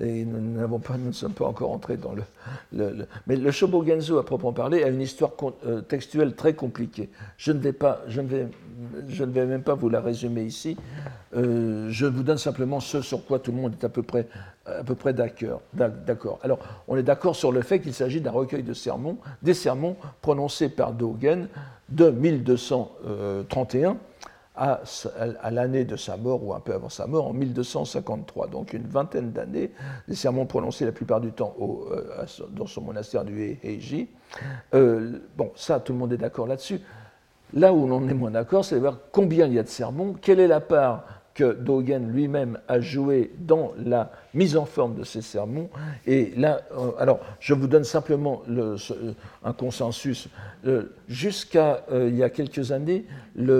et 0.00 0.24
nous, 0.24 0.40
ne 0.40 1.12
sommes 1.12 1.32
pas 1.32 1.46
encore 1.46 1.72
entrés 1.72 1.96
dans 1.96 2.14
le, 2.14 3.06
Mais 3.26 3.34
le 3.34 3.50
Shobogenzo 3.50 4.18
à 4.18 4.24
proprement 4.24 4.52
parler 4.52 4.84
a 4.84 4.88
une 4.88 5.00
histoire 5.00 5.32
euh, 5.66 5.80
textuelle 5.80 6.34
très 6.36 6.54
compliquée. 6.54 7.10
Je 7.36 7.50
ne 7.50 7.58
vais, 7.58 7.72
pas, 7.72 8.02
je 8.06 8.20
ne 8.20 8.28
vais, 8.28 8.46
je 9.08 9.24
ne 9.24 9.32
vais 9.32 9.44
même 9.44 9.64
pas 9.64 9.74
vous 9.74 9.88
la 9.88 10.00
résumer 10.00 10.44
ici. 10.44 10.76
Euh, 11.34 11.88
je 11.90 12.06
vous 12.06 12.22
donne 12.22 12.38
simplement 12.38 12.78
ce 12.78 13.00
sur 13.00 13.24
quoi 13.24 13.40
tout 13.40 13.50
le 13.50 13.56
monde 13.56 13.74
est 13.80 13.84
à 13.84 13.88
peu 13.88 14.04
près, 14.04 14.28
à 14.66 14.84
peu 14.84 14.94
près 14.94 15.12
d'accord. 15.12 16.38
Alors, 16.42 16.60
on 16.86 16.96
est 16.96 17.02
d'accord 17.02 17.34
sur 17.34 17.50
le 17.50 17.62
fait 17.62 17.80
qu'il 17.80 17.94
s'agit 17.94 18.20
d'un 18.20 18.30
recueil 18.30 18.62
de 18.62 18.72
sermons, 18.74 19.16
des 19.42 19.54
sermons 19.54 19.96
prononcés 20.20 20.68
par 20.68 20.92
Dogen 20.92 21.48
de 21.88 22.08
1231 22.10 23.96
à, 24.54 24.80
l'année 25.50 25.84
de 25.84 25.96
sa 25.96 26.16
mort 26.16 26.44
ou 26.44 26.52
un 26.54 26.60
peu 26.60 26.74
avant 26.74 26.88
sa 26.88 27.06
mort 27.06 27.28
en 27.28 27.32
1253, 27.32 28.48
donc 28.48 28.72
une 28.72 28.86
vingtaine 28.86 29.32
d'années, 29.32 29.70
des 30.08 30.14
sermons 30.14 30.46
prononcés 30.46 30.84
la 30.84 30.92
plupart 30.92 31.20
du 31.20 31.32
temps 31.32 31.54
au, 31.58 31.88
dans 32.50 32.66
son 32.66 32.82
monastère 32.82 33.24
du 33.24 33.58
Heiji. 33.62 34.08
bon, 34.72 35.52
ça, 35.54 35.80
tout 35.80 35.92
le 35.92 35.98
monde 35.98 36.12
est 36.12 36.18
d'accord 36.18 36.46
là-dessus. 36.46 36.80
Là 37.54 37.72
où 37.72 37.90
on 37.90 38.08
est 38.08 38.14
moins 38.14 38.30
d'accord, 38.30 38.64
c'est 38.64 38.76
de 38.76 38.80
voir 38.80 38.98
combien 39.10 39.46
il 39.46 39.54
y 39.54 39.58
a 39.58 39.62
de 39.62 39.68
sermons, 39.68 40.14
quelle 40.20 40.40
est 40.40 40.46
la 40.46 40.60
part 40.60 41.21
que 41.34 41.52
Dogen 41.52 42.10
lui-même 42.10 42.58
a 42.68 42.80
joué 42.80 43.32
dans 43.38 43.72
la 43.78 44.12
mise 44.34 44.56
en 44.56 44.64
forme 44.64 44.94
de 44.94 45.04
ces 45.04 45.22
sermons. 45.22 45.70
Et 46.06 46.32
là, 46.36 46.60
euh, 46.72 46.90
alors, 46.98 47.20
je 47.40 47.54
vous 47.54 47.66
donne 47.66 47.84
simplement 47.84 48.42
le, 48.46 48.76
un 49.44 49.52
consensus. 49.52 50.28
Euh, 50.66 50.94
jusqu'à 51.08 51.84
euh, 51.90 52.08
il 52.08 52.16
y 52.16 52.22
a 52.22 52.30
quelques 52.30 52.72
années, 52.72 53.04
la 53.36 53.56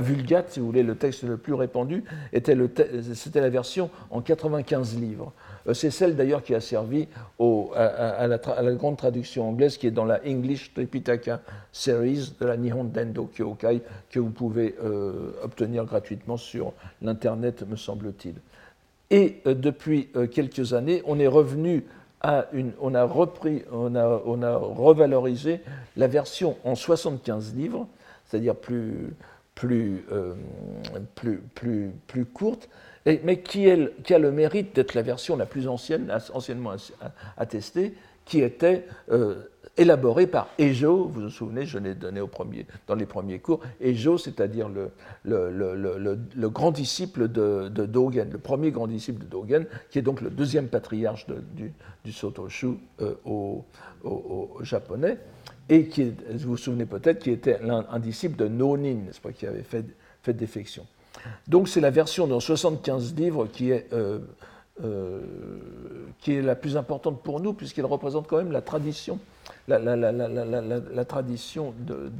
Vulgate, 0.00 0.50
si 0.50 0.60
vous 0.60 0.66
voulez, 0.66 0.82
le 0.82 0.96
texte 0.96 1.22
le 1.22 1.36
plus 1.36 1.54
répandu, 1.54 2.04
c'était 2.32 3.40
la 3.40 3.48
version 3.48 3.90
en 4.10 4.20
95 4.20 4.98
livres. 4.98 5.32
Euh, 5.68 5.74
c'est 5.74 5.90
celle 5.90 6.16
d'ailleurs 6.16 6.42
qui 6.42 6.54
a 6.54 6.60
servi 6.60 7.08
à, 7.74 8.26
la 8.26 8.72
grande 8.72 8.96
traduction 8.96 9.48
anglaise 9.48 9.76
qui 9.76 9.86
est 9.86 9.92
dans 9.92 10.04
la 10.04 10.20
English 10.26 10.72
Tripitaka 10.74 11.40
Series 11.72 12.34
de 12.40 12.46
la 12.46 12.56
Nihon 12.56 12.84
Dendo 12.84 13.30
Kyokai 13.36 13.80
que 14.10 14.20
vous 14.20 14.30
pouvez 14.30 14.74
euh, 14.82 15.32
obtenir 15.42 15.84
gratuitement 15.84 16.36
sur 16.36 16.72
l'Internet, 17.02 17.64
me 17.68 17.76
semble-t-il. 17.76 18.34
Et 19.10 19.40
euh, 19.46 19.54
depuis 19.54 20.08
quelques 20.32 20.72
années, 20.72 21.02
on 21.06 21.18
est 21.18 21.26
revenu 21.26 21.84
à 22.20 22.46
une, 22.52 22.72
on 22.80 22.94
a 22.94 23.04
repris, 23.04 23.62
on 23.70 23.94
a, 23.94 24.22
on 24.24 24.42
a 24.42 24.56
revalorisé 24.56 25.60
la 25.96 26.06
version 26.06 26.56
en 26.64 26.74
75 26.74 27.54
livres, 27.54 27.86
c'est-à-dire 28.24 28.56
plus, 28.56 29.14
plus, 29.54 30.04
plus, 31.14 31.38
plus, 31.54 31.90
plus 32.06 32.24
courte, 32.24 32.68
mais 33.06 33.40
qui, 33.40 33.70
a 33.70 34.18
le 34.18 34.32
mérite 34.32 34.74
d'être 34.74 34.94
la 34.94 35.02
version 35.02 35.36
la 35.36 35.46
plus 35.46 35.68
ancienne, 35.68 36.12
anciennement 36.32 36.74
attestée, 37.36 37.94
qui 38.24 38.40
était 38.40 38.84
euh, 39.12 39.36
élaborée 39.76 40.26
par 40.26 40.48
Ejo, 40.58 41.04
vous 41.06 41.22
vous 41.22 41.30
souvenez, 41.30 41.64
je 41.64 41.78
l'ai 41.78 41.94
donné 41.94 42.20
au 42.20 42.26
premier, 42.26 42.66
dans 42.88 42.96
les 42.96 43.06
premiers 43.06 43.38
cours, 43.38 43.60
Ejo, 43.80 44.18
c'est-à-dire 44.18 44.68
le, 44.68 46.48
grand 46.48 46.72
disciple 46.72 47.28
de, 47.28 47.68
Dogen, 47.68 48.28
le 48.30 48.38
premier 48.38 48.72
grand 48.72 48.88
disciple 48.88 49.24
de 49.24 49.30
Dogen, 49.30 49.66
qui 49.90 50.00
est 50.00 50.02
donc 50.02 50.20
le 50.20 50.30
deuxième 50.30 50.66
patriarche 50.66 51.26
du, 51.54 51.72
du 52.04 52.12
Sotoshu 52.12 52.78
euh, 53.00 53.14
au, 53.24 53.64
japonais, 54.62 55.18
et 55.68 55.86
qui, 55.86 56.12
vous 56.30 56.50
vous 56.50 56.56
souvenez 56.56 56.86
peut-être, 56.86 57.20
qui 57.20 57.30
était 57.30 57.60
un, 57.60 57.98
disciple 58.00 58.36
de 58.36 58.48
Nonin, 58.48 58.94
n'est-ce 59.06 59.20
pas, 59.20 59.30
qui 59.32 59.46
avait 59.46 59.62
fait 59.62 59.84
défection. 60.32 60.84
Donc 61.48 61.68
c'est 61.68 61.80
la 61.80 61.90
version 61.90 62.26
dans 62.26 62.40
75 62.40 63.14
livres 63.14 63.46
qui 63.46 63.70
est, 63.70 63.92
euh, 63.92 64.18
euh, 64.82 65.20
qui 66.20 66.34
est 66.34 66.42
la 66.42 66.56
plus 66.56 66.76
importante 66.76 67.22
pour 67.22 67.40
nous, 67.40 67.52
puisqu'elle 67.52 67.86
représente 67.86 68.26
quand 68.26 68.38
même 68.38 68.52
la 68.52 68.62
tradition, 68.62 69.18
la, 69.68 71.04
tradition 71.04 71.72
de, 71.78 72.10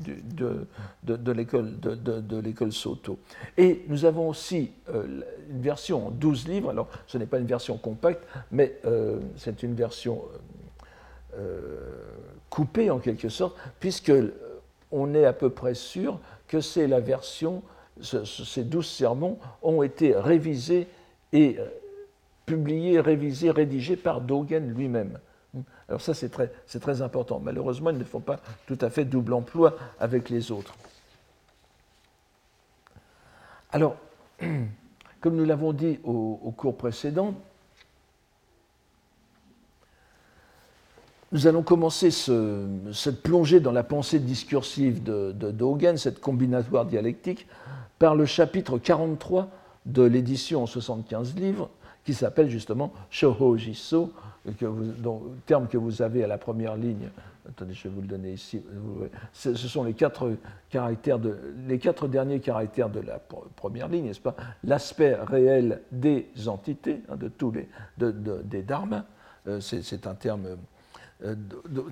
de, 1.02 1.16
de 1.16 2.38
l'école 2.40 2.72
Soto. 2.72 3.18
Et 3.57 3.84
nous 3.88 4.04
avons 4.04 4.28
aussi 4.28 4.70
euh, 4.90 5.22
une 5.50 5.61
version 5.61 6.07
en 6.07 6.11
12 6.11 6.48
livres, 6.48 6.70
alors 6.70 6.88
ce 7.07 7.18
n'est 7.18 7.26
pas 7.26 7.38
une 7.38 7.46
version 7.46 7.76
compacte, 7.78 8.22
mais 8.50 8.80
c'est 9.36 9.62
une 9.62 9.74
version 9.74 10.22
coupée 12.48 12.90
en 12.90 12.98
quelque 12.98 13.28
sorte, 13.28 13.57
puisque 13.80 14.12
on 14.92 15.14
est 15.14 15.24
à 15.24 15.32
peu 15.32 15.50
près 15.50 15.74
sûr 15.74 16.18
que 16.48 16.61
c'est 16.61 16.86
la 16.86 17.00
version 17.00 17.62
ces 18.03 18.64
douze 18.64 18.86
sermons 18.86 19.38
ont 19.62 19.82
été 19.82 20.14
révisés 20.14 20.86
et 21.32 21.57
euh, 21.59 21.66
publiés, 22.44 23.01
révisés, 23.01 23.51
rédigés 23.51 23.97
par 23.97 24.20
Dogen 24.20 24.72
lui-même. 24.74 25.18
Alors 25.88 26.01
ça, 26.01 26.14
c'est 26.14 26.28
très, 26.28 26.53
très, 26.80 27.03
important. 27.03 27.40
Malheureusement, 27.40 27.90
ils 27.90 27.99
ne 27.99 28.05
font 28.05 28.20
pas 28.20 28.40
tout 28.66 28.78
à 28.80 28.90
fait 28.90 29.05
double 29.05 29.32
emploi 29.32 29.76
avec 29.99 30.28
les 30.28 30.51
autres. 30.51 30.74
Alors, 33.70 33.97
comme 35.20 35.36
nous 35.36 35.44
l'avons 35.44 35.72
dit 35.72 35.99
au, 36.05 36.53
cours 36.57 36.76
précédent, 36.76 37.34
nous 41.32 41.46
allons 41.46 41.62
commencer 41.62 42.10
cette 42.10 43.22
plongée 43.22 43.60
dans 43.60 43.72
la 43.72 43.82
pensée 43.82 44.18
discursive 44.18 45.02
de, 45.02 45.32
de 45.32 45.50
Dogen, 45.50 45.96
cette 45.96 46.20
combinatoire 46.20 46.86
dialectique, 46.86 47.46
par 47.98 48.14
le 48.14 48.26
chapitre 48.26 48.78
43 48.78 49.48
de 49.86 50.02
l'édition 50.02 50.62
en 50.62 50.66
75 50.66 51.34
livres, 51.36 51.70
qui 52.04 52.14
s'appelle 52.14 52.48
justement 52.48 52.92
Shoho 53.10 53.56
Jiso, 53.56 54.12
terme 55.46 55.66
que 55.66 55.76
vous 55.76 56.02
avez 56.02 56.22
à 56.22 56.26
la 56.26 56.38
première 56.38 56.76
ligne. 56.76 57.10
Attendez, 57.48 57.74
je 57.74 57.84
vais 57.84 57.94
vous 57.94 58.00
le 58.00 58.06
donner 58.06 58.32
ici. 58.32 58.62
Ce 59.32 59.54
sont 59.54 59.84
les 59.84 59.94
quatre, 59.94 60.32
caractères 60.70 61.18
de, 61.18 61.38
les 61.66 61.78
quatre 61.78 62.08
derniers 62.08 62.40
caractères 62.40 62.90
de 62.90 63.00
la 63.00 63.20
première 63.56 63.88
ligne, 63.88 64.06
n'est-ce 64.06 64.20
pas? 64.20 64.36
L'aspect 64.64 65.14
réel 65.14 65.82
des 65.92 66.28
entités, 66.46 67.02
hein, 67.08 67.16
de 67.16 67.28
tous 67.28 67.52
les, 67.52 67.68
des 67.98 68.62
dharmas. 68.62 69.04
Euh, 69.46 69.60
c'est 69.60 70.06
un 70.06 70.14
terme. 70.14 70.56
Euh, 71.24 71.34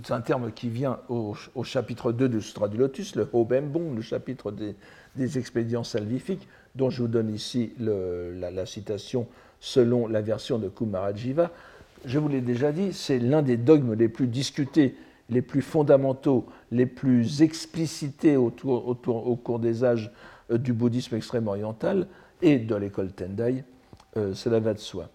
c'est 0.02 0.12
un 0.12 0.20
terme 0.20 0.52
qui 0.52 0.68
vient 0.68 0.98
au, 1.08 1.34
chapitre 1.62 2.12
2 2.12 2.28
du 2.28 2.40
Sutra 2.42 2.68
du 2.68 2.76
Lotus, 2.76 3.16
le 3.16 3.28
Hobembong, 3.32 3.94
le 3.94 4.02
chapitre 4.02 4.50
des, 4.50 4.74
des 5.16 5.38
expédients 5.38 5.84
salvifiques, 5.84 6.46
dont 6.74 6.90
je 6.90 7.02
vous 7.02 7.08
donne 7.08 7.32
ici 7.32 7.72
la, 7.78 8.66
citation 8.66 9.26
selon 9.60 10.06
la 10.06 10.20
version 10.20 10.58
de 10.58 10.68
Kumarajiva. 10.68 11.50
Je 12.04 12.18
vous 12.18 12.28
l'ai 12.28 12.42
déjà 12.42 12.70
dit, 12.70 12.92
c'est 12.92 13.18
l'un 13.18 13.40
des 13.40 13.56
dogmes 13.56 13.94
les 13.94 14.08
plus 14.08 14.26
discutés, 14.26 14.94
les 15.30 15.40
plus 15.40 15.62
fondamentaux, 15.62 16.44
les 16.70 16.84
plus 16.84 17.40
explicités 17.40 18.36
au 18.36 18.50
cours 18.50 19.58
des 19.58 19.84
âges 19.84 20.12
euh, 20.50 20.58
du 20.58 20.74
bouddhisme 20.74 21.16
extrême 21.16 21.48
oriental 21.48 22.08
et 22.42 22.58
de 22.58 22.74
l'école 22.74 23.10
Tendai, 23.12 23.64
cela 24.34 24.60
va 24.60 24.74
de 24.74 24.78
soi. 24.78 25.08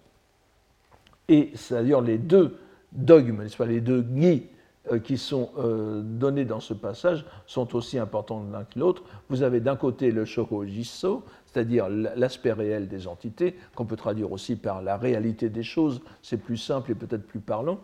Et 1.28 1.52
c'est 1.54 1.74
d'ailleurs 1.74 2.02
les 2.02 2.18
deux 2.18 2.58
dogmes, 2.92 3.44
les 3.66 3.80
deux 3.80 4.02
gui 4.02 4.46
euh, 4.90 4.98
qui 4.98 5.18
sont 5.18 5.50
euh, 5.58 6.00
donnés 6.02 6.46
dans 6.46 6.60
ce 6.60 6.72
passage 6.72 7.26
sont 7.46 7.76
aussi 7.76 7.98
importants 7.98 8.42
l'un 8.50 8.64
que 8.64 8.78
l'autre. 8.78 9.02
Vous 9.28 9.42
avez 9.42 9.60
d'un 9.60 9.76
côté 9.76 10.10
le 10.10 10.24
shoko 10.24 10.64
jisso, 10.64 11.22
c'est-à-dire 11.44 11.88
l'aspect 11.90 12.52
réel 12.52 12.88
des 12.88 13.06
entités, 13.06 13.56
qu'on 13.74 13.84
peut 13.84 13.96
traduire 13.96 14.32
aussi 14.32 14.56
par 14.56 14.80
la 14.80 14.96
réalité 14.96 15.50
des 15.50 15.62
choses, 15.62 16.00
c'est 16.22 16.38
plus 16.38 16.56
simple 16.56 16.92
et 16.92 16.94
peut-être 16.94 17.26
plus 17.26 17.40
parlant. 17.40 17.78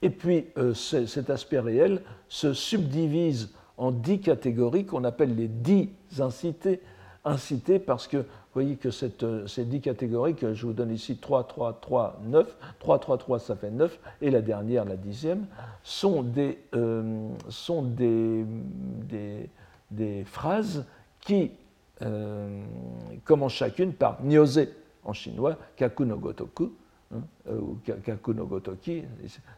Et 0.00 0.08
puis 0.08 0.46
euh, 0.56 0.72
cet 0.72 1.28
aspect 1.28 1.60
réel 1.60 2.00
se 2.28 2.54
subdivise 2.54 3.52
en 3.76 3.90
dix 3.92 4.20
catégories 4.20 4.86
qu'on 4.86 5.04
appelle 5.04 5.36
les 5.36 5.48
dix 5.48 5.90
incités, 6.20 6.80
incités 7.24 7.78
parce 7.78 8.06
que 8.06 8.18
vous 8.52 8.54
voyez 8.54 8.76
que 8.76 8.88
euh, 9.22 9.46
ces 9.46 9.64
10 9.64 9.80
catégories 9.80 10.34
que 10.34 10.54
je 10.54 10.66
vous 10.66 10.72
donne 10.72 10.90
ici, 10.90 11.16
3, 11.16 11.46
3, 11.46 11.78
3, 11.80 12.20
9, 12.24 12.56
3, 12.80 12.98
3, 12.98 13.18
3, 13.18 13.38
ça 13.38 13.56
fait 13.56 13.70
9, 13.70 13.98
et 14.22 14.30
la 14.30 14.42
dernière, 14.42 14.84
la 14.84 14.96
dixième, 14.96 15.46
sont 15.84 16.22
des, 16.22 16.58
euh, 16.74 17.28
phrases 20.24 20.84
qui 21.20 21.52
euh, 22.02 22.64
commencent 23.24 23.52
chacune 23.52 23.92
par 23.92 24.22
nyose 24.24 24.66
en 25.04 25.12
chinois, 25.12 25.56
kaku 25.76 26.04
no 26.04 26.16
gotoku, 26.16 26.72
hein, 27.14 27.20
ou 27.48 27.78
kaku 28.04 28.34
no 28.34 28.46
gotoki, 28.46 29.04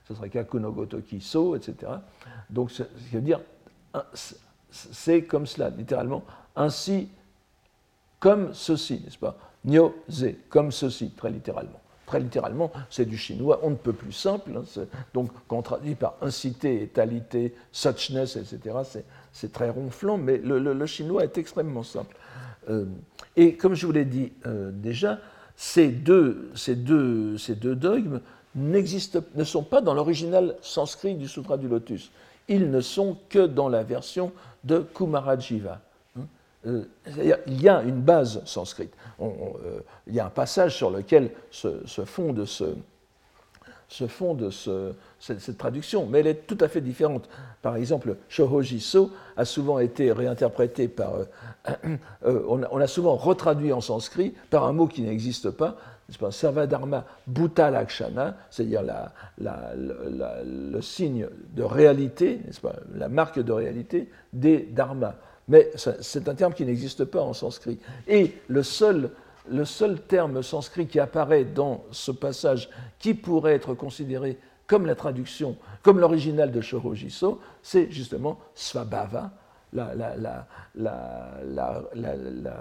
ce 0.05 0.15
serait 0.15 0.29
kaku 0.29 0.59
no 0.59 0.71
gotoki 0.73 1.21
so, 1.21 1.57
etc. 1.57 1.93
Donc, 2.51 2.71
ce 2.71 2.83
qui 2.83 3.15
veut 3.15 3.21
dire, 3.21 3.41
c'est 4.71 5.25
comme 5.25 5.47
cela, 5.47 5.71
littéralement, 5.71 6.25
ainsi 6.57 7.09
comme 8.23 8.55
ceci, 8.55 9.01
n'est-ce 9.03 9.19
pas? 9.19 9.37
Nyo-ze, 9.65 10.37
comme 10.49 10.71
ceci, 10.71 11.11
très 11.11 11.29
littéralement. 11.29 11.81
Très 12.07 12.21
littéralement, 12.21 12.71
c'est 12.89 13.05
du 13.05 13.19
chinois, 13.19 13.59
on 13.65 13.71
ne 13.71 13.75
peut 13.75 13.93
plus 13.93 14.13
simple. 14.13 14.53
Hein, 14.57 14.85
donc, 15.13 15.33
quand 15.49 15.57
on 15.57 15.63
traduit 15.63 15.97
par 15.97 16.15
incité, 16.23 16.85
étalité, 16.85 17.53
suchness, 17.73 18.37
etc., 18.37 18.77
c'est 19.33 19.53
très 19.53 19.71
ronflant, 19.71 20.19
mais 20.19 20.39
le, 20.39 20.87
chinois 20.87 21.25
est 21.25 21.37
extrêmement 21.37 21.83
simple. 21.83 22.17
Euh, 22.71 22.85
et 23.35 23.57
comme 23.57 23.75
je 23.75 23.87
vous 23.87 23.93
l'ai 23.93 24.05
dit 24.05 24.33
euh, 24.47 24.71
déjà, 24.73 25.19
ces 25.57 25.89
deux, 25.89 26.53
ces 26.55 26.77
deux, 26.77 27.37
ces 27.39 27.57
deux 27.57 27.75
dogmes 27.75 28.21
ne 28.55 29.45
sont 29.45 29.65
pas 29.65 29.81
dans 29.81 29.95
l'original 29.95 30.57
sanskrit 30.61 31.17
du 31.17 31.27
Sutra 31.27 31.57
du 31.57 31.67
Lotus. 31.67 32.13
Ils 32.47 32.71
ne 32.71 32.81
sont 32.81 33.17
que 33.29 33.47
dans 33.47 33.69
la 33.69 33.83
version 33.83 34.31
de 34.63 34.79
Kumarajiva. 34.79 35.81
Euh, 36.67 36.85
il 37.47 37.61
y 37.61 37.69
a 37.69 37.83
une 37.83 38.01
base 38.01 38.43
sanscrite. 38.45 38.93
Euh, 39.21 39.81
il 40.07 40.15
y 40.15 40.21
a 40.21 40.27
un 40.27 40.31
passage 40.31 40.77
sur 40.77 40.91
lequel 40.91 41.31
se, 41.51 42.05
fonde 42.05 42.47
cette, 45.19 45.59
traduction, 45.59 46.07
mais 46.07 46.21
elle 46.21 46.29
est 46.29 46.47
tout 46.47 46.59
à 46.61 46.69
fait 46.69 46.81
différente. 46.81 47.29
Par 47.63 47.77
exemple, 47.77 48.17
Shohojiso 48.29 49.11
a 49.37 49.45
souvent 49.45 49.81
été 49.81 50.13
réinterprété 50.13 50.89
par. 50.89 51.13
on, 52.25 52.81
a, 52.81 52.87
souvent 52.87 53.17
retraduit 53.17 53.73
en 53.73 53.81
sanskrit 53.81 54.35
par 54.51 54.65
un 54.65 54.73
mot 54.73 54.87
qui 54.87 55.03
n'existe 55.03 55.51
pas, 55.51 55.77
Sarvadharma 56.31 57.05
Bhutalakshana, 57.27 58.37
c'est-à-dire 58.51 58.83
le 59.39 60.81
signe 60.81 61.27
de 61.55 61.63
réalité, 61.63 62.41
pas, 62.61 62.77
la 62.95 63.09
marque 63.09 63.41
de 63.41 63.53
réalité 63.53 64.11
des 64.33 64.61
dharmas. 64.61 65.15
Mais 65.49 65.71
c'est 65.77 66.29
un 66.29 66.35
terme 66.35 66.55
qui 66.55 66.65
n'existe 66.65 67.05
pas 67.05 67.21
en 67.21 67.33
sanskrit. 67.33 67.79
Et 68.07 68.35
le 68.49 68.63
seul, 68.63 69.11
le 69.49 69.65
seul 69.65 70.01
terme 70.01 70.43
sanskrit 70.43 70.87
qui 70.87 71.01
apparaît 71.01 71.45
dans 71.45 71.85
ce 71.91 72.13
passage 72.13 72.71
qui 72.99 73.15
pourrait 73.15 73.55
être 73.55 73.75
considéré 73.75 74.39
comme 74.67 74.87
la 74.87 74.95
traduction, 74.95 75.57
comme 75.83 75.99
l'original 75.99 76.51
de 76.53 76.61
Shorojiso, 76.61 77.41
c'est 77.63 77.91
justement 77.91 78.39
Svabhava, 78.55 79.33
la, 79.73 79.95
la, 79.95 80.47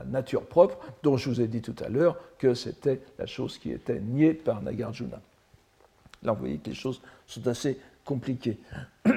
nature 0.08 0.46
propre, 0.46 0.78
dont 1.04 1.18
je 1.18 1.30
vous 1.30 1.42
ai 1.42 1.48
dit 1.48 1.62
tout 1.62 1.76
à 1.84 1.90
l'heure 1.90 2.18
que 2.38 2.54
c'était 2.54 3.02
la 3.20 3.26
chose 3.26 3.58
qui 3.58 3.72
était 3.72 4.00
niée 4.00 4.34
par 4.34 4.62
Nagarjuna. 4.62 5.22
Là, 6.24 6.34
vous 6.34 6.40
voyez 6.40 6.58
que 6.58 6.70
les 6.70 6.76
choses 6.76 7.02
sont 7.28 7.48
assez 7.48 7.80
compliquées. 8.04 8.60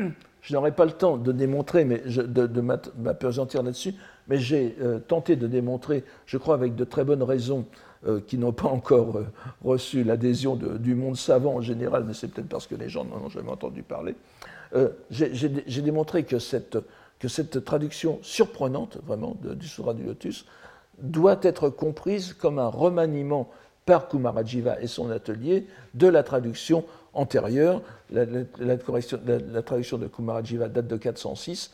Je 0.45 0.53
n'aurai 0.53 0.73
pas 0.73 0.85
le 0.85 0.93
temps 0.93 1.17
de 1.17 1.33
démontrer, 1.33 1.87
mais 1.87 2.01
de, 2.01 2.61
m'apesantir 2.61 3.63
là-dessus, 3.63 3.95
mais 4.29 4.37
j'ai 4.39 4.77
euh, 4.83 4.99
tenté 4.99 5.37
de 5.37 5.47
démontrer, 5.47 6.05
je 6.27 6.37
crois 6.37 6.55
avec 6.55 6.75
de 6.75 6.85
très 6.85 7.03
bonnes 7.03 7.23
raisons, 7.23 7.65
euh, 8.07 8.21
qui 8.21 8.37
n'ont 8.37 8.53
pas 8.53 8.69
encore 8.69 9.17
euh, 9.17 9.27
reçu 9.65 10.05
l'adhésion 10.05 10.55
du 10.55 10.95
monde 10.95 11.17
savant 11.17 11.55
en 11.55 11.61
général, 11.63 12.05
mais 12.07 12.13
c'est 12.13 12.29
peut-être 12.29 12.51
parce 12.51 12.67
que 12.67 12.75
les 12.75 12.91
gens 12.91 13.07
n'en 13.07 13.25
ont 13.25 13.31
jamais 13.31 13.51
entendu 13.51 13.83
parler. 13.83 14.15
j'ai 15.11 15.81
démontré 15.83 16.25
que 16.25 16.39
cette 16.39 16.77
que 17.21 17.29
cette 17.29 17.65
traduction 17.65 18.19
surprenante, 18.21 18.99
vraiment, 19.07 19.35
du 19.41 19.67
Sura 19.67 19.95
du 19.95 20.03
Lotus, 20.03 20.45
doit 20.99 21.39
être 21.41 21.71
comprise 21.71 22.35
comme 22.35 22.59
un 22.59 22.69
remaniement 22.69 23.49
par 23.87 24.09
Kumarajiva 24.09 24.83
et 24.83 24.89
son 24.89 25.11
atelier 25.11 25.67
de 25.95 26.07
la 26.07 26.23
traduction 26.23 26.85
antérieure. 27.15 27.83
La, 28.11 28.27
traduction 28.77 29.99
de 29.99 30.07
Kumarajiva 30.07 30.69
date 30.69 30.87
de 30.87 30.97
406. 30.97 31.71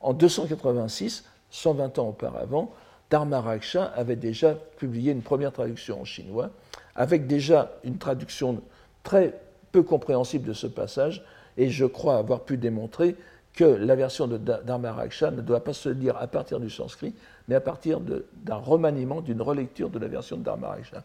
En 0.00 0.12
286, 0.12 1.24
120 1.50 1.98
ans 1.98 2.08
auparavant, 2.08 2.72
Dharmaraksha 3.10 3.84
avait 3.84 4.16
déjà 4.16 4.54
publié 4.76 5.12
une 5.12 5.22
première 5.22 5.52
traduction 5.52 6.00
en 6.00 6.04
chinois, 6.04 6.50
avec 6.94 7.26
déjà 7.26 7.72
une 7.84 7.98
traduction 7.98 8.60
très 9.02 9.40
peu 9.72 9.82
compréhensible 9.82 10.48
de 10.48 10.52
ce 10.52 10.66
passage, 10.66 11.24
et 11.56 11.70
je 11.70 11.84
crois 11.84 12.16
avoir 12.16 12.40
pu 12.40 12.56
démontrer 12.56 13.16
que 13.54 13.64
la 13.64 13.94
version 13.94 14.26
de 14.26 14.36
Dharmaraksha 14.36 15.30
ne 15.30 15.40
doit 15.40 15.62
pas 15.62 15.72
se 15.72 15.88
lire 15.88 16.16
à 16.16 16.26
partir 16.26 16.58
du 16.58 16.68
sanskrit, 16.70 17.14
mais 17.46 17.54
à 17.54 17.60
partir 17.60 18.00
d'un 18.00 18.56
remaniement, 18.56 19.20
d'une 19.20 19.42
relecture 19.42 19.90
de 19.90 19.98
la 19.98 20.08
version 20.08 20.36
de 20.36 20.42
Dharmaraksha. 20.42 21.04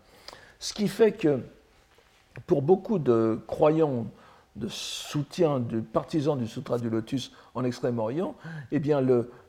Ce 0.58 0.74
qui 0.74 0.88
fait 0.88 1.12
que 1.12 1.42
pour 2.46 2.62
beaucoup 2.62 3.00
de 3.00 3.40
croyants, 3.48 4.08
de 4.56 4.68
soutien, 4.68 5.60
de 5.60 5.80
partisans 5.80 6.38
du 6.38 6.48
Sutra 6.48 6.78
du 6.78 6.90
Lotus 6.90 7.32
en 7.56 7.64
Extrême-Orient, 7.64 8.36
eh 8.72 8.80
bien 8.80 9.02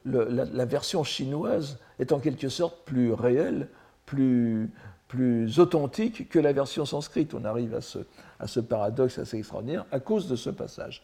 la, 0.04 0.64
version 0.64 1.04
chinoise 1.04 1.78
est 1.98 2.12
en 2.12 2.20
quelque 2.20 2.48
sorte 2.48 2.84
plus 2.84 3.12
réelle, 3.12 3.68
plus, 4.06 4.70
plus 5.08 5.58
authentique 5.58 6.28
que 6.28 6.38
la 6.38 6.52
version 6.52 6.84
sanscrite. 6.84 7.34
On 7.34 7.44
arrive 7.44 7.74
à 7.74 7.80
ce, 7.80 7.98
à 8.38 8.46
ce 8.46 8.60
paradoxe 8.60 9.18
assez 9.18 9.38
extraordinaire 9.38 9.84
à 9.90 10.00
cause 10.00 10.28
de 10.28 10.36
ce 10.36 10.50
passage. 10.50 11.02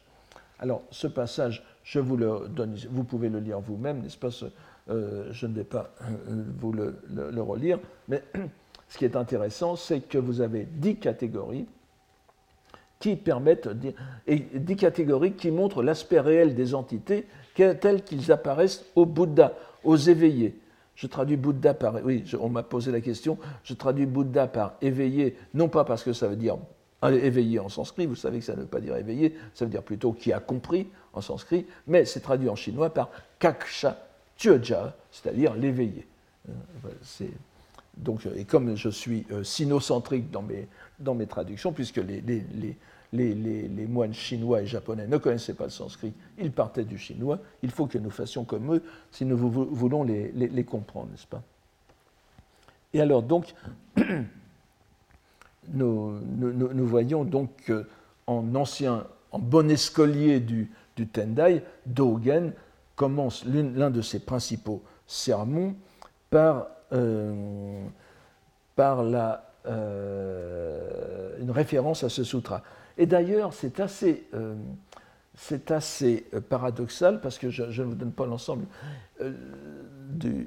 Alors, 0.59 0.83
ce 0.91 1.07
passage, 1.07 1.65
je 1.85 2.01
vous 2.01 2.17
le 2.17 2.49
donne, 2.49 2.77
vous 2.91 3.05
pouvez 3.05 3.29
le 3.29 3.41
lire 3.41 3.61
vous-même, 3.61 4.01
n'est-ce 4.01 4.17
pas 4.17 4.31
euh, 4.89 5.29
Je 5.31 5.47
ne 5.47 5.55
vais 5.55 5.65
pas 5.65 5.91
euh, 6.03 6.45
vous 6.59 6.73
le, 6.73 7.43
relire, 7.43 7.79
mais 8.09 8.23
ce 8.89 8.99
qui 8.99 9.05
est 9.05 9.17
intéressant, 9.17 9.77
c'est 9.77 10.01
que 10.01 10.19
vous 10.19 10.41
avez 10.41 10.67
dix 10.71 10.97
catégories 10.97 11.67
qui 12.99 13.17
permettent, 13.17 13.69
et 14.27 14.41
catégories 14.77 15.33
qui 15.33 15.51
montrent 15.51 15.83
l'aspect 15.83 16.21
réel 16.21 16.55
des 16.55 16.75
entités 16.75 17.27
tels 17.55 18.03
qu'ils 18.03 18.33
apparaissent 18.33 18.85
au 18.95 19.07
Bouddha, 19.07 19.53
aux 19.85 19.97
éveillés. 19.97 20.59
Je 20.95 21.07
traduis 21.07 21.37
Bouddha 21.37 21.75
par. 21.75 21.97
Oui, 22.05 22.25
on 22.41 22.49
m'a 22.49 22.63
posé 22.63 22.91
la 22.91 23.01
question. 23.01 23.39
Je 23.65 23.75
traduis 23.75 24.07
Bouddha 24.07 24.47
par 24.47 24.75
éveillé, 24.81 25.37
non 25.53 25.69
pas 25.69 25.85
parce 25.85 26.03
que 26.03 26.13
ça 26.13 26.27
veut 26.29 26.37
dire 26.37 26.57
éveillé 27.03 27.59
en 27.59 27.69
sanskrit, 27.69 28.07
vous 28.07 28.17
savez 28.17 28.39
que 28.39 28.45
ça 28.45 28.55
ne 28.55 28.63
veut 28.63 28.67
pas 28.67 28.81
dire 28.81 28.97
éveillé, 28.97 29.37
ça 29.55 29.65
veut 29.65 29.71
dire 29.71 29.83
plutôt 29.83 30.13
qui 30.13 30.33
a 30.33 30.41
compris 30.41 30.89
en 31.13 31.21
sanskrit, 31.21 31.67
mais 31.87 32.05
c'est 32.05 32.21
traduit 32.21 32.49
en 32.49 32.57
chinois 32.57 32.91
par 32.91 33.11
kaksha 33.39 33.97
tjöja, 34.37 34.97
c'est-à-dire 35.13 35.55
l'éveillé. 35.55 36.07
Euh, 36.49 36.91
donc, 37.97 38.27
et 38.37 38.45
comme 38.45 38.77
je 38.77 38.89
suis 38.89 39.27
euh, 39.31 39.43
sinocentrique 39.43 40.31
dans 40.31 40.43
mes, 40.43 40.69
dans 40.99 41.15
mes 41.15 41.27
traductions, 41.27 41.73
puisque 41.73 41.97
les, 41.97 42.21
les, 42.21 42.45
les, 43.13 43.35
les, 43.69 43.87
moines 43.87 44.13
chinois 44.13 44.63
et 44.63 44.67
japonais 44.67 45.07
ne 45.07 45.17
connaissaient 45.17 45.55
pas 45.55 45.65
le 45.65 45.71
sanskrit, 45.71 46.13
ils 46.39 46.53
partaient 46.53 46.85
du 46.85 46.99
chinois, 46.99 47.39
il 47.63 47.71
faut 47.71 47.87
que 47.87 47.99
nous 47.99 48.11
fassions 48.11 48.45
comme 48.45 48.75
eux 48.75 48.83
si 49.11 49.25
nous 49.25 49.37
voulons 49.39 50.03
les, 50.03 50.65
comprendre, 50.65 51.11
n'est-ce 51.11 51.27
pas? 51.27 51.43
Et 52.93 53.01
alors, 53.01 53.23
donc, 53.23 53.55
nous, 55.73 56.87
voyons 56.87 57.25
donc 57.25 57.73
en 58.27 58.55
ancien, 58.55 59.07
en 59.33 59.39
bon 59.39 59.71
escolier 59.71 60.41
du, 60.41 60.71
Tendai, 61.13 61.63
Dogen 61.85 62.53
commence 62.95 63.45
l'un 63.45 63.91
de 63.91 64.01
ses 64.01 64.21
principaux 64.21 64.83
sermons 65.07 65.75
par, 66.31 66.69
euh, 66.93 67.85
par 68.75 69.03
la, 69.03 69.53
euh, 69.67 71.37
une 71.41 71.51
référence 71.51 72.05
à 72.05 72.09
ce 72.09 72.25
sutra. 72.25 72.63
Et 72.99 73.07
d'ailleurs, 73.07 73.53
c'est 73.53 73.81
assez, 73.81 74.27
euh, 74.35 74.55
assez 75.69 76.27
paradoxal 76.49 77.21
parce 77.21 77.39
que 77.39 77.51
je, 77.51 77.65
ne 77.65 77.87
vous 77.87 77.95
donne 77.95 78.13
pas 78.13 78.27
l'ensemble 78.27 78.67
du 80.11 80.47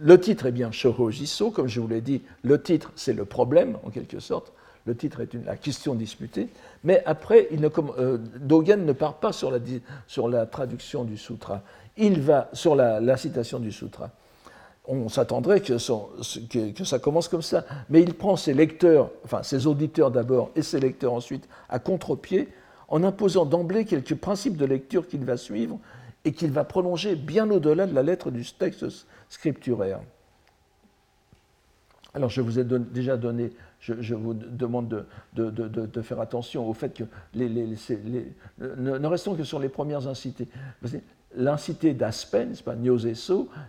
le 0.00 0.18
titre 0.18 0.46
est 0.46 0.52
bien 0.52 0.72
Shoro 0.72 1.10
Jiso, 1.10 1.50
comme 1.50 1.68
je 1.68 1.80
vous 1.80 1.88
l'ai 1.88 2.00
dit, 2.00 2.22
le 2.42 2.60
titre 2.60 2.92
c'est 2.96 3.12
le 3.12 3.24
problème 3.24 3.78
en 3.84 3.90
quelque 3.90 4.20
sorte, 4.20 4.52
le 4.86 4.96
titre 4.96 5.20
est 5.20 5.34
une, 5.34 5.44
la 5.44 5.56
question 5.56 5.94
disputée, 5.94 6.48
mais 6.82 7.02
après, 7.06 7.46
il 7.52 7.60
ne, 7.60 7.68
Dogen 8.38 8.84
ne 8.84 8.92
part 8.92 9.14
pas 9.14 9.32
sur 9.32 9.50
la, 9.50 9.58
sur 10.06 10.28
la, 10.28 10.46
traduction 10.46 11.04
du 11.04 11.16
sutra, 11.16 11.62
il 11.96 12.20
va 12.20 12.48
sur 12.52 12.74
la, 12.74 13.16
citation 13.16 13.60
du 13.60 13.70
sutra. 13.70 14.10
On 14.84 15.08
s'attendrait 15.08 15.60
que, 15.60 15.78
ça 15.78 16.98
commence 16.98 17.28
comme 17.28 17.42
ça, 17.42 17.64
mais 17.88 18.02
il 18.02 18.14
prend 18.14 18.36
ses 18.36 18.52
lecteurs, 18.52 19.10
enfin 19.24 19.44
ses 19.44 19.68
auditeurs 19.68 20.10
d'abord 20.10 20.50
et 20.56 20.62
ses 20.62 20.80
lecteurs 20.80 21.12
ensuite, 21.12 21.48
à 21.68 21.78
contre-pied, 21.78 22.48
en 22.88 23.04
imposant 23.04 23.46
d'emblée 23.46 23.84
quelques 23.84 24.16
principes 24.16 24.56
de 24.56 24.64
lecture 24.64 25.06
qu'il 25.06 25.24
va 25.24 25.36
suivre 25.36 25.78
et 26.24 26.32
qu'il 26.32 26.50
va 26.50 26.64
prolonger 26.64 27.14
bien 27.14 27.48
au-delà 27.50 27.86
de 27.86 27.94
la 27.94 28.02
lettre 28.02 28.30
du 28.30 28.44
texte 28.44 28.86
scripturaire. 29.28 30.00
Alors 32.14 32.28
je 32.28 32.40
vous 32.40 32.58
ai 32.58 32.64
déjà 32.64 33.16
donné, 33.16 33.52
je, 33.80 34.14
vous 34.14 34.34
demande 34.34 35.06
de, 35.32 36.02
faire 36.02 36.20
attention 36.20 36.68
au 36.68 36.74
fait 36.74 36.92
que 36.92 37.04
les, 37.34 37.48
ne, 37.48 39.06
restons 39.06 39.34
que 39.34 39.44
sur 39.44 39.58
les 39.58 39.70
premières 39.70 40.06
incités. 40.08 40.48
L'incité 41.34 41.94
d'aspect, 41.94 42.46
n'est-ce 42.46 42.62
pas, 42.62 42.74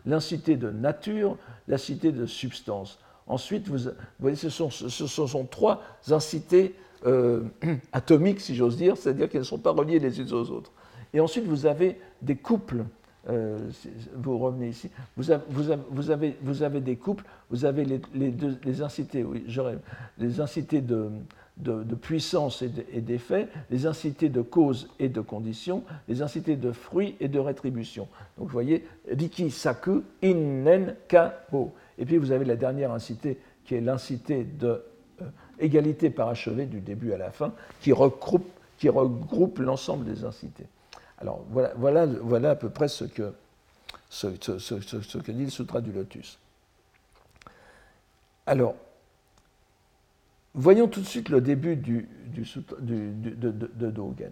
l'incité 0.05 0.57
de 0.57 0.69
nature, 0.69 1.37
l'incité 1.67 2.11
de 2.11 2.25
substance. 2.25 2.99
Ensuite, 3.27 3.69
vous, 3.69 3.89
voyez, 4.19 4.35
ce 4.35 4.49
sont, 4.49 5.45
trois 5.45 5.81
incités 6.09 6.75
euh, 7.05 7.43
atomiques, 7.93 8.41
si 8.41 8.55
j'ose 8.55 8.75
dire, 8.75 8.97
c'est-à-dire 8.97 9.29
qu'elles 9.29 9.41
ne 9.41 9.45
sont 9.45 9.59
pas 9.59 9.71
reliées 9.71 9.99
les 9.99 10.19
unes 10.19 10.33
aux 10.33 10.49
autres. 10.51 10.71
Et 11.13 11.19
ensuite, 11.19 11.45
vous 11.45 11.65
avez 11.65 11.99
des 12.21 12.35
couples. 12.35 12.83
Euh, 13.29 13.57
vous 14.15 14.37
revenez 14.37 14.67
ici. 14.67 14.89
Vous 15.15 15.31
avez, 15.31 16.81
des 16.81 16.97
couples, 16.97 17.23
vous 17.49 17.63
avez 17.63 17.85
les, 17.85 18.01
les 18.63 18.81
incités, 18.81 19.23
oui, 19.23 19.45
les 20.17 20.41
incités 20.41 20.81
de, 20.81 21.09
de, 21.57 21.95
puissance 21.95 22.61
et 22.61 23.01
d'effet, 23.01 23.47
les 23.69 23.85
incités 23.85 24.29
de 24.29 24.41
cause 24.41 24.89
et 24.99 25.09
de 25.09 25.21
condition, 25.21 25.83
les 26.07 26.21
incités 26.21 26.55
de 26.55 26.71
fruits 26.71 27.15
et 27.19 27.27
de 27.27 27.39
rétribution. 27.39 28.07
Donc 28.37 28.47
vous 28.47 28.53
voyez, 28.53 28.85
Riki 29.07 29.51
Saku 29.51 30.03
Innen 30.23 30.95
Ho. 31.51 31.71
Et 31.97 32.05
puis 32.05 32.17
vous 32.17 32.31
avez 32.31 32.45
la 32.45 32.55
dernière 32.55 32.91
incité 32.91 33.37
qui 33.65 33.75
est 33.75 33.81
l'incité 33.81 34.43
de 34.43 34.83
euh, 35.21 35.25
égalité 35.59 36.09
parachevée 36.09 36.65
du 36.65 36.79
début 36.79 37.13
à 37.13 37.17
la 37.17 37.31
fin, 37.31 37.53
qui 37.81 37.91
regroupe, 37.93 39.59
l'ensemble 39.59 40.05
des 40.05 40.25
incités. 40.25 40.65
Alors 41.19 41.45
voilà, 41.51 41.73
voilà, 41.77 42.05
voilà 42.05 42.51
à 42.51 42.55
peu 42.55 42.69
près 42.69 42.87
ce 42.87 43.05
que, 43.05 43.31
ce, 44.09 44.27
que 44.27 45.31
dit 45.31 45.45
le 45.45 45.49
Sutra 45.49 45.79
du 45.79 45.91
Lotus. 45.91 46.39
Alors, 48.45 48.75
voyons 50.55 50.87
tout 50.87 51.01
de 51.01 51.05
suite 51.05 51.29
le 51.29 51.41
début 51.41 51.75
du, 51.75 52.07
de, 52.79 53.89
Dogen. 53.89 54.31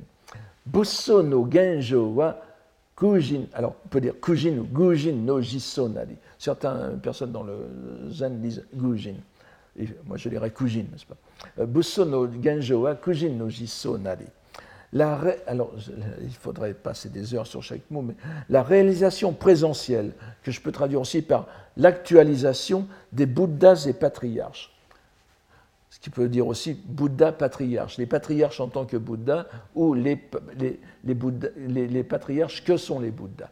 Busso 0.66 1.24
no 1.24 1.48
genjo 1.50 2.14
wa 2.14 2.38
kujin, 2.96 3.46
alors 3.54 3.76
on 3.86 3.88
peut 3.88 4.02
dire 4.02 4.20
kujin 4.22 4.58
ou 4.60 4.64
gujin 4.64 5.14
no 5.14 5.42
jisonari. 5.42 6.16
Certaines 6.38 7.00
personnes 7.02 7.32
dans 7.32 7.44
le 7.44 7.56
zen 8.10 8.40
disent 8.40 8.64
gujin. 8.74 9.16
moi 10.06 10.18
je 10.18 10.30
dirais 10.30 10.52
kujin, 10.52 10.86
n'est-ce 10.92 11.06
pas? 11.06 11.18
Euh, 11.60 11.66
Busso 11.66 12.06
no 12.06 12.30
genjo 12.42 12.82
wa 12.82 12.96
kujin 12.96 13.30
no 13.30 13.50
jisonari. 13.50 14.26
La 14.94 15.20
alors, 15.48 15.72
il 16.22 16.34
faudrait 16.34 16.74
passer 16.74 17.08
des 17.08 17.34
heures 17.34 17.48
sur 17.48 17.64
chaque 17.64 17.90
mot, 17.90 18.02
mais 18.02 18.16
la 18.50 18.62
réalisation 18.62 19.32
présentielle, 19.32 20.12
que 20.44 20.52
je 20.52 20.60
peux 20.60 20.74
traduire 20.74 21.00
aussi 21.00 21.22
par 21.22 21.48
l'actualisation 21.78 22.88
des 23.14 23.26
Bouddhas 23.26 23.86
et 23.88 23.94
patriarches 23.94 24.71
qui 26.02 26.10
peut 26.10 26.28
dire 26.28 26.48
aussi 26.48 26.74
Bouddha 26.74 27.32
patriarche, 27.32 27.98
les 27.98 28.08
patriarches 28.08 28.60
en 28.60 28.68
tant 28.68 28.86
que 28.86 28.98
Bouddha 28.98 29.48
ou 29.76 29.94
les, 29.94 30.20
les, 30.58 31.88
les, 31.88 32.04
patriarches 32.04 32.64
que 32.64 32.76
sont 32.76 33.00
les 33.00 33.12
Bouddhas. 33.12 33.52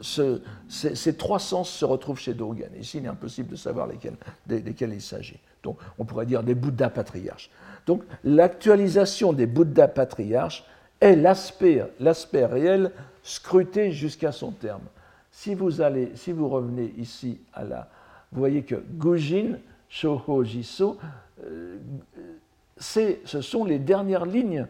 Ce, 0.00 0.40
ces, 0.68 1.16
trois 1.16 1.40
sens 1.40 1.68
se 1.68 1.84
retrouvent 1.84 2.18
chez 2.18 2.34
Dogen. 2.34 2.70
Ici, 2.78 2.98
il 2.98 3.04
est 3.04 3.08
impossible 3.08 3.50
de 3.50 3.56
savoir 3.56 3.88
lesquels, 3.88 4.92
il 4.92 5.02
s'agit. 5.02 5.40
Donc, 5.62 5.76
on 5.98 6.04
pourrait 6.04 6.26
dire 6.26 6.42
des 6.42 6.54
Bouddhas 6.54 6.90
patriarches. 6.90 7.50
Donc, 7.84 8.02
l'actualisation 8.22 9.32
des 9.32 9.46
Bouddhas 9.46 9.88
patriarches 9.88 10.64
est 11.00 11.16
l'aspect 11.16 12.46
réel 12.46 12.92
scruté 13.24 13.90
jusqu'à 13.90 14.30
son 14.30 14.52
terme. 14.52 14.82
Si 15.32 15.54
vous, 15.54 15.80
allez, 15.80 16.12
si 16.14 16.30
vous 16.30 16.48
revenez 16.48 16.94
ici 16.96 17.40
à 17.52 17.64
la. 17.64 17.88
Vous 18.30 18.38
voyez 18.38 18.62
que 18.62 18.76
Gujin, 18.76 19.58
Shoho 19.88 20.44
Jiso, 20.44 20.96
euh, 21.00 21.31
ce 22.78 23.40
sont 23.40 23.64
les 23.64 23.78
dernières 23.78 24.26
lignes 24.26 24.66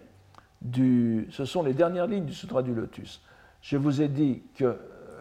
du, 0.61 1.29
ce 1.31 1.45
sont 1.45 1.63
les 1.63 1.75
dernières 1.75 2.07
lignes 2.07 2.25
du 2.25 2.35
Sutra 2.35 2.63
du 2.63 2.75
Lotus. 2.75 3.21
Je 3.61 3.77
vous 3.77 4.03
ai 4.03 4.09
dit 4.09 4.43
que 4.57 4.77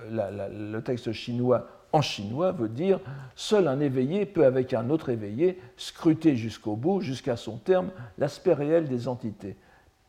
le 0.09 0.79
texte 0.79 1.11
chinois 1.11 1.67
en 1.93 2.01
chinois 2.01 2.51
veut 2.51 2.69
dire 2.69 2.99
seul 3.35 3.67
un 3.67 3.79
éveillé 3.79 4.25
peut 4.25 4.45
avec 4.45 4.73
un 4.73 4.89
autre 4.89 5.09
éveillé 5.09 5.59
scruter 5.77 6.35
jusqu'au 6.35 6.75
bout, 6.75 7.01
jusqu'à 7.01 7.35
son 7.35 7.57
terme, 7.57 7.89
l'aspect 8.17 8.53
réel 8.53 8.87
des 8.87 9.07
entités. 9.07 9.55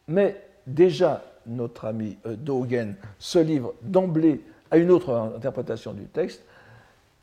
Mais 0.08 0.40
déjà, 0.66 1.24
notre 1.46 1.86
ami 1.86 2.18
euh, 2.26 2.36
Dogen 2.36 2.94
se 3.18 3.38
livre 3.38 3.74
d'emblée 3.82 4.42
à 4.70 4.76
une 4.76 4.90
autre 4.90 5.12
interprétation 5.36 5.92
du 5.92 6.04
texte, 6.04 6.44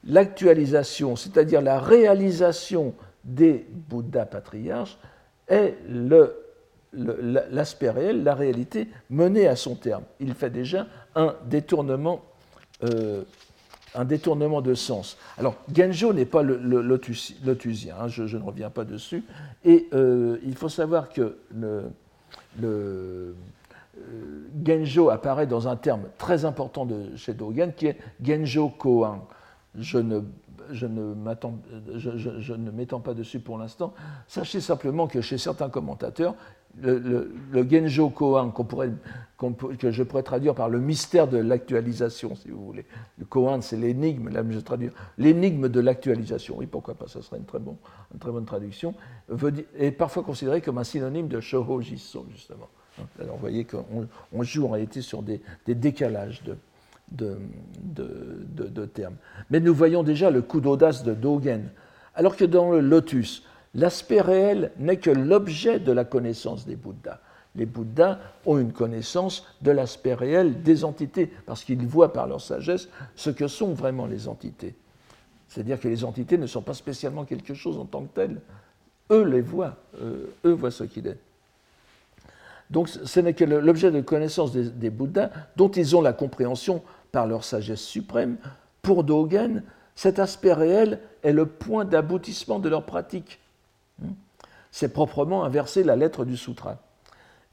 l'actualisation, 0.06 1.16
c'est-à-dire 1.16 1.62
la 1.62 1.80
réalisation 1.80 2.94
des 3.30 3.66
Bouddhas 3.70 4.26
patriarches 4.26 4.98
est 5.48 5.78
l'aspect 6.94 7.90
réel, 7.90 8.24
la 8.24 8.36
réalité 8.36 8.88
menée 9.10 9.48
à 9.48 9.56
son 9.56 9.76
terme. 9.76 10.04
Il 10.20 10.34
fait 10.34 10.50
déjà 10.50 10.88
un 11.16 11.36
détournement, 11.46 12.22
euh, 12.84 13.24
un 13.96 14.06
détournement 14.06 14.62
de 14.62 14.74
sens. 14.74 15.18
Alors, 15.38 15.56
Genjo 15.74 16.14
n'est 16.14 16.26
pas 16.26 16.44
le, 16.44 16.82
lotusien, 16.82 17.96
hein, 18.00 18.08
je, 18.08 18.38
ne 18.38 18.44
reviens 18.44 18.70
pas 18.70 18.86
dessus, 18.86 19.24
et 19.64 19.88
euh, 19.94 20.38
il 20.44 20.56
faut 20.56 20.70
savoir 20.70 21.10
que 21.10 21.38
le, 21.54 21.92
euh, 22.64 23.34
Genjo 24.66 25.10
apparaît 25.10 25.48
dans 25.48 25.68
un 25.68 25.76
terme 25.76 26.04
très 26.18 26.46
important 26.46 26.86
de 26.86 27.16
chez 27.16 27.34
Dogen 27.34 27.74
qui 27.76 27.88
est 27.88 27.98
Genjo 28.24 28.70
Koan. 28.70 29.22
Je 29.76 30.00
ne 30.00 30.22
je 30.72 30.86
ne 30.86 32.72
m'étends 32.72 33.00
pas 33.00 33.14
dessus 33.14 33.40
pour 33.40 33.58
l'instant. 33.58 33.94
Sachez 34.28 34.62
simplement 34.62 35.08
que 35.08 35.22
chez 35.22 35.38
certains 35.38 35.70
commentateurs, 35.70 36.36
le, 36.82 37.32
Genjo 37.70 38.10
Koan, 38.10 38.52
que 38.52 39.92
je 39.92 40.04
pourrais 40.04 40.24
traduire 40.24 40.54
par 40.54 40.70
le 40.70 40.80
mystère 40.80 41.28
de 41.28 41.38
l'actualisation, 41.38 42.36
si 42.36 42.50
vous 42.50 42.64
voulez. 42.64 42.86
Le 43.18 43.26
Koan, 43.26 43.62
c'est 43.62 43.78
l'énigme, 43.78 44.30
je 44.52 44.60
traduire 44.60 44.92
l'énigme 45.18 45.70
de 45.70 45.80
l'actualisation. 45.80 46.56
Oui, 46.58 46.68
pourquoi 46.68 46.94
pas, 46.94 47.08
ça 47.08 47.22
serait 47.22 47.38
une 47.38 47.46
très, 47.46 47.60
bonne 48.32 48.46
traduction. 48.46 48.94
est 49.78 49.92
parfois 49.92 50.24
considéré 50.24 50.62
comme 50.62 50.78
un 50.78 50.84
synonyme 50.84 51.28
de 51.28 51.40
Shoho 51.40 51.82
Jiso, 51.82 52.26
justement. 52.32 52.70
Alors 53.20 53.36
vous 53.36 53.42
voyez 53.42 53.66
qu'on 53.66 54.44
joue 54.44 54.66
en 54.66 54.72
réalité 54.72 55.02
sur 55.02 55.24
des 55.24 55.42
décalages 55.68 56.44
de, 56.44 56.58
de, 57.12 58.86
termes. 58.94 59.16
Mais 59.50 59.60
nous 59.60 59.74
voyons 59.74 60.04
déjà 60.04 60.30
le 60.30 60.42
coup 60.42 60.62
d'audace 60.62 61.04
de 61.04 61.14
Dogen. 61.14 61.70
Alors 62.16 62.36
que 62.36 62.46
dans 62.46 62.72
le 62.72 62.80
lotus, 62.80 63.44
l'aspect 63.74 64.22
réel 64.22 64.72
n'est 64.78 64.98
que 64.98 65.10
l'objet 65.10 65.80
de 65.80 65.92
la 65.92 66.06
connaissance 66.06 66.66
des 66.66 66.76
Bouddhas. 66.76 67.20
Les 67.56 67.66
Bouddhas 67.66 68.20
ont 68.46 68.58
une 68.58 68.72
connaissance 68.72 69.46
de 69.62 69.72
l'aspect 69.72 70.14
réel 70.14 70.62
des 70.62 70.84
entités, 70.84 71.32
parce 71.46 71.64
qu'ils 71.64 71.86
voient 71.86 72.14
par 72.14 72.28
leur 72.28 72.42
sagesse 72.42 72.90
ce 73.16 73.30
que 73.30 73.48
sont 73.48 73.74
vraiment 73.74 74.06
les 74.06 74.28
entités. 74.28 74.76
C'est-à-dire 75.48 75.80
que 75.80 75.88
les 75.88 76.04
entités 76.04 76.38
ne 76.38 76.46
sont 76.46 76.62
pas 76.62 76.76
spécialement 76.76 77.26
quelque 77.26 77.56
chose 77.56 77.78
en 77.78 77.86
tant 77.86 78.04
que 78.04 78.14
telles. 78.14 78.40
Eux 79.12 79.24
les 79.24 79.42
voient, 79.42 79.78
euh, 80.00 80.28
eux 80.46 80.52
voient 80.52 80.72
ce 80.72 80.84
qu'il 80.84 81.08
est. 81.08 81.18
Donc 82.70 82.88
ce 82.88 83.20
n'est 83.20 83.34
que 83.34 83.44
l'objet 83.44 83.92
de 83.92 84.02
connaissance 84.02 84.52
des, 84.52 84.90
Bouddhas 84.92 85.32
dont 85.56 85.70
ils 85.70 85.96
ont 85.96 86.02
la 86.02 86.14
compréhension 86.14 86.84
par 87.12 87.28
leur 87.28 87.44
sagesse 87.44 87.82
suprême, 87.82 88.38
pour 88.82 89.04
Dogen, 89.04 89.64
cet 89.96 90.20
aspect 90.20 90.54
réel 90.54 91.00
est 91.24 91.34
le 91.34 91.46
point 91.46 91.86
d'aboutissement 91.86 92.60
de 92.60 92.70
leur 92.70 92.86
pratique. 92.86 93.40
Hmm? 94.02 94.14
C'est 94.72 94.94
proprement 94.94 95.44
inverser 95.44 95.84
la 95.84 95.96
lettre 95.96 96.24
du 96.24 96.38
sutra. 96.38 96.78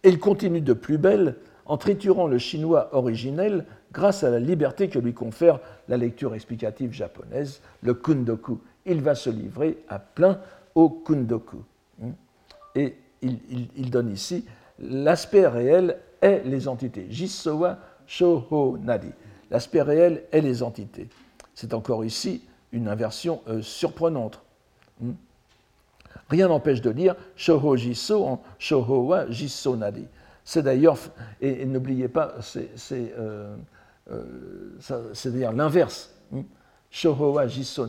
Et 0.04 0.11
il 0.11 0.20
continue 0.20 0.61
de 0.61 0.72
plus 0.72 0.98
belle 0.98 1.36
en 1.64 1.76
triturant 1.76 2.28
le 2.28 2.38
chinois 2.38 2.90
originel 2.92 3.64
grâce 3.90 4.22
à 4.22 4.30
la 4.30 4.38
liberté 4.38 4.88
que 4.88 4.98
lui 4.98 5.14
confère 5.14 5.59
la 5.88 5.96
lecture 5.96 6.34
explicative 6.34 6.92
japonaise, 6.92 7.61
le 7.82 7.94
kundoku. 7.94 8.61
Il 8.84 9.02
va 9.02 9.14
se 9.14 9.30
livrer 9.30 9.78
à 9.88 9.98
plein 9.98 10.38
au 10.74 10.88
kundoku. 10.88 11.64
Hmm? 11.98 12.12
Et 12.76 12.96
il, 13.22 13.90
donne 13.90 14.12
ici 14.12 14.44
l'aspect 14.78 15.46
réel 15.46 15.98
est 16.20 16.42
les 16.44 16.68
entités. 16.68 17.07
Jisowa 17.11 17.78
shoho 18.07 18.78
nari 18.78 19.11
l'aspect 19.51 19.82
réel 19.82 20.24
et 20.32 20.40
les 20.40 20.62
entités. 20.62 21.09
C'est 21.55 21.74
encore 21.74 22.05
ici 22.05 22.42
une 22.72 22.88
inversion 22.88 23.42
euh, 23.49 23.62
surprenante. 23.62 24.40
Hmm. 25.01 25.12
Rien 26.28 26.49
n'empêche 26.49 26.80
de 26.80 26.90
lire 26.90 27.14
Shoho 27.36 27.76
Jiso 27.76 28.24
en 28.24 28.42
Shoho 28.59 29.07
wa 29.07 29.30
Jiso. 29.30 29.78
C'est 30.44 30.62
d'ailleurs, 30.62 30.99
et, 31.40 31.64
n'oubliez 31.64 32.09
pas, 32.09 32.34
c'est 32.40 32.70
euh, 33.18 33.57
euh, 34.11 34.78
d'ailleurs 35.24 35.53
l'inverse. 35.53 36.14
Hmm. 36.30 36.42
Shoho 36.90 37.47
Jiso 37.49 37.86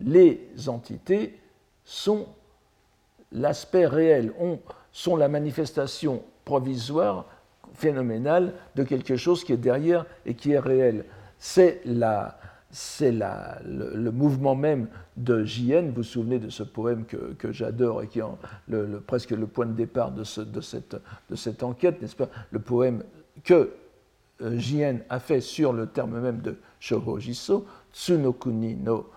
les 0.00 0.68
entités 0.68 1.38
sont 1.84 2.26
l'aspect 3.32 3.86
réel, 3.86 4.32
sont 4.92 5.16
la 5.16 5.28
manifestation 5.28 6.22
provisoire 6.44 7.26
phénoménal 7.74 8.54
de 8.76 8.82
quelque 8.82 9.16
chose 9.16 9.44
qui 9.44 9.52
est 9.52 9.58
derrière 9.58 10.06
et 10.26 10.34
qui 10.34 10.52
est 10.52 10.58
réel. 10.58 11.04
C'est 11.38 11.80
la, 11.84 12.38
c'est 12.70 13.12
la, 13.12 13.58
le, 13.64 14.10
mouvement 14.10 14.54
même 14.54 14.88
de 15.16 15.44
JN. 15.44 15.88
Vous 15.88 15.96
vous 15.96 16.02
souvenez 16.02 16.38
de 16.38 16.50
ce 16.50 16.62
poème 16.62 17.04
que, 17.04 17.34
que 17.34 17.52
j'adore 17.52 18.02
et 18.02 18.08
qui 18.08 18.18
est 18.18 18.24
le, 18.68 19.00
presque 19.00 19.30
le 19.30 19.46
point 19.46 19.66
de 19.66 19.72
départ 19.72 20.12
de, 20.12 20.24
ce, 20.24 20.40
de, 20.40 20.60
cette, 20.60 20.96
de 21.30 21.36
cette, 21.36 21.62
enquête, 21.62 22.02
n'est-ce 22.02 22.16
pas? 22.16 22.28
Le 22.50 22.58
poème 22.58 23.04
que 23.44 23.70
euh, 24.42 24.58
JN 24.58 25.00
a 25.08 25.18
fait 25.20 25.40
sur 25.40 25.72
le 25.72 25.86
terme 25.86 26.20
même 26.20 26.40
de 26.40 26.56
Shoho 26.78 27.18
Jiso, 27.18 27.66
Tsunokuni 27.92 28.76
no, 28.76 29.10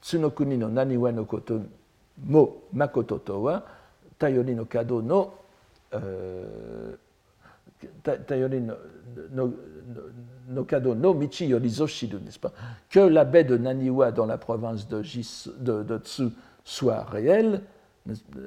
Tsunokuni 0.00 0.56
no 0.56 0.68
Naniwa 0.68 1.12
no 1.12 1.24
Koto 1.24 1.60
mo 2.24 2.62
Makoto 2.72 3.18
Towa, 3.18 3.64
Tayori 4.18 4.54
no 4.54 4.64
Kado 4.64 5.02
no. 5.02 5.32
Euh, 5.94 6.96
no, 10.48 11.14
Michi 11.14 11.48
n'est-ce 11.48 12.38
pas? 12.38 12.52
Que 12.88 13.00
la 13.00 13.24
baie 13.24 13.44
de 13.44 13.56
Naniwa 13.56 14.12
dans 14.12 14.26
la 14.26 14.38
province 14.38 14.88
de, 14.88 15.02
de, 15.82 15.98
Tsu 15.98 16.28
soit 16.64 17.04
réelle, 17.04 17.62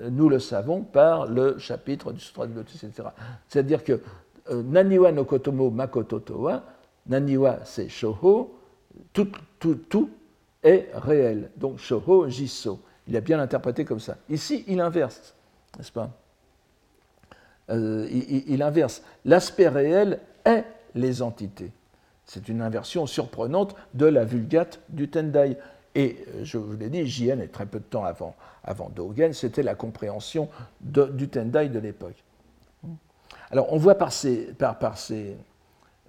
nous 0.09 0.29
le 0.29 0.39
savons 0.39 0.81
par 0.83 1.25
le 1.25 1.57
chapitre 1.57 2.13
du 2.13 2.19
Sutra 2.19 2.47
de 2.47 2.53
Lotus, 2.53 2.83
etc. 2.83 3.09
C'est-à-dire 3.47 3.83
que 3.83 4.01
euh, 4.51 4.63
Naniwa 4.63 5.11
no 5.11 5.25
Kotomo 5.25 5.69
Makoto 5.69 6.19
Towa, 6.19 6.63
Naniwa 7.07 7.59
c'est 7.65 7.89
Shoho, 7.89 8.55
tout, 9.13 9.31
tout, 9.59 9.75
tout 9.89 10.09
est 10.63 10.89
réel. 10.93 11.51
Donc 11.57 11.79
Shoho 11.79 12.29
Jiso. 12.29 12.79
Il 13.07 13.17
a 13.17 13.21
bien 13.21 13.39
interprété 13.39 13.85
comme 13.85 13.99
ça. 13.99 14.17
Ici, 14.29 14.63
il 14.67 14.79
inverse, 14.79 15.33
n'est-ce 15.77 15.91
pas? 15.91 16.11
Euh, 17.69 18.07
il, 18.09 18.61
inverse. 18.61 19.03
L'aspect 19.25 19.67
réel 19.67 20.19
est 20.45 20.63
les 20.95 21.21
entités. 21.21 21.71
C'est 22.25 22.49
une 22.49 22.61
inversion 22.61 23.05
surprenante 23.05 23.75
de 23.93 24.05
la 24.05 24.25
vulgate 24.25 24.79
du 24.89 25.09
Tendai. 25.09 25.57
Et 25.95 26.17
euh, 26.35 26.41
je 26.43 26.57
vous 26.57 26.75
l'ai 26.77 26.89
dit, 26.89 27.05
JN 27.05 27.41
est 27.41 27.51
très 27.51 27.65
peu 27.65 27.79
de 27.79 27.83
temps 27.83 28.05
avant, 28.05 28.35
avant 28.63 28.89
Dogen, 28.89 29.33
c'était 29.33 29.63
la 29.63 29.75
compréhension 29.75 30.49
du 30.81 31.27
Tendai 31.27 31.69
de 31.69 31.79
l'époque. 31.79 32.23
Alors 33.51 33.73
on 33.73 33.77
voit 33.77 33.95
par, 33.95 34.11
ces, 34.11 34.53
par, 34.53 34.77
par, 34.77 34.97
ces, 34.97 35.35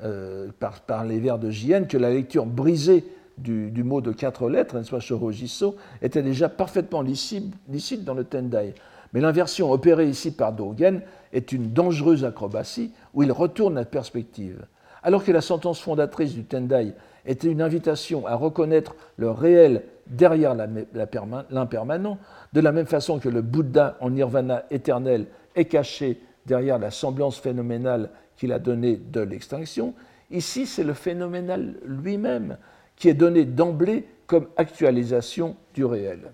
euh, 0.02 0.48
par, 0.58 1.04
les 1.04 1.18
vers 1.20 1.38
de 1.38 1.50
JN 1.50 1.86
que 1.86 1.96
la 1.96 2.10
lecture 2.10 2.46
brisée 2.46 3.04
du, 3.38 3.82
mot 3.82 4.02
de 4.02 4.12
quatre 4.12 4.50
lettres, 4.50 4.76
n'est-ce 4.76 4.90
pas, 4.90 5.00
Shorojiso, 5.00 5.76
était 6.02 6.22
déjà 6.22 6.50
parfaitement 6.50 7.00
licite, 7.00 7.54
licite 7.68 8.04
dans 8.04 8.12
le 8.12 8.24
Tendai. 8.24 8.74
Mais 9.12 9.20
l'inversion 9.20 9.72
opérée 9.72 10.08
ici 10.08 10.30
par 10.30 10.52
Dogen 10.52 11.02
est 11.32 11.52
une 11.52 11.72
dangereuse 11.72 12.24
acrobatie 12.24 12.92
où 13.14 13.22
il 13.22 13.32
retourne 13.32 13.74
la 13.74 13.84
perspective. 13.84 14.66
Alors 15.02 15.24
que 15.24 15.32
la 15.32 15.40
sentence 15.40 15.80
fondatrice 15.80 16.34
du 16.34 16.44
Tendai 16.44 16.92
était 17.24 17.50
une 17.50 17.62
invitation 17.62 18.26
à 18.26 18.34
reconnaître 18.34 18.94
le 19.16 19.30
réel 19.30 19.84
derrière 20.06 20.54
l'impermanent, 20.54 22.18
de 22.52 22.60
la 22.60 22.72
même 22.72 22.86
façon 22.86 23.18
que 23.18 23.28
le 23.28 23.42
Bouddha 23.42 23.96
en 24.00 24.10
nirvana 24.10 24.64
éternel 24.70 25.26
est 25.54 25.66
caché 25.66 26.20
derrière 26.46 26.78
la 26.78 26.90
semblance 26.90 27.38
phénoménale 27.38 28.10
qu'il 28.36 28.52
a 28.52 28.58
donnée 28.58 28.96
de 28.96 29.20
l'extinction, 29.20 29.94
ici 30.30 30.66
c'est 30.66 30.84
le 30.84 30.94
phénoménal 30.94 31.74
lui-même 31.84 32.56
qui 32.96 33.08
est 33.08 33.14
donné 33.14 33.44
d'emblée 33.44 34.06
comme 34.26 34.48
actualisation 34.56 35.56
du 35.74 35.84
réel. 35.84 36.32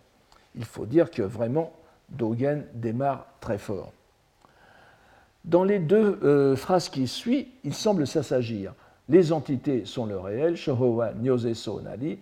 Il 0.54 0.64
faut 0.64 0.86
dire 0.86 1.10
que 1.10 1.22
vraiment 1.22 1.72
Dogen 2.10 2.64
démarre 2.74 3.26
très 3.40 3.58
fort. 3.58 3.92
Dans 5.44 5.64
les 5.64 5.78
deux 5.78 6.18
euh, 6.22 6.56
phrases 6.56 6.88
qui 6.88 7.06
suivent, 7.06 7.46
il 7.62 7.72
semble 7.74 8.06
s'assagir. 8.06 8.74
Les 9.08 9.32
entités 9.32 9.84
sont 9.84 10.06
le 10.06 10.18
réel, 10.18 10.56
nari, 11.82 12.18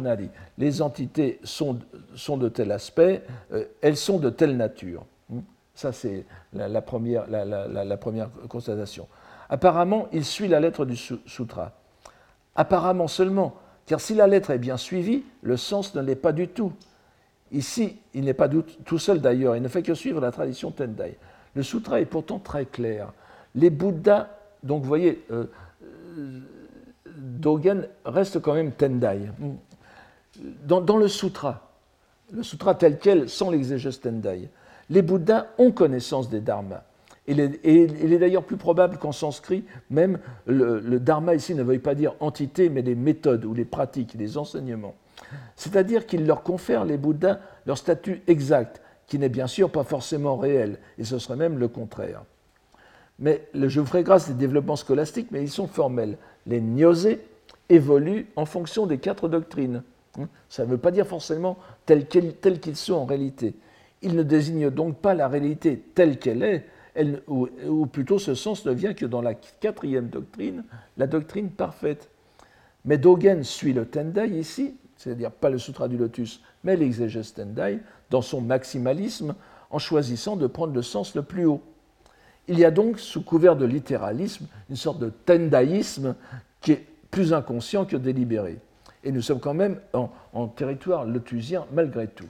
nari. 0.00 0.30
Les 0.58 0.82
entités 0.82 1.38
sont, 1.44 1.78
sont 2.16 2.36
de 2.36 2.48
tel 2.48 2.72
aspect, 2.72 3.22
euh, 3.52 3.64
elles 3.80 3.96
sont 3.96 4.18
de 4.18 4.30
telle 4.30 4.56
nature. 4.56 5.04
Hmm? 5.28 5.40
Ça, 5.74 5.92
c'est 5.92 6.24
la, 6.52 6.82
première, 6.82 7.28
la, 7.28 7.96
première, 7.96 8.28
constatation. 8.48 9.06
Apparemment, 9.48 10.08
il 10.12 10.24
suit 10.24 10.48
la 10.48 10.58
lettre 10.58 10.84
du 10.84 10.96
sutra. 10.96 11.72
Apparemment 12.56 13.06
seulement, 13.06 13.54
car 13.86 14.00
si 14.00 14.14
la 14.14 14.26
lettre 14.26 14.50
est 14.50 14.58
bien 14.58 14.76
suivie, 14.76 15.24
le 15.42 15.56
sens 15.56 15.94
ne 15.94 16.02
l'est 16.02 16.16
pas 16.16 16.32
du 16.32 16.48
tout. 16.48 16.72
Ici, 17.52 17.96
il 18.14 18.24
n'est 18.24 18.34
pas 18.34 18.48
tout 18.48 18.98
seul 18.98 19.20
d'ailleurs, 19.20 19.56
il 19.56 19.62
ne 19.62 19.68
fait 19.68 19.82
que 19.82 19.94
suivre 19.94 20.20
la 20.20 20.30
tradition 20.30 20.70
Tendai. 20.70 21.16
Le 21.54 21.62
sutra 21.62 22.00
est 22.00 22.06
pourtant 22.06 22.38
très 22.38 22.64
clair. 22.64 23.12
Les 23.54 23.70
Bouddhas, 23.70 24.28
donc 24.62 24.82
vous 24.82 24.88
voyez, 24.88 25.24
euh, 25.32 25.46
euh, 26.16 26.40
Dogen 27.16 27.88
reste 28.04 28.40
quand 28.40 28.54
même 28.54 28.70
Tendai. 28.72 29.18
Dans, 30.64 30.96
le 30.96 31.08
sutra, 31.08 31.70
le 32.32 32.42
sutra 32.42 32.74
tel 32.74 32.98
quel, 32.98 33.28
sans 33.28 33.50
l'exégèse 33.50 34.00
Tendai, 34.00 34.48
les 34.88 35.02
Bouddhas 35.02 35.48
ont 35.58 35.72
connaissance 35.72 36.28
des 36.30 36.40
dharmas. 36.40 36.84
Et 37.26 37.32
il 37.32 38.12
est, 38.12 38.18
d'ailleurs 38.18 38.44
plus 38.44 38.56
probable 38.56 38.96
qu'en 38.96 39.12
sanskrit, 39.12 39.64
même 39.88 40.18
le, 40.46 40.98
dharma 40.98 41.34
ici 41.34 41.54
ne 41.54 41.62
veuille 41.62 41.78
pas 41.78 41.94
dire 41.94 42.14
entité, 42.20 42.68
mais 42.68 42.82
les 42.82 42.94
méthodes 42.94 43.44
ou 43.44 43.54
les 43.54 43.64
pratiques, 43.64 44.14
les 44.14 44.36
enseignements. 44.36 44.94
C'est-à-dire 45.56 46.06
qu'il 46.06 46.26
leur 46.26 46.42
confère, 46.42 46.84
les 46.84 46.96
Bouddhas, 46.96 47.40
leur 47.66 47.78
statut 47.78 48.22
exact, 48.26 48.80
qui 49.06 49.18
n'est 49.18 49.28
bien 49.28 49.46
sûr 49.46 49.70
pas 49.70 49.84
forcément 49.84 50.36
réel, 50.36 50.78
et 50.98 51.04
ce 51.04 51.18
serait 51.18 51.36
même 51.36 51.58
le 51.58 51.68
contraire. 51.68 52.22
Mais 53.18 53.46
je 53.52 53.80
vous 53.80 53.86
ferai 53.86 54.02
grâce 54.02 54.28
des 54.28 54.34
développements 54.34 54.76
scolastiques, 54.76 55.28
mais 55.30 55.42
ils 55.42 55.50
sont 55.50 55.66
formels. 55.66 56.16
Les 56.46 56.60
gnosés 56.60 57.20
évoluent 57.68 58.26
en 58.36 58.46
fonction 58.46 58.86
des 58.86 58.98
quatre 58.98 59.28
doctrines. 59.28 59.82
Hein, 60.18 60.28
ça 60.48 60.64
ne 60.64 60.70
veut 60.70 60.78
pas 60.78 60.90
dire 60.90 61.06
forcément 61.06 61.58
tels 61.86 62.06
qu'ils 62.06 62.76
sont 62.76 62.94
en 62.94 63.04
réalité. 63.04 63.54
Ils 64.02 64.16
ne 64.16 64.22
désignent 64.22 64.70
donc 64.70 64.96
pas 64.96 65.14
la 65.14 65.28
réalité 65.28 65.78
telle 65.94 66.18
qu'elle 66.18 66.42
est, 66.42 66.66
ou, 67.28 67.86
plutôt 67.86 68.18
ce 68.18 68.34
sens 68.34 68.64
ne 68.64 68.72
vient 68.72 68.94
que 68.94 69.06
dans 69.06 69.22
la 69.22 69.34
quatrième 69.34 70.08
doctrine, 70.08 70.64
la 70.96 71.06
doctrine 71.06 71.50
parfaite. 71.50 72.08
Mais 72.84 72.98
Dogen 72.98 73.44
suit 73.44 73.72
le 73.72 73.86
Tendai 73.86 74.28
ici, 74.28 74.76
c'est-à-dire 75.00 75.30
pas 75.30 75.48
le 75.48 75.56
Sutra 75.56 75.88
du 75.88 75.96
Lotus, 75.96 76.42
mais 76.62 76.76
l'exégèse 76.76 77.32
Tendai, 77.32 77.78
dans 78.10 78.20
son 78.20 78.42
maximalisme, 78.42 79.34
en 79.70 79.78
choisissant 79.78 80.36
de 80.36 80.46
prendre 80.46 80.74
le 80.74 80.82
sens 80.82 81.14
le 81.14 81.22
plus 81.22 81.46
haut. 81.46 81.62
Il 82.48 82.58
y 82.58 82.66
a 82.66 82.70
donc, 82.70 83.00
sous 83.00 83.22
couvert 83.22 83.56
de 83.56 83.64
littéralisme, 83.64 84.46
une 84.68 84.76
sorte 84.76 84.98
de 84.98 85.08
tendaïsme 85.08 86.16
qui 86.60 86.72
est 86.72 86.86
plus 87.10 87.32
inconscient 87.32 87.86
que 87.86 87.96
délibéré. 87.96 88.58
Et 89.02 89.10
nous 89.10 89.22
sommes 89.22 89.40
quand 89.40 89.54
même 89.54 89.80
en, 89.94 90.48
territoire 90.48 91.06
lotusien 91.06 91.64
malgré 91.72 92.06
tout. 92.06 92.28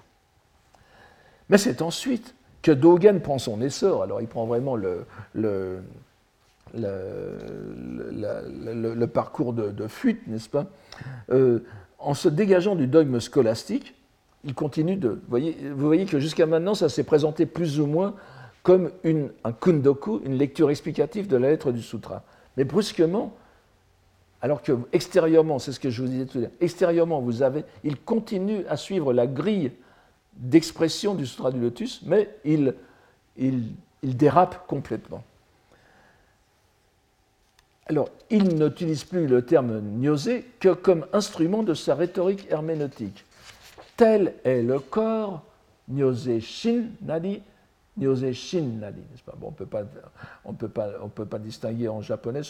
Mais 1.48 1.58
c'est 1.58 1.82
ensuite 1.82 2.36
que 2.62 2.70
Dogen 2.70 3.20
prend 3.20 3.38
son 3.38 3.60
essor. 3.62 4.04
Alors 4.04 4.20
il 4.20 4.28
prend 4.28 4.46
vraiment 4.46 4.76
le, 4.76 5.06
le, 5.34 5.82
le, 6.74 7.46
parcours 9.06 9.52
de, 9.52 9.88
fuite, 9.88 10.24
n'est-ce 10.28 10.48
pas? 10.48 10.66
Euh, 11.30 11.64
En 12.00 12.14
se 12.14 12.28
dégageant 12.28 12.74
du 12.74 12.86
dogme 12.86 13.20
scolastique, 13.20 13.94
il 14.44 14.54
continue 14.54 14.96
de. 14.96 15.20
Vous 15.28 15.86
voyez, 15.86 16.06
que 16.06 16.18
jusqu'à 16.18 16.46
maintenant, 16.46 16.74
ça 16.74 16.88
s'est 16.88 17.04
présenté 17.04 17.46
plus 17.46 17.78
ou 17.78 17.86
moins 17.86 18.14
comme 18.62 18.90
un 19.44 19.52
kundoku, 19.52 20.20
une 20.24 20.36
lecture 20.36 20.70
explicative 20.70 21.28
de 21.28 21.36
la 21.36 21.50
lettre 21.50 21.72
du 21.72 21.82
sutra. 21.82 22.22
Mais 22.56 22.64
brusquement, 22.64 23.34
alors 24.42 24.62
que 24.62 24.72
extérieurement, 24.92 25.58
c'est 25.58 25.72
ce 25.72 25.80
que 25.80 25.90
je 25.90 26.02
vous 26.02 26.08
disais 26.08 26.26
tout 26.26 26.38
à 26.38 26.40
l'heure, 26.42 26.50
extérieurement, 26.60 27.20
vous 27.20 27.42
avez, 27.42 27.64
il 27.84 27.98
continue 27.98 28.64
à 28.68 28.76
suivre 28.76 29.12
la 29.12 29.26
grille 29.26 29.72
d'expression 30.34 31.14
du 31.14 31.26
sutra 31.26 31.50
du 31.50 31.60
lotus, 31.60 32.00
mais 32.06 32.30
il 32.44 32.74
dérape 34.02 34.66
complètement. 34.66 35.22
Alors, 37.90 38.08
il 38.30 38.54
n'utilise 38.54 39.02
plus 39.02 39.26
le 39.26 39.42
terme 39.42 39.80
gnosé 40.00 40.44
que 40.60 40.68
comme 40.68 41.06
instrument 41.12 41.64
de 41.64 41.74
sa 41.74 41.96
rhétorique 41.96 42.46
herméneutique 42.48 43.24
tel 43.96 44.34
est 44.44 44.62
le 44.62 44.78
corps, 44.78 45.42
Nyose 45.88 46.38
Shin 46.38 46.84
Nadi, 47.02 47.42
Nyose 47.98 48.30
Shin 48.30 48.78
Nadi, 48.80 49.00
n'est-ce 49.00 49.24
pas? 49.24 49.34
Bon, 49.36 49.48
On 49.48 49.50
peut 49.50 49.66
pas, 49.66 49.82
on 50.44 50.52
peut 50.52 50.68
pas, 50.68 50.90
on 51.02 51.08
peut 51.08 51.26
pas 51.26 51.40
distinguer 51.40 51.88
en 51.88 52.00
japonais, 52.00 52.42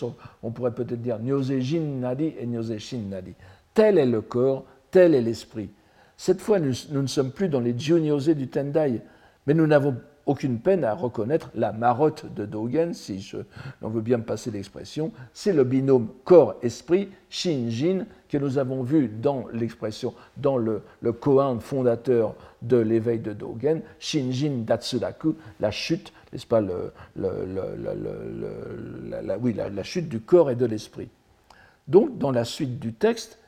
on 0.42 0.50
pourrait 0.50 0.74
peut-être 0.74 1.00
dire 1.00 1.18
Nyose 1.18 1.58
Jin 1.60 2.00
Nadi 2.00 2.34
et 2.38 2.46
Nyose 2.46 2.76
Shin 2.76 3.04
Nadi. 3.08 3.32
Tel 3.72 3.96
est 3.96 4.04
le 4.04 4.20
corps, 4.20 4.66
tel 4.90 5.14
est 5.14 5.22
l'esprit. 5.22 5.70
Cette 6.18 6.42
fois, 6.42 6.60
nous, 6.60 6.74
nous, 6.90 7.00
ne 7.00 7.06
sommes 7.06 7.30
plus 7.30 7.48
dans 7.48 7.60
les 7.60 7.76
Junyose 7.78 8.28
du 8.28 8.48
Tendai, 8.48 9.00
mais 9.46 9.54
nous 9.54 9.66
n'avons 9.66 9.96
aucune 10.26 10.58
peine 10.58 10.84
à 10.84 10.94
reconnaître 10.94 11.50
la 11.54 11.72
marotte 11.72 12.32
de 12.34 12.44
Dogen, 12.44 12.94
si 12.94 13.20
je, 13.20 13.38
on 13.82 13.88
veut 13.88 14.00
bien 14.00 14.20
passer 14.20 14.50
l'expression, 14.50 15.12
c'est 15.32 15.52
le 15.52 15.64
binôme 15.64 16.08
corps-esprit, 16.24 17.08
Shin-Jin, 17.30 18.06
que 18.28 18.38
nous 18.38 18.58
avons 18.58 18.82
vu 18.82 19.08
dans 19.08 19.46
l'expression, 19.52 20.14
dans 20.36 20.56
le, 20.56 20.82
koan 21.20 21.60
fondateur 21.60 22.34
de 22.62 22.76
l'éveil 22.76 23.18
de 23.18 23.32
Dogen, 23.32 23.82
Shin-Jin 23.98 24.64
Datsudaku, 24.64 25.34
la 25.58 25.70
chute, 25.70 26.12
n'est-ce 26.32 26.46
pas, 26.46 26.60
la, 26.60 26.68
chute 29.82 30.08
du 30.08 30.20
corps 30.20 30.50
et 30.50 30.56
de 30.56 30.66
l'esprit. 30.66 31.08
Donc, 31.88 32.18
dans 32.18 32.30
la 32.30 32.44
suite 32.44 32.78
du 32.78 32.92
texte, 32.92 33.38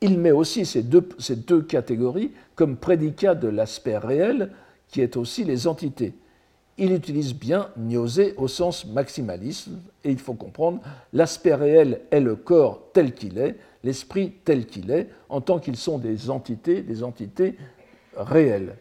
il 0.00 0.18
met 0.18 0.30
aussi 0.30 0.64
ces 0.64 0.82
deux 0.82 1.62
catégories 1.62 2.32
comme 2.54 2.76
prédicat 2.76 3.34
de 3.34 3.48
l'aspect 3.48 3.98
réel, 3.98 4.50
qui 4.90 5.00
est 5.00 5.16
aussi 5.16 5.44
les 5.44 5.66
entités. 5.66 6.14
Il 6.78 6.92
utilise 6.92 7.34
bien 7.34 7.68
gnosé 7.78 8.34
au 8.36 8.48
sens 8.48 8.86
maximaliste, 8.86 9.68
et 10.02 10.10
il 10.10 10.18
faut 10.18 10.34
comprendre, 10.34 10.80
l'aspect 11.12 11.54
réel 11.54 12.00
est 12.10 12.20
le 12.20 12.36
corps 12.36 12.80
tel 12.92 13.14
qu'il 13.14 13.38
est, 13.38 13.56
l'esprit 13.84 14.32
tel 14.44 14.66
qu'il 14.66 14.90
est, 14.90 15.08
en 15.28 15.40
tant 15.40 15.58
qu'ils 15.58 15.76
sont 15.76 15.98
des 15.98 16.30
entités, 16.30 16.82
des 16.82 17.02
entités 17.02 17.56
réelles. 18.16 18.76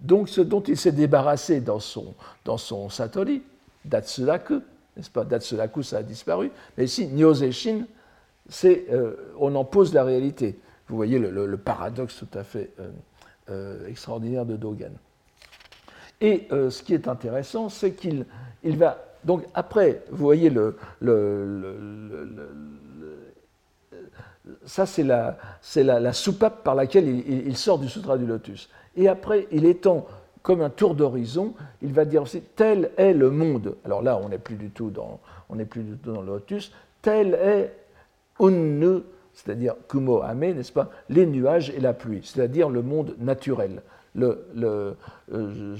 Donc 0.00 0.28
ce 0.28 0.40
dont 0.40 0.62
il 0.62 0.76
s'est 0.76 0.92
débarrassé 0.92 1.60
dans 1.60 1.80
son, 1.80 2.14
dans 2.44 2.58
son 2.58 2.88
Satori, 2.88 3.42
Datsuraku, 3.84 4.60
n'est-ce 4.96 5.10
pas? 5.10 5.24
Datsuraku, 5.24 5.82
ça 5.82 5.98
a 5.98 6.02
disparu, 6.02 6.50
mais 6.76 6.84
ici, 6.84 7.06
Nyose-shin, 7.06 7.86
c'est, 8.48 8.86
euh, 8.90 9.32
on 9.38 9.54
en 9.54 9.64
pose 9.64 9.94
la 9.94 10.04
réalité. 10.04 10.58
Vous 10.88 10.96
voyez 10.96 11.18
le, 11.18 11.56
paradoxe 11.56 12.16
tout 12.16 12.38
à 12.38 12.42
fait 12.42 12.72
euh, 12.80 12.90
extraordinaire 13.88 14.46
de 14.46 14.56
Dogen. 14.56 14.92
Et 16.20 16.46
euh, 16.52 16.70
ce 16.70 16.82
qui 16.82 16.94
est 16.94 17.08
intéressant, 17.08 17.68
c'est 17.68 17.92
qu'il 17.92 18.26
il 18.62 18.76
va. 18.76 18.98
Donc, 19.24 19.44
après, 19.54 20.02
vous 20.10 20.24
voyez, 20.24 20.50
le, 20.50 20.76
ça, 24.64 24.86
c'est 24.86 25.02
la, 25.02 25.38
la, 25.76 26.12
soupape 26.12 26.62
par 26.64 26.74
laquelle 26.74 27.06
il, 27.08 27.56
sort 27.56 27.78
du 27.78 27.88
Sutra 27.88 28.16
du 28.16 28.26
Lotus. 28.26 28.70
Et 28.96 29.08
après, 29.08 29.46
il 29.50 29.66
étend 29.66 30.06
comme 30.42 30.62
un 30.62 30.70
tour 30.70 30.94
d'horizon, 30.94 31.54
il 31.82 31.92
va 31.92 32.06
dire 32.06 32.22
aussi 32.22 32.40
tel 32.56 32.90
est 32.96 33.12
le 33.12 33.30
monde. 33.30 33.76
Alors 33.84 34.00
là, 34.00 34.18
on 34.22 34.30
n'est 34.30 34.38
plus 34.38 34.56
du 34.56 34.70
tout 34.70 34.90
dans, 34.90 35.20
plus 35.68 35.82
du 35.82 35.96
tout 35.98 36.12
dans 36.12 36.22
le 36.22 36.28
Lotus. 36.28 36.72
Tel 37.02 37.34
est 37.34 37.74
Unnu 38.40 39.02
c'est-à-dire 39.32 39.74
Kumo 39.88 40.22
Ame, 40.22 40.52
n'est-ce 40.52 40.72
pas, 40.72 40.90
les 41.08 41.26
nuages 41.26 41.70
et 41.70 41.80
la 41.80 41.92
pluie, 41.92 42.20
c'est-à-dire 42.24 42.68
le 42.68 42.82
monde 42.82 43.14
naturel. 43.18 43.82
Le, 44.14 44.44
euh, 45.30 45.76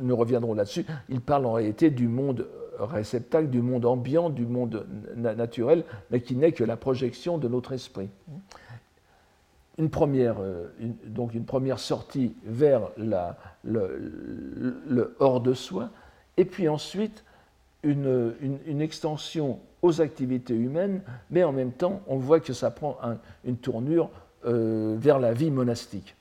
nous 0.00 0.16
reviendrons 0.16 0.54
là-dessus. 0.54 0.86
Il 1.08 1.20
parle 1.20 1.46
en 1.46 1.52
réalité 1.52 1.90
du 1.90 2.06
monde 2.06 2.46
réceptacle, 2.78 3.48
du 3.48 3.62
monde 3.62 3.84
ambiant, 3.84 4.30
du 4.30 4.46
monde 4.46 4.86
naturel, 5.16 5.84
mais 6.10 6.20
qui 6.20 6.36
n'est 6.36 6.52
que 6.52 6.64
la 6.64 6.76
projection 6.76 7.38
de 7.38 7.48
notre 7.48 7.72
esprit. 7.72 8.08
Une 9.78 9.90
première, 9.90 10.36
euh, 10.40 11.76
sortie 11.76 12.34
vers 12.44 12.90
le, 13.64 15.16
hors 15.18 15.40
de 15.40 15.54
soi, 15.54 15.90
et 16.36 16.44
puis 16.44 16.68
ensuite 16.68 17.24
une, 17.82 18.80
extension 18.80 19.58
aux 19.82 20.00
activités 20.00 20.54
humaines, 20.54 21.02
mais 21.30 21.42
en 21.44 21.52
même 21.52 21.72
temps, 21.72 22.00
on 22.06 22.16
voit 22.16 22.40
que 22.40 22.52
ça 22.52 22.70
prend 22.70 22.96
une 23.44 23.56
tournure 23.56 24.10
euh, 24.44 24.96
vers 24.98 25.18
la 25.18 25.32
vie 25.32 25.50
monastique. 25.50 26.14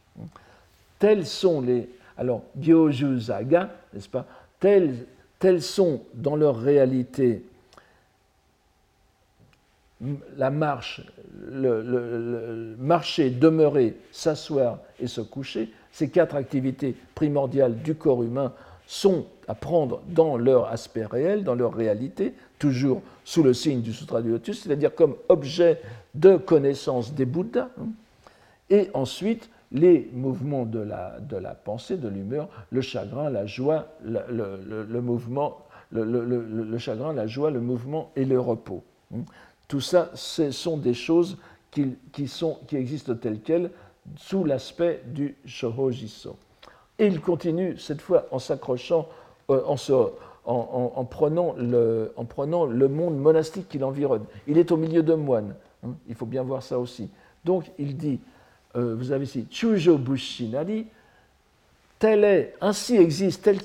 Tels 0.99 1.25
sont 1.25 1.61
les. 1.61 1.89
Alors, 2.17 2.43
Gyoju 2.59 3.19
Zaga, 3.19 3.69
n'est-ce 3.93 4.09
pas? 4.09 4.25
Tels, 4.59 5.05
tels 5.39 5.61
sont 5.61 6.01
dans 6.13 6.35
leur 6.35 6.57
réalité 6.57 7.43
la 10.37 10.49
marche, 10.49 11.01
le, 11.47 11.81
le, 11.81 12.75
marcher, 12.79 13.29
demeurer, 13.29 13.95
s'asseoir 14.11 14.79
et 14.99 15.07
se 15.07 15.21
coucher, 15.21 15.71
ces 15.91 16.09
quatre 16.09 16.35
activités 16.35 16.95
primordiales 17.13 17.77
du 17.81 17.95
corps 17.95 18.23
humain 18.23 18.53
sont 18.91 19.25
à 19.47 19.55
prendre 19.55 20.01
dans 20.09 20.35
leur 20.35 20.67
aspect 20.67 21.05
réel, 21.05 21.45
dans 21.45 21.55
leur 21.55 21.73
réalité, 21.73 22.33
toujours 22.59 23.01
sous 23.23 23.41
le 23.41 23.53
signe 23.53 23.79
du 23.79 23.93
Sutra 23.93 24.21
du 24.21 24.31
Lotus, 24.31 24.63
c'est-à-dire 24.63 24.93
comme 24.93 25.15
objet 25.29 25.79
de 26.13 26.35
connaissance 26.35 27.13
des 27.13 27.23
Bouddhas. 27.23 27.69
Hein. 27.79 27.87
Et 28.69 28.89
ensuite, 28.93 29.49
les 29.71 30.09
mouvements 30.11 30.65
de 30.65 30.79
la, 30.79 31.21
de 31.21 31.37
la 31.37 31.55
pensée, 31.55 31.95
de 31.95 32.09
l'humeur, 32.09 32.49
le 32.69 32.81
chagrin, 32.81 33.29
la 33.29 33.45
joie, 33.45 33.87
le, 34.03 34.99
mouvement, 34.99 35.59
le, 35.93 36.77
chagrin, 36.77 37.13
la 37.13 37.27
joie, 37.27 37.49
le 37.49 37.61
mouvement 37.61 38.11
et 38.17 38.25
le 38.25 38.41
repos. 38.41 38.83
Hein. 39.15 39.21
Tout 39.69 39.79
ça, 39.79 40.11
ce 40.15 40.51
sont 40.51 40.75
des 40.75 40.93
choses 40.93 41.37
qui, 41.71 41.95
qui, 42.11 42.27
sont, 42.27 42.59
qui 42.67 42.75
existent 42.75 43.15
telles 43.15 43.39
quelles 43.39 43.71
sous 44.17 44.43
l'aspect 44.43 45.01
du 45.05 45.37
Shohojiso. 45.45 46.35
Et 47.01 47.07
il 47.07 47.19
continue, 47.19 47.79
cette 47.79 47.99
fois 47.99 48.27
en 48.29 48.37
s'accrochant, 48.37 49.09
euh, 49.49 49.63
en, 49.65 50.93
en, 50.95 51.03
prenant 51.03 51.55
le, 51.57 52.87
monde 52.87 53.17
monastique 53.17 53.67
qui 53.67 53.79
l'environne. 53.79 54.23
Il 54.45 54.59
est 54.59 54.71
au 54.71 54.77
milieu 54.77 55.01
de 55.01 55.15
moines, 55.15 55.55
hein, 55.83 55.95
il 56.07 56.13
faut 56.13 56.27
bien 56.27 56.43
voir 56.43 56.61
ça 56.61 56.77
aussi. 56.77 57.09
Donc 57.43 57.71
il 57.79 57.97
dit, 57.97 58.19
euh, 58.75 58.93
vous 58.95 59.11
avez 59.11 59.23
ici, 59.23 59.47
Chujo 59.49 59.97
Bushinari, 59.97 60.85
tel 61.97 62.23
est, 62.23 62.53
ainsi 62.61 62.97
existe, 62.97 63.45
tel 63.45 63.57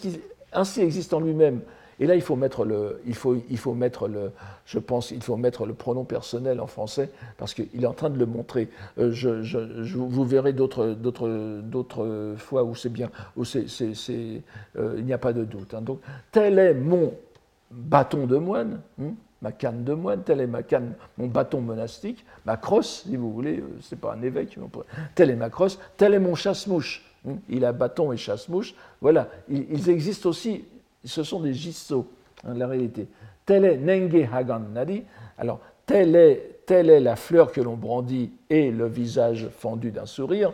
ainsi 0.50 0.80
existe 0.80 1.12
en 1.12 1.20
lui-même 1.20 1.60
et 1.98 2.06
là, 2.06 2.14
il 2.14 2.20
faut 2.20 2.36
mettre 2.36 2.64
le, 2.64 3.00
il 3.06 3.14
faut, 3.14 3.36
il 3.48 3.58
faut 3.58 3.72
mettre 3.74 4.06
le, 4.06 4.32
je 4.66 4.78
pense, 4.78 5.10
il 5.10 5.22
faut 5.22 5.36
mettre 5.36 5.64
le 5.64 5.72
pronom 5.72 6.04
personnel 6.04 6.60
en 6.60 6.66
français 6.66 7.10
parce 7.38 7.54
qu'il 7.54 7.82
est 7.82 7.86
en 7.86 7.94
train 7.94 8.10
de 8.10 8.18
le 8.18 8.26
montrer. 8.26 8.68
Euh, 8.98 9.10
je, 9.12 9.42
je, 9.42 9.58
vous 9.96 10.24
verrez 10.24 10.52
d'autres, 10.52 10.88
d'autres, 10.88 11.60
d'autres 11.62 12.34
fois 12.36 12.64
où 12.64 12.74
c'est 12.74 12.90
bien, 12.90 13.10
où 13.36 13.44
c'est, 13.44 13.68
c'est, 13.68 14.42
euh, 14.76 14.96
il 14.98 15.04
n'y 15.04 15.12
a 15.14 15.18
pas 15.18 15.32
de 15.32 15.44
doute. 15.44 15.72
Hein. 15.72 15.80
Donc, 15.80 16.00
tel 16.32 16.58
est 16.58 16.74
mon 16.74 17.14
bâton 17.70 18.26
de 18.26 18.36
moine, 18.36 18.80
hein, 19.00 19.14
ma 19.40 19.52
canne 19.52 19.82
de 19.84 19.94
moine, 19.94 20.22
tel 20.22 20.40
est 20.40 20.46
ma 20.46 20.62
canne, 20.62 20.94
mon 21.16 21.28
bâton 21.28 21.62
monastique, 21.62 22.26
ma 22.44 22.58
crosse, 22.58 23.04
si 23.08 23.16
vous 23.16 23.32
voulez, 23.32 23.60
euh, 23.60 23.78
c'est 23.80 23.98
pas 23.98 24.12
un 24.12 24.22
évêque, 24.22 24.58
tel 25.14 25.30
est 25.30 25.36
ma 25.36 25.48
crosse, 25.48 25.78
tel 25.96 26.12
est 26.12 26.20
mon 26.20 26.34
chasse-mouche. 26.34 27.10
Hein. 27.26 27.36
Il 27.48 27.64
a 27.64 27.72
bâton 27.72 28.12
et 28.12 28.18
chasse-mouche. 28.18 28.74
Voilà, 29.00 29.28
ils 29.48 29.88
existent 29.88 30.28
aussi 30.28 30.64
ce 31.04 31.22
sont 31.22 31.40
des 31.40 31.54
gisso, 31.54 32.06
en 32.44 32.50
hein, 32.50 32.54
la 32.54 32.66
réalité. 32.66 33.06
Tel 33.44 33.64
est 33.64 33.76
Nenge 33.76 34.28
Hagan 34.32 34.60
Nadi. 34.60 35.04
Alors, 35.38 35.60
telle 35.86 36.16
est, 36.16 36.60
telle 36.66 36.90
est 36.90 37.00
la 37.00 37.16
fleur 37.16 37.52
que 37.52 37.60
l'on 37.60 37.76
brandit 37.76 38.32
et 38.50 38.70
le 38.70 38.86
visage 38.86 39.48
fendu 39.56 39.92
d'un 39.92 40.06
sourire. 40.06 40.52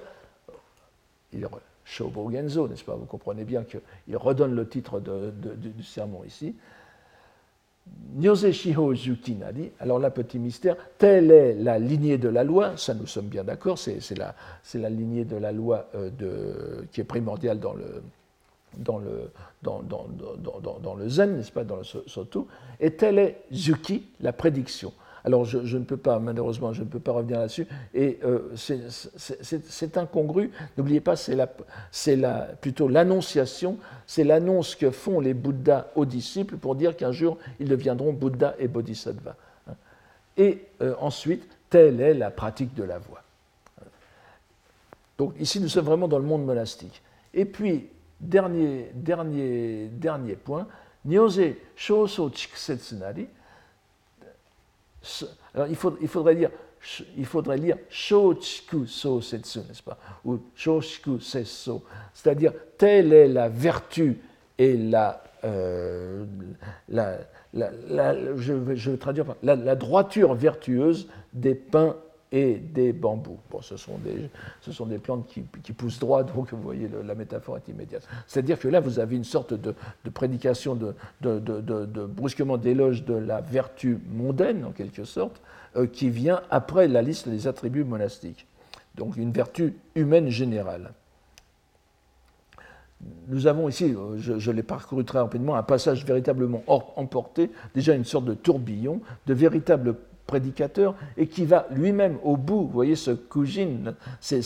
Il 1.32 1.46
Shobo 1.84 2.30
Genzo, 2.30 2.68
n'est-ce 2.68 2.84
pas? 2.84 2.94
Vous 2.94 3.06
comprenez 3.06 3.44
bien 3.44 3.64
qu'il 3.64 4.16
redonne 4.16 4.54
le 4.54 4.68
titre 4.68 5.00
du 5.00 5.82
sermon 5.82 6.22
ici. 6.24 6.54
Nyose 8.14 8.52
Shiho 8.52 8.94
Zuki 8.94 9.34
Nadi. 9.34 9.70
Alors 9.80 9.98
là, 9.98 10.10
petit 10.10 10.38
mystère, 10.38 10.76
telle 10.98 11.30
est 11.30 11.54
la 11.54 11.78
lignée 11.78 12.18
de 12.18 12.28
la 12.28 12.44
loi, 12.44 12.76
ça 12.76 12.94
nous 12.94 13.06
sommes 13.06 13.26
bien 13.26 13.42
d'accord, 13.42 13.78
c'est 13.78 13.98
la, 14.16 14.34
la, 14.74 14.90
lignée 14.90 15.24
de 15.24 15.36
la 15.36 15.50
loi 15.50 15.88
euh, 15.94 16.10
de, 16.10 16.86
qui 16.92 17.00
est 17.00 17.04
primordiale 17.04 17.58
dans 17.58 17.74
le, 17.74 18.02
dans 18.76 18.98
le, 18.98 19.30
dans, 19.62 19.82
dans, 19.82 20.06
dans, 20.60 20.78
dans 20.78 20.94
le 20.94 21.08
zen, 21.08 21.36
n'est-ce 21.36 21.52
pas, 21.52 21.64
dans 21.64 21.76
le 21.76 21.84
soto, 21.84 22.48
et 22.80 22.92
telle 22.92 23.18
est 23.18 23.42
Zuki, 23.52 24.04
la 24.20 24.32
prédiction. 24.32 24.92
Alors 25.24 25.44
je, 25.44 25.78
ne 25.78 25.84
peux 25.84 25.96
pas, 25.96 26.18
malheureusement, 26.18 26.72
je 26.72 26.82
ne 26.82 26.88
peux 26.88 26.98
pas 26.98 27.12
revenir 27.12 27.38
là-dessus, 27.38 27.68
et 27.94 28.18
euh, 28.24 28.50
c'est 28.56 29.96
incongru. 29.96 30.50
N'oubliez 30.76 31.00
pas, 31.00 31.14
c'est 31.14 31.36
la, 31.36 31.48
la, 32.08 32.40
plutôt 32.60 32.88
l'annonciation, 32.88 33.78
c'est 34.06 34.24
l'annonce 34.24 34.74
que 34.74 34.90
font 34.90 35.20
les 35.20 35.34
Bouddhas 35.34 35.86
aux 35.94 36.06
disciples 36.06 36.56
pour 36.56 36.74
dire 36.74 36.96
qu'un 36.96 37.12
jour 37.12 37.38
ils 37.60 37.68
deviendront 37.68 38.12
Bouddha 38.12 38.56
et 38.58 38.66
Bodhisattva. 38.66 39.36
Et 40.36 40.64
euh, 40.80 40.94
ensuite, 40.98 41.46
telle 41.70 42.00
est 42.00 42.14
la 42.14 42.30
pratique 42.30 42.74
de 42.74 42.82
la 42.82 42.98
voie. 42.98 43.22
Donc 45.18 45.34
ici, 45.38 45.60
nous 45.60 45.68
sommes 45.68 45.84
vraiment 45.84 46.08
dans 46.08 46.18
le 46.18 46.24
monde 46.24 46.44
monastique. 46.44 47.00
Et 47.32 47.44
puis, 47.44 47.88
dernier, 48.22 48.90
dernier, 48.94 49.88
dernier 49.88 50.36
point, 50.36 50.66
Nyose 51.04 51.56
Shoso 51.76 52.30
Chikusetsunari. 52.30 53.26
Alors 55.54 55.66
il, 55.66 55.76
faut, 55.76 55.98
il, 56.00 56.08
faudrait 56.08 56.36
dire 56.36 56.50
il 57.16 57.26
faudrait 57.26 57.56
lire 57.56 57.76
Shochiku 57.88 58.86
So 58.86 59.20
Setsu, 59.20 59.60
n'est-ce 59.60 59.82
pas? 59.82 59.98
Ou 60.24 60.40
Shoshiku 60.54 61.20
Sesso. 61.20 61.84
C'est-à-dire, 62.12 62.52
telle 62.76 63.12
est 63.12 63.28
la 63.28 63.48
vertu 63.48 64.18
et 64.58 64.76
la. 64.76 65.22
Euh, 65.44 66.24
la, 66.88 67.18
la, 67.52 67.70
la 67.88 68.36
je, 68.36 68.52
vais, 68.52 68.76
je, 68.76 68.92
vais, 68.92 68.96
traduire 68.96 69.26
la, 69.42 69.74
droiture 69.74 70.34
vertueuse 70.34 71.08
des 71.32 71.56
pains 71.56 71.96
et 72.32 72.54
des 72.54 72.92
bambous. 72.92 73.38
Bon, 73.50 73.60
ce 73.60 73.76
sont 73.76 73.98
des, 73.98 74.30
ce 74.62 74.72
sont 74.72 74.86
des 74.86 74.98
plantes 74.98 75.26
qui, 75.28 75.44
qui 75.62 75.72
poussent 75.72 75.98
droit, 75.98 76.24
donc 76.24 76.52
vous 76.52 76.62
voyez, 76.62 76.88
la 77.04 77.14
métaphore 77.14 77.58
est 77.58 77.68
immédiate. 77.68 78.08
C'est-à-dire 78.26 78.58
que 78.58 78.68
là, 78.68 78.80
vous 78.80 78.98
avez 78.98 79.14
une 79.14 79.24
sorte 79.24 79.52
de, 79.52 79.74
de 80.04 80.10
prédication, 80.10 80.74
de, 80.74 80.94
de 81.20 82.06
brusquement 82.06 82.56
d'éloge 82.56 83.04
de 83.04 83.14
la 83.14 83.42
vertu 83.42 83.98
mondaine, 84.10 84.64
en 84.64 84.70
quelque 84.70 85.04
sorte, 85.04 85.40
euh, 85.76 85.86
qui 85.86 86.08
vient 86.10 86.40
après 86.50 86.88
la 86.88 87.02
liste 87.02 87.28
des 87.28 87.46
attributs 87.46 87.84
monastiques. 87.84 88.46
Donc 88.94 89.16
une 89.16 89.30
vertu 89.30 89.74
humaine 89.94 90.28
générale. 90.28 90.92
Nous 93.28 93.46
avons 93.46 93.68
ici, 93.68 93.94
euh, 93.94 94.16
je, 94.18 94.38
je 94.38 94.50
l'ai 94.50 94.62
parcouru 94.62 95.04
très 95.04 95.18
rapidement, 95.18 95.56
un 95.56 95.62
passage 95.62 96.04
véritablement 96.04 96.62
emporté, 96.66 97.50
déjà 97.74 97.94
une 97.94 98.04
sorte 98.04 98.24
de 98.24 98.34
tourbillon, 98.34 99.00
de 99.26 99.34
véritables 99.34 99.96
prédicateur 100.26 100.94
et 101.16 101.26
qui 101.26 101.44
va 101.44 101.66
lui-même 101.70 102.18
au 102.22 102.36
bout. 102.36 102.62
Vous 102.62 102.68
voyez 102.68 102.96
ce 102.96 103.10
Kujin, 103.10 103.94
c'est, 104.20 104.42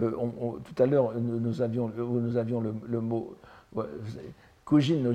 euh, 0.00 0.12
tout 0.64 0.82
à 0.82 0.86
l'heure 0.86 1.12
nous 1.18 1.60
avions, 1.60 1.90
le 1.90 3.00
mot 3.00 3.36
Kujin 4.66 5.12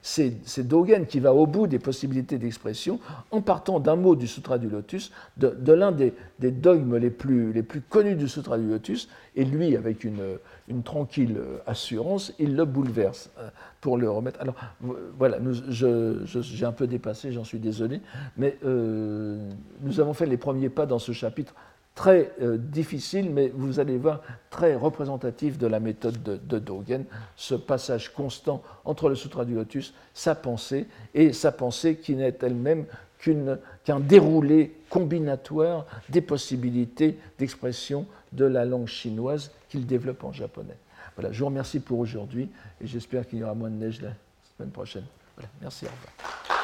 c'est 0.00 0.68
Dogen 0.68 1.06
qui 1.06 1.18
va 1.18 1.34
au 1.34 1.46
bout 1.46 1.66
des 1.66 1.80
possibilités 1.80 2.38
d'expression 2.38 3.00
en 3.32 3.40
partant 3.42 3.80
d'un 3.80 3.96
mot 3.96 4.14
du 4.14 4.28
Sutra 4.28 4.58
du 4.58 4.68
Lotus, 4.68 5.10
de, 5.36 5.72
l'un 5.72 5.90
des, 5.90 6.14
dogmes 6.38 6.96
les 6.96 7.10
plus, 7.10 7.52
connus 7.88 8.14
du 8.14 8.28
Sutra 8.28 8.56
du 8.56 8.68
Lotus, 8.68 9.08
et 9.34 9.44
lui, 9.44 9.76
avec 9.76 10.04
une, 10.04 10.38
tranquille 10.84 11.36
assurance, 11.66 12.32
il 12.38 12.54
le 12.54 12.64
bouleverse 12.64 13.30
euh, 13.38 13.48
pour 13.80 13.98
le 13.98 14.08
remettre. 14.08 14.40
Alors 14.40 14.54
voilà, 15.18 15.38
j'ai 15.68 16.64
un 16.64 16.72
peu 16.72 16.86
dépassé, 16.86 17.32
j'en 17.32 17.44
suis 17.44 17.58
désolé, 17.58 18.00
mais 18.36 18.56
euh, 18.64 19.50
nous 19.80 19.98
avons 19.98 20.14
fait 20.14 20.26
les 20.26 20.36
premiers 20.36 20.68
pas 20.68 20.86
dans 20.86 21.00
ce 21.00 21.10
chapitre 21.10 21.54
très 21.94 22.32
euh, 22.42 22.56
difficile, 22.58 23.30
mais 23.30 23.52
vous 23.54 23.78
allez 23.78 23.96
voir 23.96 24.20
très 24.50 24.74
représentatif 24.74 25.58
de 25.58 25.66
la 25.66 25.80
méthode 25.80 26.22
de, 26.22 26.58
Dogen, 26.58 27.04
ce 27.36 27.54
passage 27.54 28.12
constant 28.12 28.62
entre 28.84 29.08
le 29.08 29.14
Sutra 29.14 29.44
du 29.44 29.54
Lotus, 29.54 29.94
sa 30.12 30.34
pensée, 30.34 30.86
et 31.14 31.32
sa 31.32 31.52
pensée 31.52 31.96
qui 31.96 32.14
n'est 32.16 32.36
elle-même 32.42 32.86
qu'un 33.84 34.00
déroulé 34.00 34.76
combinatoire 34.90 35.86
des 36.10 36.20
possibilités 36.20 37.18
d'expression 37.38 38.06
de 38.32 38.44
la 38.44 38.64
langue 38.64 38.88
chinoise 38.88 39.50
qu'il 39.68 39.86
développe 39.86 40.24
en 40.24 40.32
japonais. 40.32 40.76
Voilà, 41.16 41.32
je 41.32 41.38
vous 41.38 41.46
remercie 41.46 41.80
pour 41.80 42.00
aujourd'hui 42.00 42.50
et 42.80 42.86
j'espère 42.86 43.26
qu'il 43.26 43.38
y 43.38 43.44
aura 43.44 43.54
moins 43.54 43.70
de 43.70 43.76
neige 43.76 44.02
la 44.02 44.10
semaine 44.56 44.72
prochaine. 44.72 45.04
Voilà, 45.36 45.48
merci, 45.62 45.86
au. 45.86 46.63